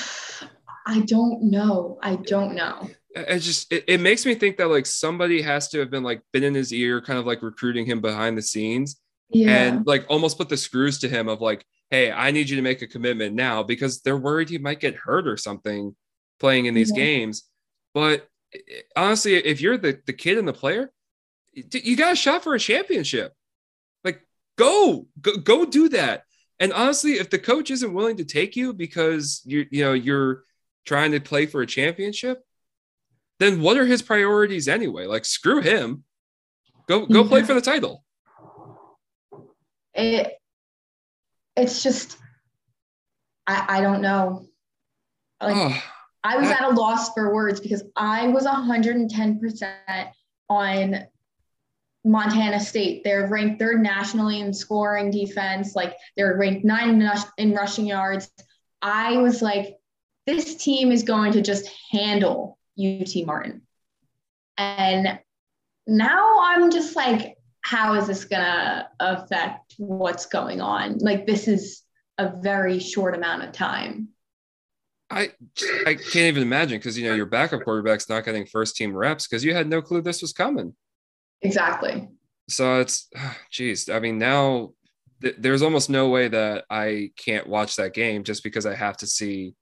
I 0.87 1.01
don't 1.01 1.43
know. 1.43 1.99
I 2.01 2.15
don't 2.15 2.55
know. 2.55 2.89
It 3.11 3.39
just 3.39 3.71
it, 3.71 3.83
it 3.87 4.01
makes 4.01 4.25
me 4.25 4.33
think 4.33 4.57
that 4.57 4.71
like 4.71 4.87
somebody 4.87 5.43
has 5.43 5.69
to 5.69 5.79
have 5.81 5.91
been 5.91 6.03
like 6.03 6.23
been 6.33 6.43
in 6.43 6.55
his 6.55 6.73
ear, 6.73 6.99
kind 6.99 7.19
of 7.19 7.27
like 7.27 7.43
recruiting 7.43 7.85
him 7.85 8.01
behind 8.01 8.39
the 8.39 8.41
scenes. 8.41 8.99
Yeah. 9.29 9.49
And 9.51 9.85
like 9.85 10.07
almost 10.09 10.39
put 10.39 10.49
the 10.49 10.57
screws 10.57 10.97
to 10.99 11.09
him 11.09 11.27
of 11.27 11.41
like, 11.41 11.63
hey, 11.91 12.11
I 12.11 12.31
need 12.31 12.49
you 12.49 12.55
to 12.55 12.61
make 12.61 12.81
a 12.81 12.87
commitment 12.87 13.35
now 13.35 13.63
because 13.63 14.01
they're 14.01 14.17
worried 14.17 14.49
he 14.49 14.57
might 14.57 14.79
get 14.79 14.95
hurt 14.95 15.27
or 15.27 15.37
something 15.37 15.95
playing 16.39 16.65
in 16.65 16.73
these 16.73 16.91
yeah. 16.91 17.03
games. 17.03 17.43
But 17.93 18.27
eh, 18.53 18.81
honestly, 18.95 19.35
if 19.35 19.61
you're 19.61 19.77
the, 19.77 19.99
the 20.05 20.13
kid 20.13 20.37
and 20.37 20.47
the 20.47 20.53
player, 20.53 20.91
you 21.53 21.95
got 21.95 22.13
a 22.13 22.15
shot 22.15 22.43
for 22.43 22.53
a 22.53 22.59
championship. 22.59 23.33
Like, 24.03 24.21
go, 24.57 25.07
go, 25.21 25.37
go 25.37 25.65
do 25.65 25.89
that. 25.89 26.23
And 26.59 26.73
honestly, 26.73 27.13
if 27.13 27.29
the 27.29 27.39
coach 27.39 27.71
isn't 27.71 27.93
willing 27.93 28.17
to 28.17 28.25
take 28.25 28.55
you 28.55 28.73
because 28.73 29.41
you 29.45 29.65
you 29.71 29.83
know 29.83 29.93
you're 29.93 30.43
trying 30.85 31.11
to 31.11 31.19
play 31.19 31.45
for 31.45 31.61
a 31.61 31.67
championship, 31.67 32.41
then 33.39 33.61
what 33.61 33.77
are 33.77 33.85
his 33.85 34.01
priorities 34.01 34.67
anyway? 34.67 35.05
Like, 35.05 35.25
screw 35.25 35.61
him. 35.61 36.03
Go 36.87 37.05
go 37.05 37.25
play 37.25 37.43
for 37.43 37.53
the 37.53 37.61
title. 37.61 38.03
It 39.93 40.33
it's 41.55 41.83
just 41.83 42.17
I 43.47 43.77
I 43.77 43.81
don't 43.81 44.01
know. 44.01 44.47
Like 45.41 45.55
oh, 45.55 45.83
I 46.23 46.37
was 46.37 46.49
that, 46.49 46.61
at 46.61 46.71
a 46.71 46.73
loss 46.73 47.13
for 47.13 47.33
words 47.33 47.59
because 47.59 47.83
I 47.95 48.27
was 48.27 48.45
110% 48.45 50.07
on 50.49 51.05
Montana 52.03 52.59
State. 52.59 53.03
They're 53.03 53.27
ranked 53.27 53.59
third 53.59 53.81
nationally 53.81 54.39
in 54.39 54.53
scoring 54.53 55.11
defense. 55.11 55.75
Like 55.75 55.95
they're 56.17 56.37
ranked 56.37 56.65
nine 56.65 57.01
in 57.37 57.53
rushing 57.53 57.85
yards. 57.85 58.31
I 58.81 59.17
was 59.17 59.41
like, 59.41 59.77
this 60.25 60.55
team 60.55 60.91
is 60.91 61.03
going 61.03 61.33
to 61.33 61.41
just 61.41 61.69
handle 61.91 62.57
UT 62.79 63.25
Martin. 63.25 63.61
And 64.57 65.19
now 65.87 66.39
I'm 66.41 66.71
just 66.71 66.95
like, 66.95 67.34
how 67.65 67.95
is 67.95 68.05
this 68.05 68.25
going 68.25 68.43
to 68.43 68.87
affect 68.99 69.73
what's 69.79 70.27
going 70.27 70.61
on? 70.61 70.99
Like, 70.99 71.25
this 71.25 71.47
is 71.47 71.81
a 72.19 72.31
very 72.39 72.77
short 72.77 73.15
amount 73.15 73.41
of 73.41 73.53
time. 73.53 74.09
I 75.09 75.31
I 75.85 75.95
can't 75.95 76.15
even 76.15 76.43
imagine 76.43 76.77
because 76.79 76.97
you 76.97 77.07
know 77.07 77.15
your 77.15 77.25
backup 77.27 77.63
quarterback's 77.63 78.09
not 78.09 78.25
getting 78.25 78.45
first 78.45 78.75
team 78.75 78.95
reps 78.95 79.27
because 79.27 79.43
you 79.43 79.53
had 79.53 79.67
no 79.67 79.81
clue 79.81 80.01
this 80.01 80.21
was 80.21 80.33
coming. 80.33 80.75
Exactly. 81.41 82.07
So 82.49 82.79
it's, 82.81 83.09
geez, 83.51 83.89
I 83.89 83.99
mean, 83.99 84.19
now 84.19 84.73
th- 85.21 85.35
there's 85.39 85.61
almost 85.63 85.89
no 85.89 86.09
way 86.09 86.27
that 86.27 86.65
I 86.69 87.11
can't 87.17 87.47
watch 87.47 87.75
that 87.77 87.93
game 87.93 88.23
just 88.23 88.43
because 88.43 88.65
I 88.65 88.75
have 88.75 88.97
to 88.97 89.07
see, 89.07 89.55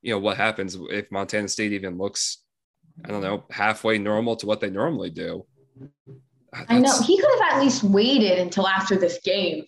you 0.00 0.14
know, 0.14 0.18
what 0.18 0.38
happens 0.38 0.76
if 0.90 1.10
Montana 1.10 1.48
State 1.48 1.72
even 1.72 1.98
looks, 1.98 2.38
I 3.04 3.08
don't 3.08 3.22
know, 3.22 3.44
halfway 3.50 3.98
normal 3.98 4.36
to 4.36 4.46
what 4.46 4.60
they 4.60 4.70
normally 4.70 5.10
do. 5.10 5.46
I 6.68 6.78
know 6.78 7.00
he 7.02 7.18
could 7.18 7.30
have 7.40 7.54
at 7.54 7.62
least 7.62 7.82
waited 7.82 8.38
until 8.38 8.68
after 8.68 8.96
this 8.96 9.18
game. 9.24 9.64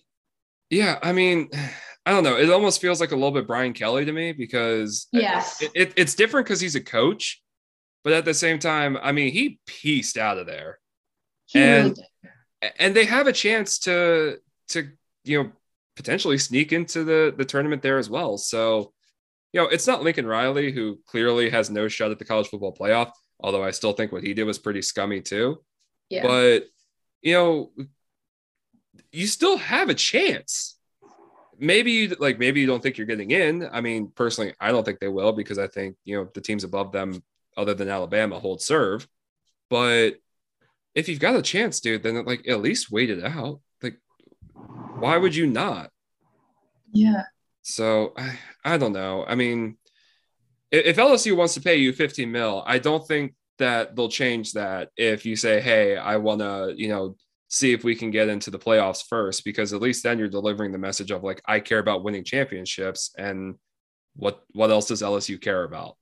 Yeah, 0.69 0.99
I 1.01 1.13
mean, 1.13 1.49
I 2.07 2.11
don't 2.11 2.23
know. 2.23 2.37
It 2.37 2.51
almost 2.51 2.81
feels 2.81 3.01
like 3.01 3.11
a 3.11 3.15
little 3.15 3.31
bit 3.31 3.47
Brian 3.47 3.73
Kelly 3.73 4.05
to 4.05 4.11
me 4.11 4.31
because 4.31 5.07
yes, 5.11 5.61
it, 5.61 5.71
it, 5.73 5.93
it's 5.95 6.13
different 6.13 6.45
because 6.45 6.61
he's 6.61 6.75
a 6.75 6.81
coach, 6.81 7.41
but 8.03 8.13
at 8.13 8.25
the 8.25 8.33
same 8.33 8.59
time, 8.59 8.95
I 9.01 9.11
mean, 9.11 9.33
he 9.33 9.59
pieced 9.65 10.15
out 10.15 10.37
of 10.37 10.45
there, 10.45 10.77
he 11.47 11.59
and 11.59 11.97
really 11.97 12.31
and 12.77 12.95
they 12.95 13.05
have 13.05 13.27
a 13.27 13.33
chance 13.33 13.79
to 13.79 14.37
to 14.69 14.89
you 15.23 15.43
know 15.43 15.51
potentially 15.95 16.37
sneak 16.37 16.73
into 16.73 17.03
the 17.03 17.33
the 17.35 17.45
tournament 17.45 17.81
there 17.81 17.97
as 17.97 18.09
well. 18.09 18.37
So, 18.37 18.93
you 19.53 19.61
know, 19.61 19.67
it's 19.67 19.87
not 19.87 20.03
Lincoln 20.03 20.25
Riley 20.25 20.71
who 20.71 20.99
clearly 21.05 21.49
has 21.49 21.69
no 21.69 21.87
shot 21.87 22.11
at 22.11 22.19
the 22.19 22.25
college 22.25 22.47
football 22.47 22.75
playoff. 22.75 23.11
Although 23.39 23.63
I 23.63 23.71
still 23.71 23.93
think 23.93 24.11
what 24.11 24.23
he 24.23 24.33
did 24.33 24.45
was 24.45 24.59
pretty 24.59 24.81
scummy 24.81 25.21
too. 25.21 25.61
Yeah. 26.09 26.23
But 26.23 26.67
you 27.25 27.33
know, 27.33 27.71
you 29.11 29.25
still 29.25 29.57
have 29.57 29.89
a 29.89 29.95
chance. 29.95 30.77
Maybe 31.57 31.91
you 31.91 32.15
like 32.19 32.37
maybe 32.37 32.61
you 32.61 32.67
don't 32.67 32.83
think 32.83 32.97
you're 32.97 33.07
getting 33.07 33.31
in. 33.31 33.67
I 33.71 33.81
mean, 33.81 34.11
personally, 34.13 34.53
I 34.59 34.71
don't 34.71 34.85
think 34.85 34.99
they 34.99 35.07
will 35.07 35.33
because 35.33 35.57
I 35.57 35.67
think 35.67 35.95
you 36.05 36.17
know 36.17 36.29
the 36.33 36.41
teams 36.41 36.63
above 36.63 36.91
them, 36.91 37.23
other 37.57 37.73
than 37.73 37.89
Alabama, 37.89 38.39
hold 38.39 38.61
serve. 38.61 39.07
But 39.71 40.11
if 40.93 41.09
you've 41.09 41.19
got 41.19 41.35
a 41.35 41.41
chance, 41.41 41.79
dude, 41.79 42.03
then 42.03 42.23
like 42.25 42.47
at 42.47 42.61
least 42.61 42.91
wait 42.91 43.09
it 43.09 43.23
out. 43.23 43.59
Like, 43.81 43.97
why 44.99 45.17
would 45.17 45.35
you 45.35 45.47
not? 45.47 45.89
Yeah. 46.91 47.23
So 47.63 48.13
I, 48.15 48.37
I 48.63 48.77
don't 48.77 48.93
know. 48.93 49.25
I 49.27 49.33
mean, 49.33 49.77
if 50.69 50.97
LSU 50.97 51.35
wants 51.35 51.55
to 51.55 51.61
pay 51.61 51.77
you 51.77 51.91
15 51.91 52.31
mil, 52.31 52.63
I 52.67 52.77
don't 52.77 53.05
think 53.07 53.33
that 53.59 53.95
they'll 53.95 54.09
change 54.09 54.53
that 54.53 54.89
if 54.97 55.25
you 55.25 55.35
say, 55.35 55.61
"Hey, 55.61 55.97
I 55.97 56.17
want 56.17 56.41
to," 56.41 56.73
you 56.75 56.89
know, 56.89 57.15
see 57.49 57.73
if 57.73 57.83
we 57.83 57.95
can 57.95 58.11
get 58.11 58.29
into 58.29 58.51
the 58.51 58.59
playoffs 58.59 59.03
first, 59.07 59.45
because 59.45 59.73
at 59.73 59.81
least 59.81 60.03
then 60.03 60.19
you're 60.19 60.27
delivering 60.27 60.71
the 60.71 60.77
message 60.77 61.11
of 61.11 61.23
like, 61.23 61.41
I 61.45 61.59
care 61.59 61.79
about 61.79 62.03
winning 62.03 62.23
championships, 62.23 63.11
and 63.17 63.55
what 64.15 64.43
what 64.51 64.71
else 64.71 64.87
does 64.87 65.01
LSU 65.01 65.39
care 65.39 65.63
about? 65.63 65.95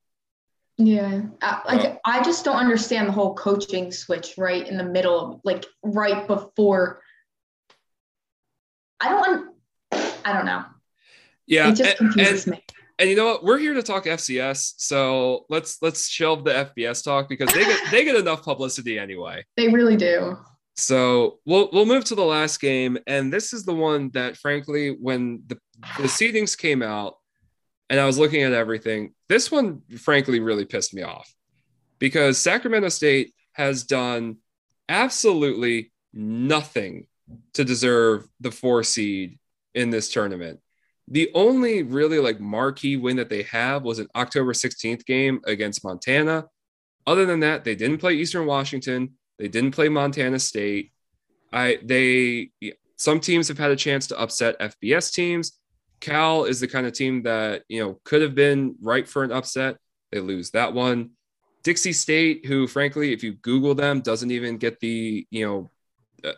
Yeah, 0.78 1.22
like 1.66 2.00
I 2.06 2.24
just 2.24 2.44
don't 2.46 2.58
understand 2.58 3.08
the 3.08 3.12
whole 3.12 3.36
coaching 3.36 3.92
switch 3.92 4.36
right 4.38 4.68
in 4.68 4.78
the 4.78 4.84
middle, 4.84 5.40
like 5.44 5.66
right 5.84 6.28
before. 6.28 7.02
I 9.00 9.10
don't. 9.10 9.56
I 10.26 10.34
don't 10.34 10.46
know. 10.46 10.64
Yeah, 11.46 11.70
it 11.70 11.76
just 11.76 11.98
confuses 11.98 12.48
and, 12.48 12.56
me. 12.56 12.64
And 13.00 13.10
you 13.10 13.16
know 13.16 13.26
what? 13.26 13.44
We're 13.44 13.58
here 13.58 13.74
to 13.74 13.84
talk 13.84 14.06
FCS, 14.06 14.74
so 14.78 15.46
let's 15.50 15.82
let's 15.82 16.08
shelve 16.08 16.44
the 16.44 16.52
FBS 16.52 17.04
talk 17.04 17.28
because 17.28 17.52
they 17.52 17.64
get 17.64 17.80
they 17.92 18.06
get 18.06 18.16
enough 18.16 18.44
publicity 18.44 19.00
anyway. 19.00 19.44
They 19.58 19.70
really 19.70 19.98
do. 19.98 20.38
So 20.76 21.40
we'll 21.46 21.70
we'll 21.72 21.86
move 21.86 22.06
to 22.06 22.16
the 22.16 22.24
last 22.24 22.60
game, 22.60 22.98
and 23.08 23.32
this 23.32 23.54
is 23.54 23.66
the 23.66 23.74
one 23.74 24.10
that, 24.14 24.38
frankly, 24.38 24.90
when 24.90 25.44
the 25.48 25.58
the 25.98 26.04
seedings 26.04 26.58
came 26.58 26.82
out, 26.82 27.16
and 27.90 28.00
I 28.00 28.06
was 28.06 28.18
looking 28.18 28.44
at 28.44 28.54
everything, 28.54 29.14
this 29.30 29.52
one, 29.52 29.82
frankly, 30.00 30.40
really 30.40 30.66
pissed 30.66 30.94
me 30.94 31.04
off 31.04 31.32
because 32.00 32.38
Sacramento 32.38 32.90
State 32.90 33.34
has 33.54 33.84
done 33.84 34.38
absolutely 34.90 35.92
nothing 36.14 37.08
to 37.54 37.64
deserve 37.64 38.28
the 38.40 38.52
four 38.52 38.84
seed 38.84 39.40
in 39.74 39.90
this 39.90 40.12
tournament. 40.12 40.60
The 41.08 41.30
only 41.34 41.84
really 41.84 42.20
like 42.20 42.40
marquee 42.40 42.96
win 42.96 43.18
that 43.18 43.30
they 43.30 43.44
have 43.44 43.84
was 43.84 44.00
an 44.00 44.08
October 44.16 44.54
16th 44.54 45.06
game 45.06 45.42
against 45.46 45.84
Montana. 45.84 46.46
Other 47.06 47.26
than 47.26 47.42
that, 47.42 47.64
they 47.64 47.76
didn't 47.76 47.98
play 47.98 48.14
Eastern 48.14 48.46
Washington. 48.46 49.14
They 49.38 49.48
didn't 49.48 49.72
play 49.72 49.90
Montana 49.90 50.40
State. 50.40 50.92
I 51.52 51.80
they 51.84 52.52
some 52.96 53.20
teams 53.20 53.48
have 53.50 53.58
had 53.58 53.72
a 53.72 53.76
chance 53.76 54.08
to 54.08 54.20
upset 54.20 54.60
FBS 54.60 55.14
teams. 55.14 55.60
Cal 56.00 56.46
is 56.46 56.60
the 56.60 56.68
kind 56.68 56.88
of 56.88 56.94
team 56.94 57.24
that 57.24 57.64
you 57.68 57.84
know 57.84 58.00
could 58.06 58.22
have 58.22 58.36
been 58.36 58.76
right 58.82 59.08
for 59.08 59.24
an 59.24 59.32
upset. 59.32 59.78
They 60.12 60.20
lose 60.20 60.52
that 60.52 60.74
one. 60.74 61.12
Dixie 61.64 61.94
State, 61.94 62.46
who 62.46 62.68
frankly, 62.68 63.14
if 63.14 63.24
you 63.24 63.34
Google 63.34 63.76
them, 63.76 64.02
doesn't 64.02 64.32
even 64.32 64.58
get 64.58 64.80
the 64.80 65.28
you 65.30 65.46
know 65.46 65.72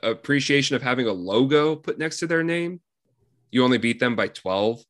appreciation 0.01 0.75
of 0.75 0.81
having 0.81 1.07
a 1.07 1.13
logo 1.13 1.75
put 1.75 1.99
next 1.99 2.19
to 2.19 2.27
their 2.27 2.43
name. 2.43 2.81
You 3.51 3.63
only 3.63 3.77
beat 3.77 3.99
them 3.99 4.15
by 4.15 4.27
12. 4.27 4.83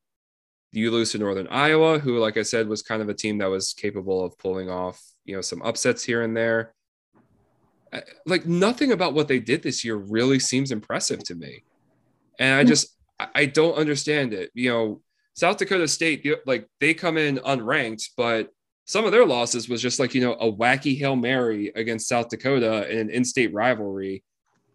You 0.72 0.92
lose 0.92 1.12
to 1.12 1.18
Northern 1.18 1.48
Iowa, 1.48 2.00
who, 2.00 2.20
like 2.20 2.38
I 2.38 2.44
said, 2.44 2.68
was 2.68 2.82
kind 2.82 3.02
of 3.02 3.10
a 3.10 3.14
team 3.14 3.38
that 3.38 3.50
was 3.50 3.74
capable 3.74 4.24
of 4.24 4.38
pulling 4.38 4.70
off, 4.70 5.02
you 5.24 5.36
know, 5.36 5.42
some 5.42 5.62
upsets 5.62 6.04
here 6.04 6.22
and 6.22 6.36
there. 6.36 6.74
Like 8.26 8.46
nothing 8.46 8.92
about 8.92 9.14
what 9.14 9.30
they 9.30 9.40
did 9.40 9.64
this 9.64 9.86
year 9.86 9.96
really 9.96 10.40
seems 10.40 10.72
impressive 10.72 11.24
to 11.26 11.36
me. 11.36 11.64
And 12.40 12.60
I 12.60 12.64
hmm. 12.64 12.68
just, 12.68 12.98
I 13.34 13.46
don't 13.46 13.78
understand 13.78 14.34
it. 14.34 14.52
You 14.54 14.70
know, 14.70 15.02
South 15.36 15.58
Dakota 15.58 15.88
State, 15.88 16.28
like 16.46 16.68
they 16.82 16.94
come 16.94 17.18
in 17.18 17.38
unranked, 17.38 18.10
but 18.18 18.50
some 18.86 19.06
of 19.06 19.12
their 19.12 19.26
losses 19.26 19.68
was 19.68 19.82
just 19.82 20.00
like, 20.00 20.14
you 20.14 20.22
know, 20.22 20.34
a 20.34 20.52
wacky 20.52 20.98
Hail 20.98 21.16
Mary 21.16 21.72
against 21.76 22.08
South 22.08 22.30
Dakota 22.30 22.90
in 22.90 23.00
an 23.00 23.10
in 23.10 23.26
state 23.26 23.54
rivalry 23.54 24.24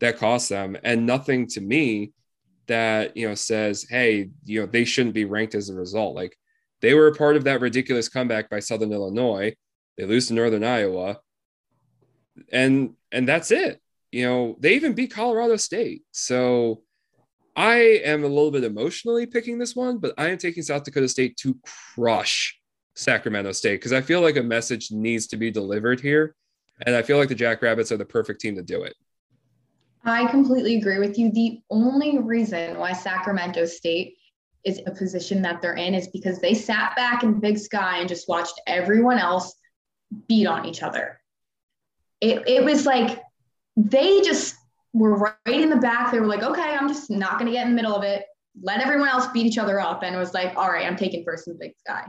that 0.01 0.19
cost 0.19 0.49
them. 0.49 0.77
And 0.83 1.07
nothing 1.07 1.47
to 1.49 1.61
me 1.61 2.13
that 2.71 3.17
you 3.17 3.29
know 3.29 3.35
says 3.35 3.85
hey 3.91 4.31
you 4.45 4.61
know 4.61 4.67
they 4.67 4.85
shouldn't 4.85 5.15
be 5.15 5.25
ranked 5.25 5.55
as 5.55 5.69
a 5.69 5.75
result. 5.75 6.15
Like 6.15 6.37
they 6.81 6.95
were 6.95 7.09
a 7.09 7.15
part 7.15 7.37
of 7.37 7.45
that 7.45 7.61
ridiculous 7.61 8.09
comeback 8.09 8.49
by 8.49 8.61
southern 8.61 8.93
illinois. 8.93 9.55
They 9.99 10.07
lose 10.07 10.29
to 10.29 10.35
northern 10.35 10.65
iowa. 10.65 11.19
And 12.53 12.95
and 13.11 13.29
that's 13.29 13.51
it. 13.51 13.81
You 14.13 14.25
know 14.25 14.57
they 14.61 14.75
even 14.75 14.95
beat 14.95 15.13
colorado 15.13 15.57
state. 15.57 16.03
So 16.13 16.83
i 17.57 17.79
am 18.05 18.23
a 18.23 18.29
little 18.29 18.53
bit 18.53 18.63
emotionally 18.63 19.27
picking 19.27 19.59
this 19.59 19.75
one 19.75 19.99
but 19.99 20.15
i 20.17 20.29
am 20.29 20.39
taking 20.39 20.63
south 20.63 20.85
dakota 20.85 21.09
state 21.09 21.37
to 21.37 21.59
crush 21.97 22.57
sacramento 22.95 23.51
state 23.51 23.75
because 23.75 23.93
i 23.93 24.01
feel 24.01 24.21
like 24.21 24.37
a 24.37 24.43
message 24.43 24.93
needs 24.93 25.27
to 25.27 25.37
be 25.37 25.51
delivered 25.51 25.99
here. 25.99 26.37
And 26.87 26.95
i 26.95 27.03
feel 27.03 27.19
like 27.19 27.29
the 27.29 27.35
jackrabbits 27.35 27.91
are 27.91 27.97
the 27.97 28.05
perfect 28.05 28.41
team 28.41 28.55
to 28.55 28.63
do 28.63 28.85
it 28.85 28.95
I 30.05 30.27
completely 30.27 30.77
agree 30.77 30.99
with 30.99 31.19
you. 31.19 31.31
The 31.31 31.61
only 31.71 32.19
reason 32.19 32.79
why 32.79 32.93
Sacramento 32.93 33.67
State 33.67 34.17
is 34.65 34.81
a 34.87 34.91
position 34.91 35.43
that 35.43 35.61
they're 35.61 35.75
in 35.75 35.95
is 35.95 36.09
because 36.09 36.41
they 36.41 36.55
sat 36.55 36.95
back 36.97 37.23
in 37.23 37.41
Big 37.41 37.59
Sky 37.59 37.99
and 37.99 38.09
just 38.09 38.29
watched 38.29 38.61
everyone 38.67 39.19
else 39.19 39.55
beat 40.29 40.47
on 40.47 40.67
each 40.67 40.83
other. 40.83 41.21
It, 42.21 42.47
it 42.47 42.65
was 42.65 42.87
like 42.87 43.23
they 43.77 44.21
just 44.21 44.57
were 44.93 45.17
right 45.17 45.61
in 45.61 45.71
the 45.71 45.77
back. 45.77 46.13
They 46.13 46.21
were 46.21 46.27
like, 46.27 46.43
okay, 46.43 46.77
I'm 46.77 46.89
just 46.89 47.11
not 47.11 47.39
going 47.39 47.47
to 47.47 47.53
get 47.53 47.67
in 47.67 47.73
the 47.73 47.77
middle 47.77 47.95
of 47.95 48.03
it. 48.03 48.25
Let 48.63 48.81
everyone 48.81 49.09
else 49.09 49.29
beat 49.29 49.47
each 49.47 49.59
other 49.59 49.81
up. 49.81 50.03
And 50.03 50.15
it 50.15 50.19
was 50.19 50.35
like, 50.35 50.57
all 50.57 50.69
right, 50.69 50.87
I'm 50.87 50.97
taking 50.97 51.25
first 51.25 51.49
in 51.49 51.57
Big 51.59 51.73
Sky. 51.79 52.07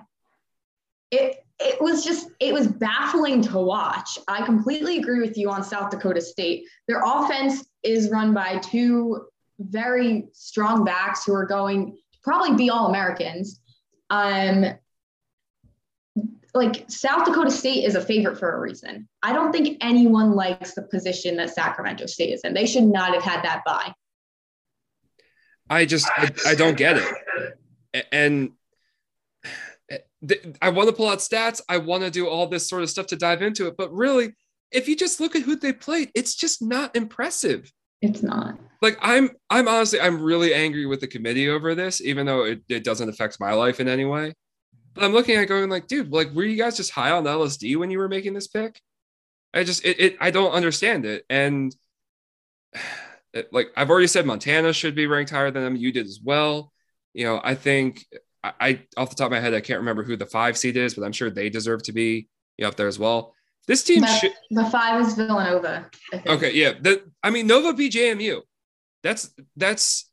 It, 1.11 1.37
it 1.59 1.81
was 1.81 2.03
just 2.03 2.29
it 2.39 2.53
was 2.53 2.67
baffling 2.67 3.41
to 3.43 3.59
watch. 3.59 4.17
I 4.27 4.43
completely 4.45 4.97
agree 4.97 5.19
with 5.19 5.37
you 5.37 5.49
on 5.49 5.63
South 5.63 5.91
Dakota 5.91 6.21
State. 6.21 6.63
Their 6.87 7.01
offense 7.05 7.65
is 7.83 8.09
run 8.09 8.33
by 8.33 8.57
two 8.57 9.25
very 9.59 10.27
strong 10.33 10.83
backs 10.83 11.25
who 11.25 11.33
are 11.33 11.45
going 11.45 11.91
to 11.91 11.97
probably 12.23 12.55
be 12.55 12.69
all 12.69 12.87
Americans. 12.87 13.59
Um, 14.09 14.65
like 16.53 16.89
South 16.89 17.25
Dakota 17.25 17.51
State 17.51 17.85
is 17.85 17.95
a 17.95 18.01
favorite 18.01 18.37
for 18.37 18.53
a 18.53 18.59
reason. 18.59 19.07
I 19.23 19.33
don't 19.33 19.51
think 19.51 19.77
anyone 19.81 20.33
likes 20.33 20.73
the 20.73 20.81
position 20.81 21.37
that 21.37 21.53
Sacramento 21.53 22.07
State 22.07 22.33
is 22.33 22.41
in. 22.41 22.53
They 22.53 22.65
should 22.65 22.83
not 22.83 23.13
have 23.13 23.23
had 23.23 23.43
that 23.43 23.63
bye. 23.65 23.93
I 25.69 25.85
just 25.85 26.09
I, 26.17 26.31
I 26.47 26.55
don't 26.55 26.75
get 26.75 26.97
it. 26.97 28.05
And 28.11 28.51
I 30.61 30.69
want 30.69 30.89
to 30.89 30.93
pull 30.93 31.07
out 31.07 31.19
stats. 31.19 31.61
I 31.69 31.77
want 31.77 32.03
to 32.03 32.11
do 32.11 32.27
all 32.27 32.47
this 32.47 32.67
sort 32.67 32.83
of 32.83 32.89
stuff 32.89 33.07
to 33.07 33.15
dive 33.15 33.41
into 33.41 33.67
it. 33.67 33.75
But 33.77 33.93
really, 33.93 34.33
if 34.71 34.87
you 34.87 34.95
just 34.95 35.19
look 35.19 35.35
at 35.35 35.43
who 35.43 35.55
they 35.55 35.73
played, 35.73 36.11
it's 36.15 36.35
just 36.35 36.61
not 36.61 36.95
impressive. 36.95 37.71
It's 38.01 38.23
not. 38.23 38.57
Like 38.81 38.97
I'm 39.01 39.29
I'm 39.49 39.67
honestly 39.67 40.01
I'm 40.01 40.21
really 40.21 40.53
angry 40.53 40.85
with 40.85 41.01
the 41.01 41.07
committee 41.07 41.49
over 41.49 41.75
this, 41.75 42.01
even 42.01 42.25
though 42.25 42.45
it, 42.45 42.61
it 42.67 42.83
doesn't 42.83 43.09
affect 43.09 43.39
my 43.39 43.53
life 43.53 43.79
in 43.79 43.87
any 43.87 44.05
way. 44.05 44.33
But 44.93 45.03
I'm 45.03 45.13
looking 45.13 45.35
at 45.35 45.45
going 45.45 45.69
like, 45.69 45.87
dude, 45.87 46.11
like 46.11 46.31
were 46.31 46.43
you 46.43 46.57
guys 46.57 46.77
just 46.77 46.91
high 46.91 47.11
on 47.11 47.25
LSD 47.25 47.77
when 47.77 47.91
you 47.91 47.99
were 47.99 48.09
making 48.09 48.33
this 48.33 48.47
pick? 48.47 48.81
I 49.53 49.63
just 49.63 49.85
it, 49.85 49.99
it 49.99 50.17
I 50.19 50.31
don't 50.31 50.51
understand 50.51 51.05
it. 51.05 51.25
And 51.29 51.75
it, 53.33 53.49
like 53.53 53.67
I've 53.77 53.89
already 53.89 54.07
said 54.07 54.25
Montana 54.25 54.73
should 54.73 54.95
be 54.95 55.07
ranked 55.07 55.31
higher 55.31 55.51
than 55.51 55.63
them. 55.63 55.75
You 55.75 55.91
did 55.91 56.07
as 56.07 56.19
well. 56.23 56.73
You 57.13 57.25
know, 57.25 57.41
I 57.43 57.53
think 57.53 58.03
I, 58.43 58.53
I 58.59 58.81
off 58.97 59.11
the 59.11 59.15
top 59.15 59.27
of 59.27 59.31
my 59.31 59.39
head, 59.39 59.53
I 59.53 59.61
can't 59.61 59.79
remember 59.79 60.03
who 60.03 60.17
the 60.17 60.25
five 60.25 60.57
seed 60.57 60.75
is, 60.75 60.95
but 60.95 61.03
I'm 61.03 61.11
sure 61.11 61.29
they 61.29 61.49
deserve 61.49 61.83
to 61.83 61.93
be 61.93 62.29
you 62.57 62.63
know, 62.63 62.69
up 62.69 62.77
there 62.77 62.87
as 62.87 62.97
well. 62.97 63.35
This 63.67 63.83
team 63.83 64.01
the, 64.01 64.07
should 64.07 64.33
the 64.49 64.65
five 64.65 65.05
is 65.05 65.13
Villanova. 65.13 65.89
Okay, 66.25 66.53
yeah. 66.53 66.73
The, 66.79 67.03
I 67.23 67.29
mean 67.29 67.47
Nova 67.47 67.73
beat 67.73 67.93
JMU. 67.93 68.41
That's 69.03 69.33
that's 69.55 70.09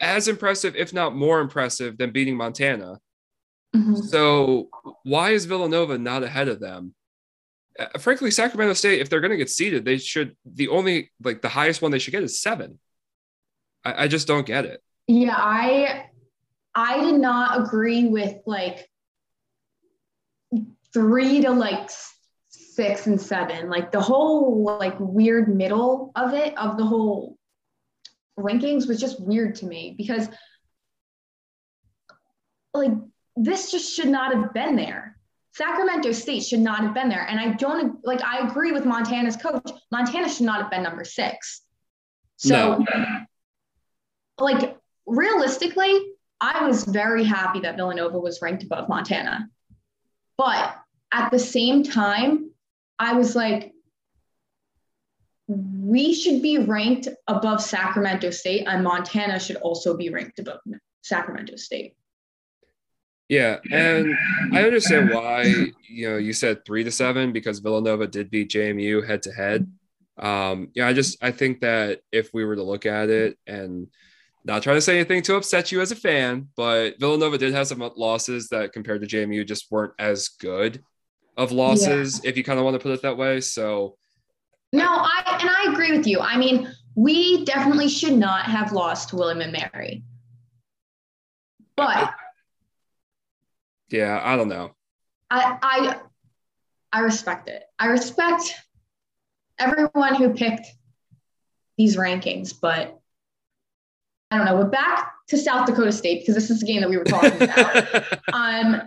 as 0.00 0.28
impressive, 0.28 0.76
if 0.76 0.92
not 0.92 1.14
more 1.14 1.40
impressive, 1.40 1.98
than 1.98 2.10
beating 2.10 2.36
Montana. 2.36 2.98
Mm-hmm. 3.74 3.96
So 3.96 4.68
why 5.02 5.30
is 5.30 5.44
Villanova 5.44 5.98
not 5.98 6.22
ahead 6.22 6.48
of 6.48 6.60
them? 6.60 6.94
Uh, 7.78 7.98
frankly, 7.98 8.30
Sacramento 8.30 8.74
State, 8.74 9.00
if 9.00 9.08
they're 9.08 9.20
going 9.20 9.30
to 9.30 9.36
get 9.36 9.50
seeded, 9.50 9.84
they 9.84 9.98
should. 9.98 10.36
The 10.44 10.68
only 10.68 11.10
like 11.22 11.40
the 11.42 11.48
highest 11.48 11.82
one 11.82 11.90
they 11.90 11.98
should 11.98 12.12
get 12.12 12.22
is 12.22 12.40
seven. 12.40 12.78
I, 13.84 14.04
I 14.04 14.08
just 14.08 14.26
don't 14.26 14.46
get 14.46 14.64
it. 14.64 14.82
Yeah, 15.06 15.36
I 15.36 16.06
I 16.74 17.00
did 17.00 17.20
not 17.20 17.60
agree 17.60 18.06
with 18.06 18.36
like 18.46 18.88
three 20.92 21.40
to 21.42 21.50
like 21.50 21.90
six 22.80 23.06
and 23.06 23.20
seven. 23.20 23.68
Like 23.68 23.92
the 23.92 24.00
whole 24.00 24.64
like 24.64 24.98
weird 24.98 25.54
middle 25.54 26.12
of 26.16 26.32
it, 26.32 26.56
of 26.56 26.78
the 26.78 26.84
whole 26.84 27.36
rankings 28.38 28.88
was 28.88 28.98
just 28.98 29.20
weird 29.20 29.56
to 29.56 29.66
me 29.66 29.94
because 29.98 30.28
like 32.72 32.92
this 33.36 33.70
just 33.70 33.94
should 33.94 34.08
not 34.08 34.34
have 34.34 34.54
been 34.54 34.76
there. 34.76 35.18
Sacramento 35.52 36.12
State 36.12 36.42
should 36.42 36.60
not 36.60 36.80
have 36.80 36.94
been 36.94 37.10
there. 37.10 37.26
And 37.28 37.38
I 37.38 37.52
don't 37.52 37.98
like 38.02 38.22
I 38.22 38.48
agree 38.48 38.72
with 38.72 38.86
Montana's 38.86 39.36
coach. 39.36 39.70
Montana 39.92 40.30
should 40.30 40.46
not 40.46 40.62
have 40.62 40.70
been 40.70 40.82
number 40.82 41.04
six. 41.04 41.60
So 42.36 42.78
no. 42.78 43.26
like 44.38 44.78
realistically, 45.04 46.00
I 46.40 46.66
was 46.66 46.84
very 46.84 47.24
happy 47.24 47.60
that 47.60 47.76
Villanova 47.76 48.18
was 48.18 48.40
ranked 48.40 48.62
above 48.62 48.88
Montana. 48.88 49.50
But 50.38 50.76
at 51.12 51.30
the 51.30 51.38
same 51.38 51.82
time, 51.82 52.49
I 53.00 53.14
was 53.14 53.34
like, 53.34 53.72
we 55.48 56.14
should 56.14 56.42
be 56.42 56.58
ranked 56.58 57.08
above 57.26 57.62
Sacramento 57.62 58.30
State, 58.30 58.66
and 58.68 58.84
Montana 58.84 59.40
should 59.40 59.56
also 59.56 59.96
be 59.96 60.10
ranked 60.10 60.38
above 60.38 60.60
Sacramento 61.02 61.56
State. 61.56 61.96
Yeah, 63.28 63.58
and 63.72 64.14
I 64.52 64.62
understand 64.64 65.10
why 65.10 65.42
you 65.88 66.08
know 66.08 66.16
you 66.18 66.32
said 66.32 66.64
three 66.64 66.84
to 66.84 66.90
seven 66.90 67.32
because 67.32 67.60
Villanova 67.60 68.06
did 68.06 68.30
beat 68.30 68.50
JMU 68.50 69.06
head 69.06 69.22
to 69.22 69.32
head. 69.32 69.70
Um, 70.18 70.68
yeah, 70.74 70.86
I 70.86 70.92
just 70.92 71.22
I 71.24 71.30
think 71.30 71.60
that 71.60 72.00
if 72.12 72.34
we 72.34 72.44
were 72.44 72.56
to 72.56 72.62
look 72.62 72.86
at 72.86 73.08
it 73.08 73.38
and 73.46 73.88
not 74.44 74.62
trying 74.62 74.76
to 74.76 74.80
say 74.82 74.96
anything 74.96 75.22
to 75.22 75.36
upset 75.36 75.72
you 75.72 75.80
as 75.80 75.90
a 75.90 75.96
fan, 75.96 76.48
but 76.56 77.00
Villanova 77.00 77.38
did 77.38 77.54
have 77.54 77.66
some 77.66 77.88
losses 77.96 78.48
that 78.48 78.72
compared 78.72 79.00
to 79.00 79.06
JMU 79.06 79.46
just 79.46 79.70
weren't 79.70 79.94
as 79.98 80.28
good 80.28 80.82
of 81.36 81.52
losses, 81.52 82.20
yeah. 82.22 82.30
if 82.30 82.36
you 82.36 82.44
kind 82.44 82.58
of 82.58 82.64
want 82.64 82.74
to 82.74 82.80
put 82.80 82.92
it 82.92 83.02
that 83.02 83.16
way. 83.16 83.40
So, 83.40 83.96
no, 84.72 84.86
I 84.86 85.38
and 85.40 85.50
I 85.50 85.72
agree 85.72 85.96
with 85.96 86.06
you. 86.06 86.20
I 86.20 86.36
mean, 86.36 86.70
we 86.94 87.44
definitely 87.44 87.88
should 87.88 88.16
not 88.16 88.44
have 88.46 88.72
lost 88.72 89.12
William 89.12 89.40
and 89.40 89.52
Mary, 89.52 90.02
but 91.76 92.12
yeah, 93.90 94.20
I 94.22 94.36
don't 94.36 94.48
know. 94.48 94.74
I 95.30 95.58
I 95.62 96.00
I 96.92 97.00
respect 97.00 97.48
it. 97.48 97.62
I 97.78 97.86
respect 97.86 98.54
everyone 99.58 100.14
who 100.16 100.34
picked 100.34 100.66
these 101.76 101.96
rankings, 101.96 102.54
but 102.58 102.98
I 104.30 104.36
don't 104.36 104.46
know. 104.46 104.56
We're 104.56 104.68
back 104.68 105.12
to 105.28 105.38
South 105.38 105.66
Dakota 105.66 105.92
State 105.92 106.20
because 106.20 106.34
this 106.34 106.50
is 106.50 106.60
the 106.60 106.66
game 106.66 106.80
that 106.80 106.90
we 106.90 106.96
were 106.96 107.04
talking 107.04 107.42
about. 107.42 108.18
um, 108.32 108.82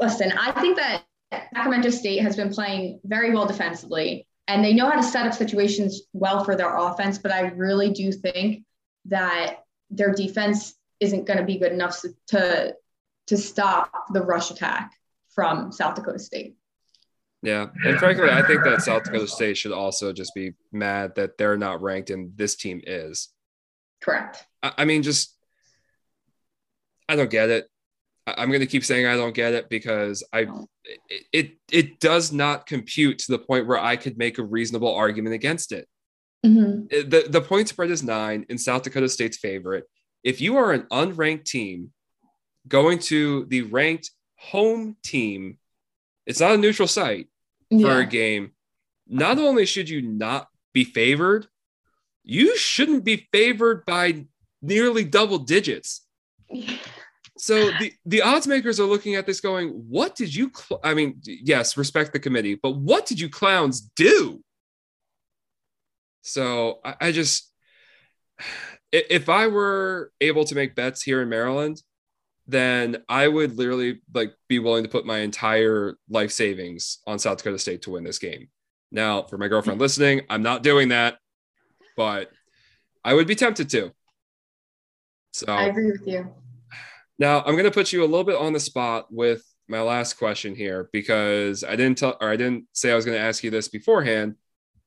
listen, 0.00 0.32
I 0.32 0.52
think 0.60 0.76
that 0.76 1.04
Sacramento 1.32 1.90
State 1.90 2.22
has 2.22 2.36
been 2.36 2.50
playing 2.50 3.00
very 3.04 3.34
well 3.34 3.46
defensively, 3.46 4.26
and 4.48 4.64
they 4.64 4.72
know 4.72 4.88
how 4.88 4.96
to 4.96 5.02
set 5.02 5.26
up 5.26 5.34
situations 5.34 6.02
well 6.12 6.44
for 6.44 6.56
their 6.56 6.76
offense. 6.76 7.18
But 7.18 7.32
I 7.32 7.48
really 7.48 7.90
do 7.90 8.12
think 8.12 8.64
that 9.06 9.64
their 9.90 10.12
defense 10.12 10.74
isn't 11.00 11.26
going 11.26 11.38
to 11.38 11.44
be 11.44 11.58
good 11.58 11.72
enough 11.72 12.00
to 12.28 12.74
to 13.26 13.36
stop 13.36 13.90
the 14.12 14.22
rush 14.22 14.50
attack 14.50 14.92
from 15.34 15.72
South 15.72 15.96
Dakota 15.96 16.18
State. 16.18 16.56
Yeah. 17.42 17.66
And 17.84 17.98
frankly, 17.98 18.30
I 18.30 18.42
think 18.42 18.64
that 18.64 18.82
South 18.82 19.04
Dakota 19.04 19.28
State 19.28 19.56
should 19.56 19.72
also 19.72 20.12
just 20.12 20.34
be 20.34 20.54
mad 20.72 21.14
that 21.16 21.38
they're 21.38 21.56
not 21.56 21.82
ranked 21.82 22.10
and 22.10 22.36
this 22.36 22.56
team 22.56 22.80
is. 22.84 23.28
Correct. 24.00 24.44
I, 24.62 24.84
mean, 24.84 25.02
just 25.02 25.36
I 27.08 27.16
don't 27.16 27.30
get 27.30 27.50
it. 27.50 27.68
I, 28.26 28.42
am 28.42 28.48
going 28.48 28.60
to 28.60 28.66
keep 28.66 28.84
saying 28.84 29.06
I 29.06 29.16
don't 29.16 29.34
get 29.34 29.54
it 29.54 29.68
because 29.68 30.24
I 30.32 30.46
it, 31.32 31.56
it 31.70 32.00
does 32.00 32.32
not 32.32 32.66
compute 32.66 33.18
to 33.20 33.32
the 33.32 33.38
point 33.38 33.66
where 33.66 33.78
I 33.78 33.96
could 33.96 34.18
make 34.18 34.38
a 34.38 34.44
reasonable 34.44 34.94
argument 34.94 35.34
against 35.34 35.72
it. 35.72 35.88
Mm-hmm. 36.44 37.08
The 37.08 37.26
the 37.28 37.40
point 37.40 37.68
spread 37.68 37.90
is 37.90 38.02
nine 38.02 38.46
in 38.48 38.58
South 38.58 38.82
Dakota 38.82 39.08
State's 39.08 39.36
favorite. 39.36 39.84
If 40.22 40.40
you 40.40 40.56
are 40.56 40.72
an 40.72 40.82
unranked 40.92 41.44
team 41.44 41.92
going 42.68 42.98
to 42.98 43.46
the 43.46 43.62
ranked 43.62 44.10
home 44.36 44.96
team, 45.02 45.58
it's 46.26 46.40
not 46.40 46.52
a 46.52 46.58
neutral 46.58 46.88
site 46.88 47.28
for 47.70 47.76
yeah. 47.76 48.00
a 48.00 48.06
game. 48.06 48.52
Not 49.08 49.38
only 49.38 49.66
should 49.66 49.88
you 49.88 50.02
not 50.02 50.48
be 50.72 50.84
favored, 50.84 51.46
you 52.24 52.56
shouldn't 52.56 53.04
be 53.04 53.28
favored 53.32 53.84
by 53.86 54.26
nearly 54.60 55.04
double 55.04 55.38
digits. 55.38 56.06
So 57.38 57.70
the, 57.78 57.92
the 58.06 58.22
odds 58.22 58.46
makers 58.46 58.80
are 58.80 58.86
looking 58.86 59.14
at 59.14 59.26
this 59.26 59.40
going, 59.40 59.68
what 59.88 60.16
did 60.16 60.34
you, 60.34 60.50
cl-? 60.54 60.80
I 60.82 60.94
mean, 60.94 61.20
yes, 61.24 61.76
respect 61.76 62.12
the 62.12 62.18
committee, 62.18 62.54
but 62.54 62.76
what 62.76 63.06
did 63.06 63.20
you 63.20 63.28
clowns 63.28 63.80
do? 63.80 64.42
So 66.22 66.80
I, 66.84 66.94
I 67.00 67.12
just, 67.12 67.52
if 68.90 69.28
I 69.28 69.48
were 69.48 70.12
able 70.20 70.44
to 70.44 70.54
make 70.54 70.74
bets 70.74 71.02
here 71.02 71.20
in 71.20 71.28
Maryland, 71.28 71.82
then 72.46 73.02
I 73.08 73.28
would 73.28 73.58
literally 73.58 74.00
like 74.14 74.32
be 74.48 74.58
willing 74.58 74.84
to 74.84 74.90
put 74.90 75.04
my 75.04 75.18
entire 75.18 75.96
life 76.08 76.30
savings 76.30 76.98
on 77.06 77.18
South 77.18 77.38
Dakota 77.38 77.58
State 77.58 77.82
to 77.82 77.90
win 77.90 78.04
this 78.04 78.18
game. 78.18 78.48
Now, 78.92 79.22
for 79.22 79.36
my 79.36 79.48
girlfriend 79.48 79.80
listening, 79.80 80.22
I'm 80.30 80.42
not 80.42 80.62
doing 80.62 80.88
that 80.88 81.18
but 81.96 82.30
I 83.04 83.14
would 83.14 83.26
be 83.26 83.34
tempted 83.34 83.70
to. 83.70 83.92
So 85.32 85.46
I 85.52 85.64
agree 85.64 85.90
with 85.90 86.06
you. 86.06 86.32
Now 87.18 87.40
I'm 87.40 87.54
going 87.54 87.64
to 87.64 87.70
put 87.70 87.92
you 87.92 88.02
a 88.02 88.06
little 88.06 88.24
bit 88.24 88.36
on 88.36 88.52
the 88.52 88.60
spot 88.60 89.06
with 89.10 89.42
my 89.68 89.80
last 89.80 90.14
question 90.14 90.54
here 90.54 90.88
because 90.92 91.64
I 91.64 91.76
didn't 91.76 91.98
tell 91.98 92.16
or 92.20 92.30
I 92.30 92.36
didn't 92.36 92.66
say 92.72 92.92
I 92.92 92.94
was 92.94 93.04
going 93.04 93.18
to 93.18 93.24
ask 93.24 93.42
you 93.42 93.50
this 93.50 93.68
beforehand, 93.68 94.36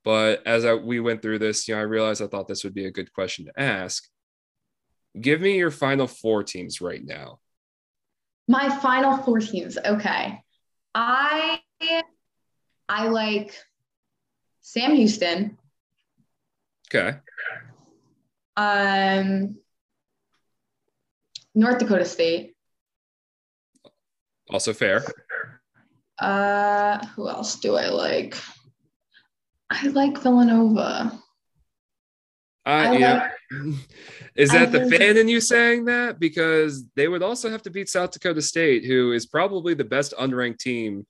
but 0.04 0.46
as 0.46 0.66
I, 0.66 0.76
we 0.76 1.00
went 1.00 1.22
through 1.22 1.40
this, 1.40 1.68
you 1.68 1.76
know, 1.76 1.82
I 1.82 1.84
realized 1.84 2.22
I 2.22 2.28
thought 2.28 2.48
this 2.48 2.64
would 2.64 2.74
be 2.74 2.86
a 2.86 2.92
good 2.92 3.12
question 3.12 3.46
to 3.46 3.60
ask. 3.60 4.08
Give 5.20 5.42
me 5.42 5.58
your 5.58 5.72
final 5.72 6.08
four 6.08 6.44
teams 6.44 6.82
right 6.82 7.04
now. 7.04 7.40
My 8.48 8.70
final 8.70 9.18
four 9.18 9.40
teams. 9.40 9.78
Okay. 9.78 10.42
I 10.96 11.62
I 12.88 13.08
like 13.08 13.56
Sam 14.62 14.96
Houston. 14.96 15.58
Okay. 16.94 17.18
Um, 18.58 19.58
North 21.56 21.80
Dakota 21.80 22.06
State. 22.06 22.56
Also 24.50 24.74
fair. 24.74 25.04
Uh, 26.20 27.06
who 27.08 27.30
else 27.30 27.60
do 27.60 27.76
I 27.76 27.88
like? 27.90 28.36
I 29.70 29.88
like 29.88 30.18
Villanova. 30.18 31.20
Uh, 32.66 32.70
I 32.70 32.98
yeah. 32.98 33.30
Like, 33.52 33.76
Is 34.36 34.52
that 34.52 34.70
I 34.70 34.80
the 34.80 34.90
fan 34.90 35.18
in 35.18 35.28
you 35.28 35.42
saying 35.42 35.86
that? 35.86 36.20
Because 36.20 36.86
they 36.96 37.08
would 37.08 37.24
also 37.24 37.50
have 37.50 37.62
to 37.64 37.70
beat 37.70 37.90
South 37.90 38.12
Dakota 38.12 38.42
State, 38.42 38.86
who 38.86 39.12
is 39.12 39.26
probably 39.26 39.74
the 39.74 39.84
best 39.84 40.14
unranked 40.20 40.60
team, 40.60 41.06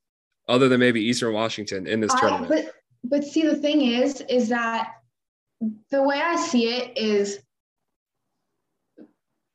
other 0.47 0.69
than 0.69 0.79
maybe 0.79 1.01
Eastern 1.01 1.33
Washington 1.33 1.87
in 1.87 1.99
this 1.99 2.13
I, 2.13 2.19
tournament. 2.19 2.49
but 2.49 2.73
but 3.03 3.23
see 3.23 3.43
the 3.43 3.55
thing 3.55 3.81
is 3.81 4.21
is 4.29 4.49
that 4.49 4.93
the 5.91 6.01
way 6.03 6.21
I 6.21 6.35
see 6.35 6.75
it 6.75 6.97
is 6.97 7.39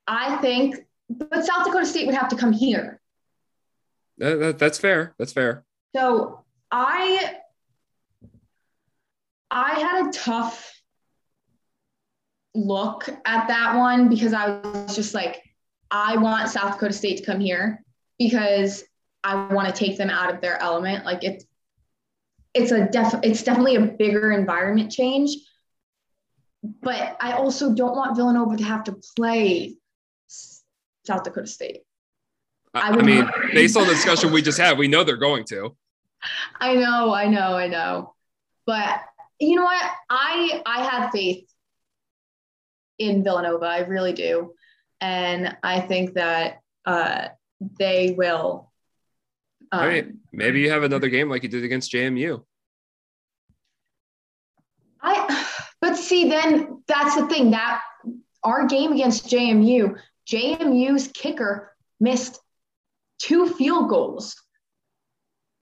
I 0.06 0.36
think 0.36 0.76
but 1.10 1.44
South 1.44 1.66
Dakota 1.66 1.86
State 1.86 2.06
would 2.06 2.14
have 2.14 2.28
to 2.28 2.36
come 2.36 2.52
here. 2.52 3.00
That- 4.18 4.36
that- 4.36 4.58
that's 4.58 4.78
fair. 4.78 5.14
That's 5.18 5.32
fair. 5.32 5.64
So 5.94 6.44
I 6.70 7.38
I 9.50 9.74
had 9.78 10.06
a 10.06 10.12
tough 10.12 10.72
look 12.54 13.08
at 13.24 13.48
that 13.48 13.76
one 13.76 14.08
because 14.08 14.32
I 14.32 14.60
was 14.60 14.96
just 14.96 15.14
like, 15.14 15.42
I 15.90 16.16
want 16.16 16.48
South 16.48 16.72
Dakota 16.74 16.92
State 16.92 17.18
to 17.18 17.24
come 17.24 17.40
here 17.40 17.84
because 18.18 18.84
I 19.22 19.52
want 19.52 19.68
to 19.68 19.74
take 19.74 19.96
them 19.96 20.10
out 20.10 20.32
of 20.32 20.40
their 20.40 20.60
element. 20.60 21.04
Like 21.04 21.22
it's 21.22 21.44
it's 22.54 22.70
a 22.72 22.86
def 22.88 23.14
it's 23.22 23.42
definitely 23.42 23.76
a 23.76 23.80
bigger 23.80 24.32
environment 24.32 24.90
change. 24.90 25.36
But 26.82 27.16
I 27.20 27.32
also 27.32 27.74
don't 27.74 27.96
want 27.96 28.16
Villanova 28.16 28.56
to 28.56 28.64
have 28.64 28.84
to 28.84 28.96
play 29.16 29.76
South 31.06 31.24
Dakota 31.24 31.46
State. 31.46 31.82
I, 32.72 32.90
I 32.90 33.02
mean, 33.02 33.28
based 33.52 33.76
on 33.76 33.86
the 33.86 33.94
discussion 33.94 34.32
we 34.32 34.42
just 34.42 34.58
had, 34.58 34.76
we 34.78 34.88
know 34.88 35.04
they're 35.04 35.16
going 35.16 35.44
to. 35.46 35.76
I 36.60 36.74
know, 36.74 37.14
I 37.14 37.28
know, 37.28 37.54
I 37.56 37.68
know. 37.68 38.14
But 38.66 39.00
you 39.38 39.56
know 39.56 39.64
what? 39.64 39.90
I 40.10 40.62
I 40.66 40.82
have 40.84 41.10
faith 41.12 41.46
in 42.98 43.22
Villanova. 43.22 43.66
I 43.66 43.80
really 43.80 44.12
do. 44.12 44.54
And 45.00 45.56
I 45.62 45.80
think 45.80 46.14
that 46.14 46.60
uh, 46.86 47.28
they 47.78 48.14
will. 48.16 48.72
Um, 49.70 49.80
I 49.80 49.88
mean, 49.88 50.20
maybe 50.32 50.60
you 50.60 50.70
have 50.70 50.82
another 50.82 51.08
game 51.08 51.28
like 51.28 51.42
you 51.42 51.48
did 51.48 51.64
against 51.64 51.92
JMU. 51.92 52.42
I 55.02 55.46
but 55.80 55.96
see 55.96 56.28
then 56.28 56.82
that's 56.88 57.16
the 57.16 57.26
thing 57.26 57.50
that 57.50 57.82
our 58.42 58.66
game 58.66 58.92
against 58.92 59.28
JMU, 59.28 59.98
JMU's 60.28 61.08
kicker 61.08 61.72
missed 62.00 62.40
two 63.18 63.48
field 63.48 63.88
goals. 63.88 64.36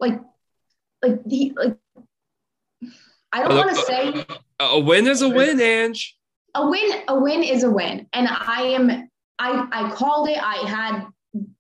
Like 0.01 0.21
like 1.03 1.21
he 1.29 1.53
like 1.57 1.77
I 3.33 3.43
don't 3.43 3.57
want 3.57 3.71
to 3.71 3.77
say 3.77 4.27
A 4.61 4.79
win 4.79 5.07
is 5.07 5.23
a 5.23 5.29
win, 5.29 5.61
Ange. 5.61 6.17
a 6.55 6.69
win 6.69 7.03
a 7.09 7.19
win 7.19 7.43
is 7.43 7.65
a 7.65 7.71
win. 7.71 8.07
And 8.13 8.29
i 8.29 8.63
am 8.63 9.09
i 9.39 9.69
i 9.73 9.91
called 9.91 10.29
it. 10.29 10.39
I 10.39 10.57
had 10.69 11.07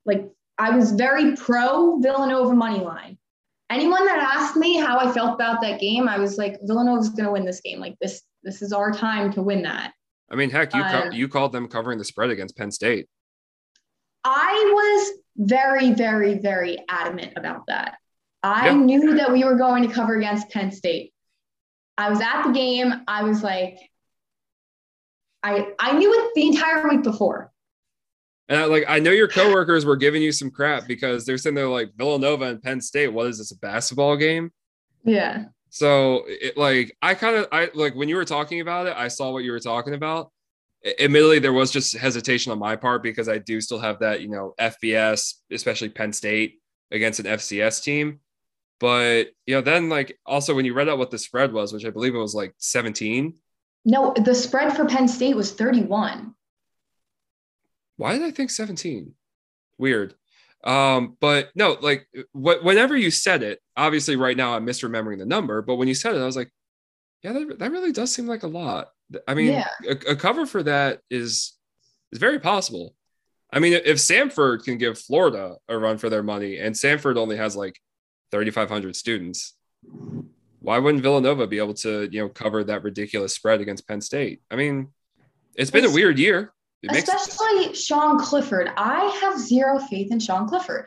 like 0.04 0.30
i 0.58 0.70
was 0.70 0.92
very 0.92 1.34
pro 1.36 1.98
villanova 1.98 2.52
money 2.54 2.80
line 2.80 3.16
anyone 3.70 4.04
that 4.04 4.18
asked 4.36 4.54
me 4.54 4.76
how 4.76 4.98
i 4.98 5.10
felt 5.10 5.34
about 5.34 5.62
that 5.62 5.80
game 5.80 6.06
i 6.06 6.18
was 6.18 6.36
like 6.36 6.58
villanova's 6.62 7.08
going 7.08 7.24
to 7.24 7.32
win 7.32 7.46
this 7.46 7.62
game. 7.62 7.80
Like 7.80 7.96
this 8.00 8.22
this 8.42 8.60
is 8.60 8.72
our 8.72 8.92
time 8.92 9.32
to 9.32 9.42
win 9.42 9.62
that 9.62 9.94
I 10.32 10.36
mean, 10.36 10.50
heck, 10.50 10.74
you 10.74 10.80
Uh, 10.80 11.10
you 11.12 11.28
called 11.28 11.52
them 11.52 11.68
covering 11.68 11.98
the 11.98 12.04
spread 12.04 12.30
against 12.30 12.56
Penn 12.56 12.70
State. 12.72 13.06
i 14.24 14.52
was 14.72 15.18
very 15.36 15.92
very 15.94 16.38
very 16.38 16.78
adamant 16.88 17.32
about 17.36 17.62
that 17.66 17.96
i 18.42 18.66
Yeah. 18.66 18.74
knew 18.76 19.14
that 19.16 19.32
we 19.32 19.42
were 19.44 19.56
going 19.56 19.82
to 19.86 19.92
cover 19.92 20.16
against 20.16 20.48
penn 20.50 20.70
state 20.70 21.12
i 21.98 22.08
was 22.08 22.20
at 22.20 22.44
the 22.44 22.52
game 22.52 22.92
i 23.08 23.24
was 23.24 23.42
like 23.42 23.76
i 25.42 25.66
i 25.80 25.92
knew 25.98 26.12
it 26.14 26.30
the 26.36 26.46
entire 26.46 26.88
week 26.88 27.02
before 27.02 27.50
And 28.48 28.60
I, 28.60 28.64
like, 28.66 28.84
I 28.88 28.98
know 29.00 29.10
your 29.12 29.28
coworkers 29.28 29.84
were 29.84 29.96
giving 29.96 30.22
you 30.22 30.30
some 30.32 30.50
crap 30.50 30.86
because 30.86 31.24
they're 31.24 31.38
sitting 31.38 31.54
there 31.56 31.68
like 31.68 31.90
Villanova 31.96 32.44
and 32.46 32.62
Penn 32.62 32.80
State. 32.80 33.08
What 33.08 33.26
is 33.28 33.38
this, 33.38 33.50
a 33.50 33.56
basketball 33.58 34.16
game? 34.16 34.50
yeah 35.04 35.46
So, 35.74 36.24
it, 36.26 36.58
like, 36.58 36.94
I 37.00 37.14
kind 37.14 37.34
of, 37.34 37.48
I 37.50 37.70
like 37.72 37.94
when 37.94 38.06
you 38.10 38.16
were 38.16 38.26
talking 38.26 38.60
about 38.60 38.86
it, 38.86 38.94
I 38.94 39.08
saw 39.08 39.32
what 39.32 39.42
you 39.42 39.52
were 39.52 39.58
talking 39.58 39.94
about. 39.94 40.30
Admittedly, 41.00 41.38
there 41.38 41.54
was 41.54 41.70
just 41.70 41.96
hesitation 41.96 42.52
on 42.52 42.58
my 42.58 42.76
part 42.76 43.02
because 43.02 43.26
I 43.26 43.38
do 43.38 43.58
still 43.58 43.78
have 43.78 44.00
that, 44.00 44.20
you 44.20 44.28
know, 44.28 44.52
FBS, 44.60 45.32
especially 45.50 45.88
Penn 45.88 46.12
State 46.12 46.60
against 46.90 47.20
an 47.20 47.26
FCS 47.26 47.82
team. 47.82 48.20
But, 48.80 49.28
you 49.46 49.54
know, 49.54 49.62
then 49.62 49.88
like 49.88 50.18
also 50.26 50.54
when 50.54 50.66
you 50.66 50.74
read 50.74 50.90
out 50.90 50.98
what 50.98 51.10
the 51.10 51.16
spread 51.18 51.54
was, 51.54 51.72
which 51.72 51.86
I 51.86 51.90
believe 51.90 52.14
it 52.14 52.18
was 52.18 52.34
like 52.34 52.52
17, 52.58 53.34
No, 53.86 54.12
the 54.12 54.34
spread 54.34 54.76
for 54.76 54.84
Penn 54.84 55.08
State 55.08 55.36
was 55.36 55.52
31. 55.52 56.34
why 57.96 58.12
did 58.12 58.22
I 58.22 58.30
think 58.30 58.50
17? 58.50 59.14
Weird. 59.78 60.14
Um, 60.64 61.16
but 61.20 61.50
no, 61.54 61.76
like 61.80 62.06
wh- 62.32 62.62
whenever 62.62 62.96
you 62.96 63.10
said 63.10 63.42
it, 63.42 63.60
obviously 63.76 64.16
right 64.16 64.36
now 64.36 64.54
I'm 64.54 64.66
misremembering 64.66 65.18
the 65.18 65.26
number, 65.26 65.60
but 65.62 65.76
when 65.76 65.88
you 65.88 65.94
said 65.94 66.14
it, 66.14 66.20
I 66.20 66.24
was 66.26 66.36
like, 66.36 66.50
yeah, 67.22 67.32
that, 67.32 67.58
that 67.58 67.72
really 67.72 67.92
does 67.92 68.14
seem 68.14 68.26
like 68.26 68.42
a 68.42 68.48
lot. 68.48 68.88
I 69.26 69.34
mean, 69.34 69.48
Yeah. 69.52 69.68
a, 69.88 70.12
a 70.12 70.16
cover 70.16 70.46
for 70.46 70.62
that 70.64 71.00
is 71.10 71.56
is 72.12 72.18
very 72.18 72.38
possible. 72.38 72.94
I 73.52 73.58
mean, 73.58 73.74
if 73.74 73.98
Samford 73.98 74.64
can 74.64 74.78
give 74.78 74.98
Florida 74.98 75.56
a 75.68 75.76
run 75.78 75.98
for 75.98 76.08
their 76.08 76.22
money, 76.22 76.58
and 76.58 76.74
Samford 76.74 77.16
only 77.16 77.36
has 77.36 77.54
like 77.56 77.78
3,500 78.30 78.96
students, 78.96 79.54
why 80.60 80.78
wouldn't 80.78 81.02
Villanova 81.02 81.46
be 81.46 81.58
able 81.58 81.74
to, 81.74 82.08
you 82.10 82.20
know, 82.20 82.28
cover 82.28 82.64
that 82.64 82.82
ridiculous 82.82 83.34
spread 83.34 83.60
against 83.60 83.86
Penn 83.86 84.00
State? 84.00 84.40
I 84.50 84.56
mean, 84.56 84.88
it's 85.54 85.70
been 85.70 85.84
a 85.84 85.90
weird 85.90 86.18
year. 86.18 86.52
It 86.82 86.92
makes 86.92 87.08
Especially 87.08 87.74
Sean 87.74 88.18
Clifford. 88.18 88.70
I 88.76 89.04
have 89.20 89.38
zero 89.38 89.78
faith 89.78 90.10
in 90.10 90.18
Sean 90.18 90.48
Clifford. 90.48 90.86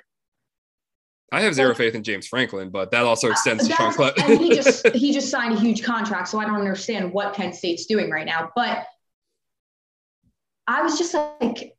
I 1.31 1.41
have 1.41 1.53
zero 1.55 1.69
Like- 1.69 1.77
faith 1.77 1.95
in 1.95 2.03
James 2.03 2.27
Franklin, 2.27 2.69
but 2.69 2.91
that 2.91 3.03
also 3.05 3.31
extends 3.31 3.67
to 3.67 3.73
Sean 3.73 3.93
Clifford. 3.93 4.23
And 4.23 4.39
he 4.39 4.55
just 4.55 4.87
he 4.93 5.13
just 5.13 5.29
signed 5.29 5.53
a 5.53 5.59
huge 5.59 5.83
contract, 5.83 6.27
so 6.27 6.39
I 6.39 6.45
don't 6.45 6.59
understand 6.59 7.11
what 7.13 7.33
Penn 7.33 7.53
State's 7.53 7.85
doing 7.85 8.09
right 8.09 8.25
now. 8.25 8.51
But 8.55 8.85
I 10.67 10.81
was 10.81 10.97
just 10.97 11.13
like, 11.13 11.75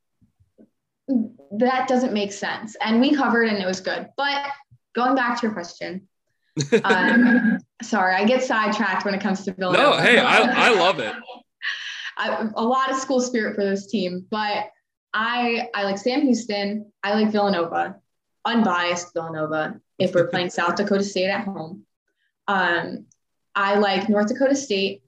that 1.59 1.89
doesn't 1.89 2.13
make 2.13 2.33
sense. 2.33 2.77
And 2.81 3.01
we 3.01 3.15
covered, 3.15 3.45
and 3.45 3.59
it 3.59 3.67
was 3.67 3.81
good. 3.81 4.09
But 4.17 4.47
going 4.95 5.15
back 5.15 5.41
to 5.41 5.47
your 5.47 5.55
question, 5.55 6.09
um, 6.85 7.59
sorry, 7.83 8.15
I 8.15 8.25
get 8.25 8.43
sidetracked 8.43 9.05
when 9.05 9.15
it 9.15 9.21
comes 9.21 9.45
to 9.45 9.53
Villanova. 9.53 9.97
no, 9.97 10.03
hey, 10.03 10.19
I, 10.19 10.69
I 10.69 10.75
love 10.75 11.01
it. 11.01 11.15
I, 12.17 12.49
a 12.55 12.65
lot 12.65 12.91
of 12.91 12.97
school 12.99 13.21
spirit 13.21 13.55
for 13.55 13.65
this 13.65 13.87
team, 13.89 14.27
but 14.31 14.71
I 15.13 15.69
I 15.75 15.85
like 15.85 15.99
Sam 15.99 16.23
Houston. 16.23 16.93
I 17.03 17.15
like 17.15 17.31
Villanova, 17.33 17.97
unbiased 18.45 19.13
Villanova. 19.13 19.81
If 19.99 20.15
we're 20.15 20.29
playing 20.29 20.51
South 20.59 20.77
Dakota 20.77 21.05
State 21.05 21.29
at 21.29 21.45
home, 21.45 21.85
um, 22.49 23.07
I 23.55 23.77
like 23.79 24.09
North 24.09 24.29
Dakota 24.29 24.55
State, 24.55 25.03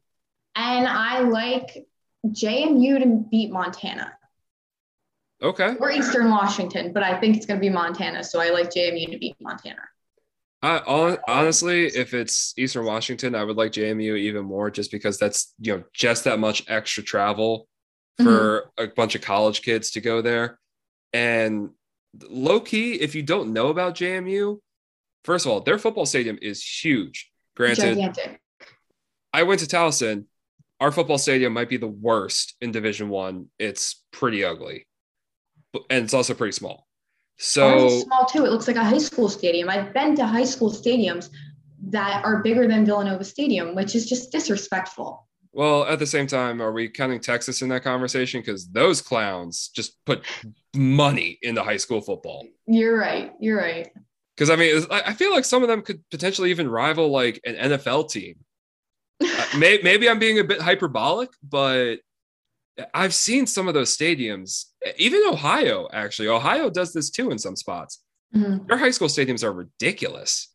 and 0.55 0.87
I 0.87 1.21
like 1.21 1.87
JMU 2.27 2.99
to 3.01 3.25
beat 3.31 3.51
Montana 3.51 4.13
Okay. 5.43 5.77
or 5.79 5.91
Eastern 5.91 6.31
Washington, 6.31 6.93
but 6.93 7.03
I 7.03 7.19
think 7.21 7.37
it's 7.37 7.47
going 7.47 7.59
to 7.59 7.61
be 7.61 7.71
Montana, 7.71 8.25
so 8.25 8.41
I 8.41 8.51
like 8.51 8.71
JMU 8.71 9.11
to 9.13 9.19
beat 9.19 9.37
Montana. 9.41 9.83
I, 10.61 11.19
honestly, 11.29 11.87
if 11.87 12.15
it's 12.15 12.53
Eastern 12.57 12.85
Washington, 12.85 13.35
I 13.35 13.45
would 13.45 13.57
like 13.57 13.73
JMU 13.73 14.19
even 14.19 14.45
more 14.45 14.71
just 14.71 14.91
because 14.91 15.17
that's, 15.17 15.55
you 15.61 15.77
know, 15.77 15.85
just 15.93 16.25
that 16.25 16.41
much 16.41 16.65
extra 16.67 17.03
travel 17.03 17.69
mm-hmm. 18.21 18.29
for 18.29 18.71
a 18.77 18.89
bunch 18.89 19.15
of 19.15 19.21
college 19.21 19.63
kids 19.63 19.93
to 19.93 20.01
go 20.01 20.21
there. 20.21 20.59
And 21.13 21.71
low 22.29 22.59
key, 22.59 22.95
if 22.95 23.15
you 23.15 23.23
don't 23.23 23.53
know 23.53 23.69
about 23.69 23.95
JMU, 23.95 24.59
first 25.25 25.47
of 25.47 25.53
all, 25.53 25.61
their 25.61 25.79
football 25.79 26.07
stadium 26.07 26.39
is 26.43 26.65
huge. 26.65 27.31
Granted, 27.55 27.95
Gigantic. 27.95 28.41
I 29.33 29.45
went 29.45 29.61
to 29.61 29.67
Towson. 29.67 30.25
Our 30.81 30.91
football 30.91 31.19
stadium 31.19 31.53
might 31.53 31.69
be 31.69 31.77
the 31.77 31.87
worst 31.87 32.57
in 32.61 32.73
Division 32.73 33.09
One. 33.09 33.47
It's 33.59 34.03
pretty 34.13 34.45
ugly, 34.45 34.87
and 35.91 36.05
it's 36.05 36.15
also 36.15 36.35
pretty 36.35 36.53
small. 36.53 36.88
So 37.39 37.87
is 37.87 38.03
small 38.03 38.27
too. 38.27 38.45
It 38.45 38.51
looks 38.51 38.67
like 38.67 38.77
a 38.77 38.85
high 38.85 38.99
school 38.99 39.29
stadium. 39.29 39.71
I've 39.71 39.95
been 39.95 40.17
to 40.17 40.27
high 40.27 40.45
school 40.45 40.71
stadiums 40.71 41.31
that 41.91 42.25
are 42.25 42.43
bigger 42.43 42.67
than 42.67 42.85
Villanova 42.85 43.25
Stadium, 43.25 43.75
which 43.75 43.95
is 43.95 44.09
just 44.09 44.33
disrespectful. 44.33 45.29
Well, 45.53 45.85
at 45.85 45.99
the 45.99 46.07
same 46.07 46.27
time, 46.27 46.61
are 46.61 46.73
we 46.73 46.89
counting 46.89 47.21
Texas 47.21 47.63
in 47.63 47.69
that 47.71 47.83
conversation? 47.83 48.41
Because 48.41 48.69
those 48.69 49.01
clowns 49.01 49.69
just 49.69 50.05
put 50.05 50.25
money 50.77 51.39
into 51.43 51.63
high 51.63 51.77
school 51.79 52.01
football. 52.01 52.47
You're 52.67 52.99
right. 52.99 53.33
You're 53.41 53.59
right. 53.59 53.89
Because 54.37 54.51
I 54.51 54.57
mean, 54.57 54.85
I 54.91 55.03
I 55.07 55.13
feel 55.15 55.33
like 55.33 55.45
some 55.45 55.63
of 55.63 55.69
them 55.69 55.83
could 55.83 56.03
potentially 56.11 56.51
even 56.51 56.69
rival 56.69 57.09
like 57.09 57.41
an 57.45 57.55
NFL 57.55 58.11
team. 58.11 58.37
Uh, 59.21 59.59
may, 59.59 59.81
maybe 59.83 60.09
I'm 60.09 60.21
being 60.21 60.39
a 60.39 60.45
bit 60.45 60.61
hyperbolic, 60.61 61.31
but 61.43 61.97
I've 62.95 63.15
seen 63.15 63.47
some 63.47 63.69
of 63.69 63.75
those 63.75 63.97
stadiums. 63.97 64.67
Even 64.97 65.23
Ohio, 65.29 65.89
actually, 65.93 66.29
Ohio 66.29 66.71
does 66.71 66.93
this 66.93 67.11
too 67.11 67.31
in 67.31 67.39
some 67.39 67.57
spots. 67.57 68.03
Mhm. 68.35 68.67
Their 68.69 68.77
high 68.77 68.91
school 68.91 69.09
stadiums 69.09 69.43
are 69.43 69.53
ridiculous. 69.53 70.53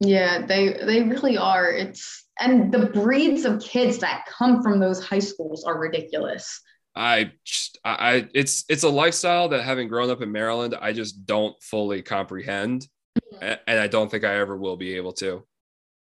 Yeah, 0.00 0.46
they 0.46 0.74
they 0.84 1.02
really 1.02 1.36
are. 1.36 1.70
It's 1.70 2.24
and 2.38 2.72
the 2.72 2.86
breeds 2.86 3.44
of 3.44 3.60
kids 3.60 3.98
that 3.98 4.26
come 4.26 4.62
from 4.62 4.78
those 4.78 5.04
high 5.04 5.18
schools 5.18 5.64
are 5.64 5.78
ridiculous. 5.78 6.60
I 6.94 7.32
just 7.44 7.78
I 7.84 8.28
it's 8.34 8.64
it's 8.68 8.84
a 8.84 8.88
lifestyle 8.88 9.48
that 9.50 9.62
having 9.62 9.88
grown 9.88 10.10
up 10.10 10.22
in 10.22 10.32
Maryland, 10.32 10.76
I 10.80 10.92
just 10.92 11.26
don't 11.26 11.60
fully 11.62 12.02
comprehend. 12.02 12.86
Mm-hmm. 13.34 13.54
And 13.66 13.80
I 13.80 13.88
don't 13.88 14.10
think 14.10 14.24
I 14.24 14.38
ever 14.38 14.56
will 14.56 14.76
be 14.76 14.96
able 14.96 15.12
to. 15.14 15.44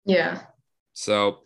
Yeah. 0.05 0.41
So 0.93 1.39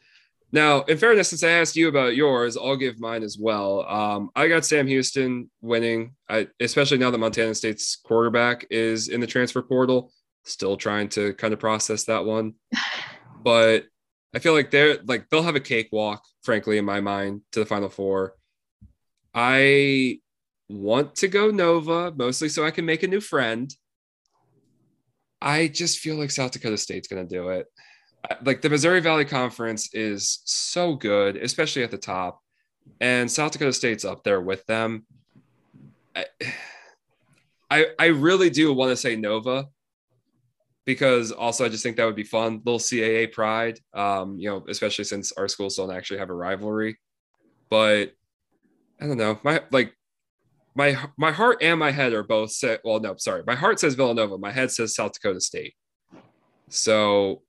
now, 0.52 0.82
in 0.84 0.98
fairness, 0.98 1.30
since 1.30 1.44
I 1.44 1.52
asked 1.52 1.78
you 1.78 1.88
about 1.88 2.16
yours, 2.16 2.58
I'll 2.58 2.76
give 2.76 3.00
mine 3.00 3.24
as 3.24 3.38
well. 3.40 3.86
Um, 3.88 4.30
I 4.36 4.50
got 4.50 4.66
Sam 4.66 4.86
Houston 4.86 5.50
winning, 5.62 6.16
I, 6.30 6.48
especially 6.60 6.98
now 6.98 7.10
that 7.10 7.18
Montana 7.18 7.56
State's 7.56 7.96
quarterback 7.96 8.66
is 8.70 9.08
in 9.08 9.22
the 9.22 9.28
transfer 9.28 9.62
portal. 9.62 10.12
Still 10.44 10.76
trying 10.76 11.08
to 11.10 11.34
kind 11.36 11.54
of 11.54 11.60
process 11.60 12.04
that 12.06 12.26
one, 12.26 12.56
but 13.44 13.86
I 14.34 14.40
feel 14.40 14.54
like 14.54 14.72
they're 14.72 14.98
like 15.06 15.30
they'll 15.30 15.44
have 15.44 15.56
a 15.56 15.62
cakewalk, 15.62 16.24
frankly, 16.44 16.78
in 16.78 16.86
my 16.86 17.00
mind, 17.00 17.42
to 17.54 17.60
the 17.60 17.66
Final 17.66 17.90
Four. 17.90 18.34
I 19.34 20.20
want 20.68 21.16
to 21.18 21.28
go 21.30 21.52
Nova 21.52 22.12
mostly 22.16 22.50
so 22.50 22.66
I 22.66 22.72
can 22.72 22.86
make 22.86 23.04
a 23.04 23.08
new 23.08 23.22
friend. 23.22 23.74
I 25.42 25.68
just 25.68 26.00
feel 26.00 26.18
like 26.18 26.32
South 26.32 26.52
Dakota 26.52 26.78
State's 26.78 27.08
going 27.08 27.26
to 27.26 27.36
do 27.36 27.50
it 27.50 27.68
like 28.44 28.62
the 28.62 28.70
Missouri 28.70 29.00
Valley 29.00 29.26
Conference 29.26 29.94
is 29.94 30.42
so 30.46 30.96
good, 30.96 31.38
especially 31.38 31.84
at 31.84 31.92
the 31.92 31.98
top, 31.98 32.42
and 33.00 33.30
South 33.30 33.52
Dakota 33.52 33.74
State's 33.74 34.06
up 34.06 34.24
there 34.24 34.42
with 34.42 34.66
them. 34.66 35.06
I, 36.16 36.26
I, 37.70 37.86
I 37.98 38.06
really 38.08 38.50
do 38.50 38.74
want 38.74 38.90
to 38.90 38.98
say 38.98 39.16
Nova 39.16 39.66
because 40.86 41.32
also 41.32 41.64
I 41.64 41.70
just 41.70 41.84
think 41.84 41.98
that 41.98 42.06
would 42.06 42.16
be 42.18 42.24
fun, 42.24 42.62
little 42.66 42.80
CAA 42.80 43.32
pride. 43.32 43.80
Um, 43.94 44.38
you 44.38 44.50
know, 44.50 44.66
especially 44.68 45.06
since 45.06 45.32
our 45.34 45.48
schools 45.48 45.78
don't 45.78 45.92
actually 45.92 46.20
have 46.20 46.30
a 46.30 46.36
rivalry. 46.36 47.00
But 47.70 48.12
I 49.00 49.08
don't 49.08 49.18
know, 49.18 49.40
my 49.44 49.62
like 49.72 49.96
my 50.76 50.98
my 51.18 51.32
heart 51.32 51.60
and 51.62 51.80
my 51.80 51.92
head 51.92 52.14
are 52.14 52.24
both 52.24 52.52
set. 52.52 52.82
Well, 52.84 53.00
no, 53.00 53.16
sorry, 53.18 53.44
my 53.48 53.56
heart 53.56 53.80
says 53.80 53.96
Villanova, 53.96 54.38
my 54.38 54.52
head 54.52 54.72
says 54.72 54.94
South 54.94 55.14
Dakota 55.14 55.40
State. 55.40 55.76
So 56.68 57.42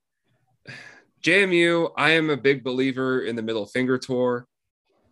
JMU, 1.23 1.93
I 1.97 2.11
am 2.11 2.31
a 2.31 2.37
big 2.37 2.65
believer 2.65 3.23
in 3.23 3.37
the 3.37 3.43
middle 3.43 3.67
finger 3.67 3.99
tour. 3.99 4.47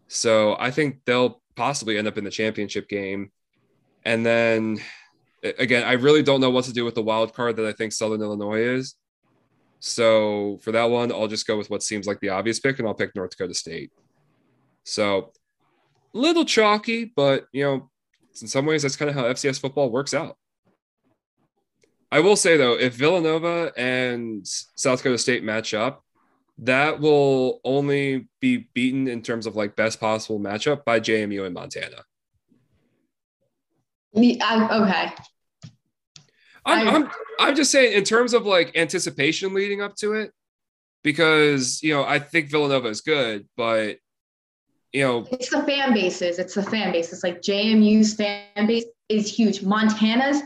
So 0.08 0.56
I 0.58 0.70
think 0.70 1.00
they'll 1.04 1.40
possibly 1.54 1.98
end 1.98 2.08
up 2.08 2.18
in 2.18 2.24
the 2.24 2.30
championship 2.30 2.88
game. 2.88 3.30
And 4.04 4.26
then 4.26 4.80
again, 5.42 5.86
I 5.86 5.92
really 5.92 6.22
don't 6.22 6.40
know 6.40 6.50
what 6.50 6.64
to 6.64 6.72
do 6.72 6.84
with 6.84 6.94
the 6.94 7.02
wild 7.02 7.32
card 7.34 7.56
that 7.56 7.66
I 7.66 7.72
think 7.72 7.92
Southern 7.92 8.22
Illinois 8.22 8.60
is. 8.60 8.94
So 9.78 10.58
for 10.62 10.72
that 10.72 10.84
one, 10.84 11.12
I'll 11.12 11.28
just 11.28 11.46
go 11.46 11.56
with 11.56 11.70
what 11.70 11.82
seems 11.82 12.06
like 12.06 12.20
the 12.20 12.28
obvious 12.30 12.60
pick, 12.60 12.78
and 12.78 12.86
I'll 12.86 12.94
pick 12.94 13.14
North 13.14 13.30
Dakota 13.30 13.54
State. 13.54 13.90
So 14.84 15.32
little 16.12 16.44
chalky, 16.44 17.04
but 17.04 17.46
you 17.52 17.64
know, 17.64 17.90
in 18.40 18.48
some 18.48 18.66
ways, 18.66 18.82
that's 18.82 18.96
kind 18.96 19.08
of 19.08 19.14
how 19.14 19.24
FCS 19.24 19.60
football 19.60 19.90
works 19.90 20.12
out. 20.12 20.36
I 22.12 22.20
will 22.20 22.36
say 22.36 22.56
though, 22.56 22.78
if 22.78 22.94
Villanova 22.94 23.72
and 23.76 24.46
South 24.46 24.98
Dakota 24.98 25.18
State 25.18 25.44
match 25.44 25.74
up, 25.74 26.04
that 26.58 27.00
will 27.00 27.60
only 27.64 28.28
be 28.40 28.68
beaten 28.74 29.08
in 29.08 29.22
terms 29.22 29.46
of 29.46 29.56
like 29.56 29.76
best 29.76 30.00
possible 30.00 30.38
matchup 30.38 30.84
by 30.84 31.00
JMU 31.00 31.46
and 31.46 31.54
Montana. 31.54 32.04
okay. 34.70 35.12
I'm, 36.66 36.88
I'm, 36.88 37.10
I'm 37.38 37.56
just 37.56 37.70
saying 37.70 37.96
in 37.96 38.04
terms 38.04 38.34
of 38.34 38.44
like 38.44 38.76
anticipation 38.76 39.54
leading 39.54 39.80
up 39.80 39.96
to 39.96 40.12
it, 40.14 40.32
because 41.02 41.82
you 41.82 41.94
know 41.94 42.04
I 42.04 42.18
think 42.18 42.50
Villanova 42.50 42.88
is 42.88 43.00
good, 43.00 43.48
but 43.56 43.96
you 44.92 45.02
know 45.02 45.26
it's 45.30 45.48
the 45.48 45.62
fan 45.62 45.94
bases. 45.94 46.38
It's 46.38 46.54
the 46.54 46.62
fan 46.62 46.92
base. 46.92 47.12
It's 47.12 47.22
like 47.22 47.40
JMU's 47.40 48.14
fan 48.14 48.66
base 48.66 48.84
is 49.08 49.32
huge. 49.32 49.62
Montana's 49.62 50.42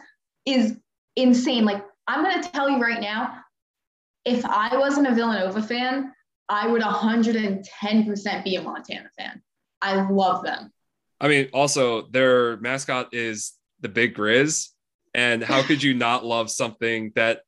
is 0.46 0.76
insane. 1.16 1.64
Like 1.64 1.84
I'm 2.06 2.22
gonna 2.22 2.42
tell 2.42 2.68
you 2.68 2.78
right 2.78 3.00
now, 3.00 3.38
if 4.24 4.44
I 4.44 4.76
wasn't 4.76 5.06
a 5.06 5.14
Villanova 5.14 5.62
fan, 5.62 6.12
I 6.48 6.66
would 6.66 6.82
110% 6.82 8.44
be 8.44 8.56
a 8.56 8.62
Montana 8.62 9.10
fan. 9.16 9.42
I 9.80 10.08
love 10.08 10.44
them. 10.44 10.72
I 11.20 11.28
mean, 11.28 11.48
also 11.52 12.08
their 12.08 12.58
mascot 12.58 13.12
is 13.12 13.52
the 13.80 13.88
Big 13.88 14.14
Grizz, 14.14 14.68
and 15.14 15.42
how 15.42 15.62
could 15.62 15.82
you 15.82 15.94
not 15.94 16.24
love 16.24 16.50
something 16.50 17.12
that 17.14 17.40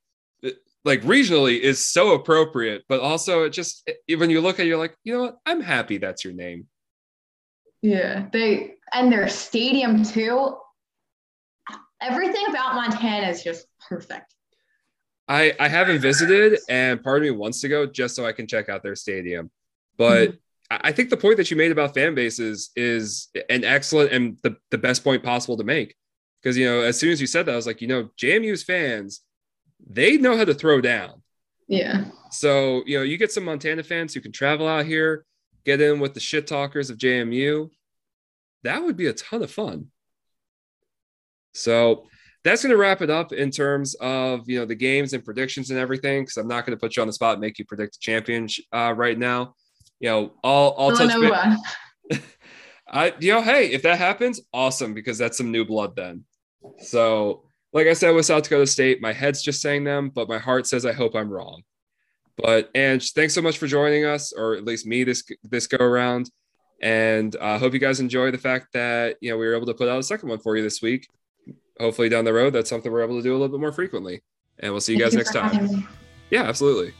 like 0.84 1.02
regionally 1.02 1.58
is 1.58 1.84
so 1.84 2.12
appropriate, 2.12 2.84
but 2.88 3.00
also 3.00 3.42
it 3.42 3.50
just 3.50 3.90
when 4.08 4.30
you 4.30 4.40
look 4.40 4.60
at 4.60 4.66
it, 4.66 4.68
you're 4.68 4.78
like, 4.78 4.96
you 5.02 5.14
know 5.14 5.22
what? 5.22 5.36
I'm 5.44 5.60
happy 5.60 5.98
that's 5.98 6.24
your 6.24 6.32
name. 6.32 6.68
Yeah, 7.82 8.26
they 8.32 8.74
and 8.94 9.12
their 9.12 9.28
stadium 9.28 10.04
too 10.04 10.56
everything 12.06 12.44
about 12.48 12.74
Montana 12.74 13.28
is 13.28 13.42
just 13.42 13.66
perfect. 13.88 14.34
I 15.28 15.54
I 15.58 15.68
haven't 15.68 16.00
visited, 16.00 16.60
and 16.68 17.02
part 17.02 17.18
of 17.18 17.22
me 17.24 17.30
wants 17.30 17.60
to 17.60 17.68
go 17.68 17.86
just 17.86 18.14
so 18.14 18.24
I 18.24 18.32
can 18.32 18.46
check 18.46 18.68
out 18.68 18.82
their 18.82 18.94
stadium. 18.94 19.50
But 19.96 20.30
mm-hmm. 20.30 20.36
I 20.70 20.92
think 20.92 21.10
the 21.10 21.16
point 21.16 21.36
that 21.36 21.50
you 21.50 21.56
made 21.56 21.72
about 21.72 21.94
fan 21.94 22.14
bases 22.14 22.70
is 22.76 23.28
an 23.50 23.64
excellent 23.64 24.12
and 24.12 24.38
the, 24.42 24.56
the 24.70 24.78
best 24.78 25.04
point 25.04 25.22
possible 25.22 25.56
to 25.56 25.64
make. 25.64 25.94
Because 26.42 26.56
you 26.56 26.66
know, 26.66 26.80
as 26.82 26.98
soon 26.98 27.10
as 27.10 27.20
you 27.20 27.26
said 27.26 27.46
that, 27.46 27.52
I 27.52 27.56
was 27.56 27.66
like, 27.66 27.80
you 27.80 27.88
know, 27.88 28.10
JMU's 28.20 28.62
fans, 28.62 29.20
they 29.84 30.16
know 30.16 30.36
how 30.36 30.44
to 30.44 30.54
throw 30.54 30.80
down. 30.80 31.22
Yeah. 31.68 32.06
So 32.30 32.82
you 32.86 32.98
know, 32.98 33.02
you 33.02 33.16
get 33.16 33.32
some 33.32 33.44
Montana 33.44 33.82
fans 33.82 34.14
who 34.14 34.20
can 34.20 34.32
travel 34.32 34.68
out 34.68 34.86
here, 34.86 35.24
get 35.64 35.80
in 35.80 35.98
with 35.98 36.14
the 36.14 36.20
shit 36.20 36.46
talkers 36.46 36.90
of 36.90 36.98
JMU. 36.98 37.70
That 38.62 38.82
would 38.82 38.96
be 38.96 39.06
a 39.06 39.12
ton 39.12 39.42
of 39.42 39.50
fun. 39.50 39.88
So 41.56 42.06
that's 42.46 42.62
going 42.62 42.70
to 42.70 42.76
wrap 42.76 43.02
it 43.02 43.10
up 43.10 43.32
in 43.32 43.50
terms 43.50 43.94
of 43.96 44.48
you 44.48 44.60
know 44.60 44.64
the 44.64 44.74
games 44.74 45.12
and 45.12 45.24
predictions 45.24 45.70
and 45.70 45.78
everything. 45.80 46.22
Because 46.22 46.36
I'm 46.36 46.46
not 46.46 46.64
going 46.64 46.76
to 46.76 46.80
put 46.80 46.96
you 46.96 47.02
on 47.02 47.08
the 47.08 47.12
spot 47.12 47.32
and 47.34 47.40
make 47.40 47.58
you 47.58 47.64
predict 47.64 47.94
the 47.94 47.98
champion 48.00 48.46
uh, 48.72 48.94
right 48.96 49.18
now. 49.18 49.54
You 49.98 50.10
know, 50.10 50.34
I'll 50.44 50.74
I'll 50.78 50.96
touch. 50.96 51.12
I 52.88 53.14
you 53.18 53.32
know, 53.32 53.42
hey, 53.42 53.72
if 53.72 53.82
that 53.82 53.98
happens, 53.98 54.40
awesome 54.52 54.94
because 54.94 55.18
that's 55.18 55.36
some 55.36 55.50
new 55.50 55.64
blood 55.64 55.96
then. 55.96 56.24
So, 56.78 57.42
like 57.72 57.88
I 57.88 57.94
said 57.94 58.12
with 58.12 58.26
South 58.26 58.44
Dakota 58.44 58.66
State, 58.66 59.02
my 59.02 59.12
head's 59.12 59.42
just 59.42 59.60
saying 59.60 59.82
them, 59.82 60.10
but 60.10 60.28
my 60.28 60.38
heart 60.38 60.68
says 60.68 60.86
I 60.86 60.92
hope 60.92 61.16
I'm 61.16 61.30
wrong. 61.30 61.62
But 62.38 62.70
Ange, 62.76 63.12
thanks 63.12 63.34
so 63.34 63.42
much 63.42 63.58
for 63.58 63.66
joining 63.66 64.04
us, 64.04 64.32
or 64.32 64.54
at 64.54 64.64
least 64.64 64.86
me 64.86 65.02
this 65.02 65.24
this 65.42 65.66
go 65.66 65.84
around. 65.84 66.30
And 66.80 67.34
I 67.40 67.54
uh, 67.54 67.58
hope 67.58 67.72
you 67.72 67.80
guys 67.80 67.98
enjoy 67.98 68.30
the 68.30 68.38
fact 68.38 68.68
that 68.74 69.16
you 69.20 69.30
know 69.30 69.36
we 69.38 69.46
were 69.46 69.56
able 69.56 69.66
to 69.66 69.74
put 69.74 69.88
out 69.88 69.98
a 69.98 70.04
second 70.04 70.28
one 70.28 70.38
for 70.38 70.56
you 70.56 70.62
this 70.62 70.80
week 70.80 71.08
hopefully 71.78 72.08
down 72.08 72.24
the 72.24 72.32
road, 72.32 72.52
that's 72.52 72.70
something 72.70 72.90
we're 72.90 73.02
able 73.02 73.16
to 73.16 73.22
do 73.22 73.32
a 73.32 73.36
little 73.38 73.48
bit 73.48 73.60
more 73.60 73.72
frequently. 73.72 74.22
And 74.58 74.72
we'll 74.72 74.80
see 74.80 74.94
you 74.94 74.98
Thank 74.98 75.12
guys 75.14 75.32
you 75.34 75.40
next 75.40 75.68
time. 75.68 75.88
Yeah, 76.30 76.42
absolutely. 76.42 76.94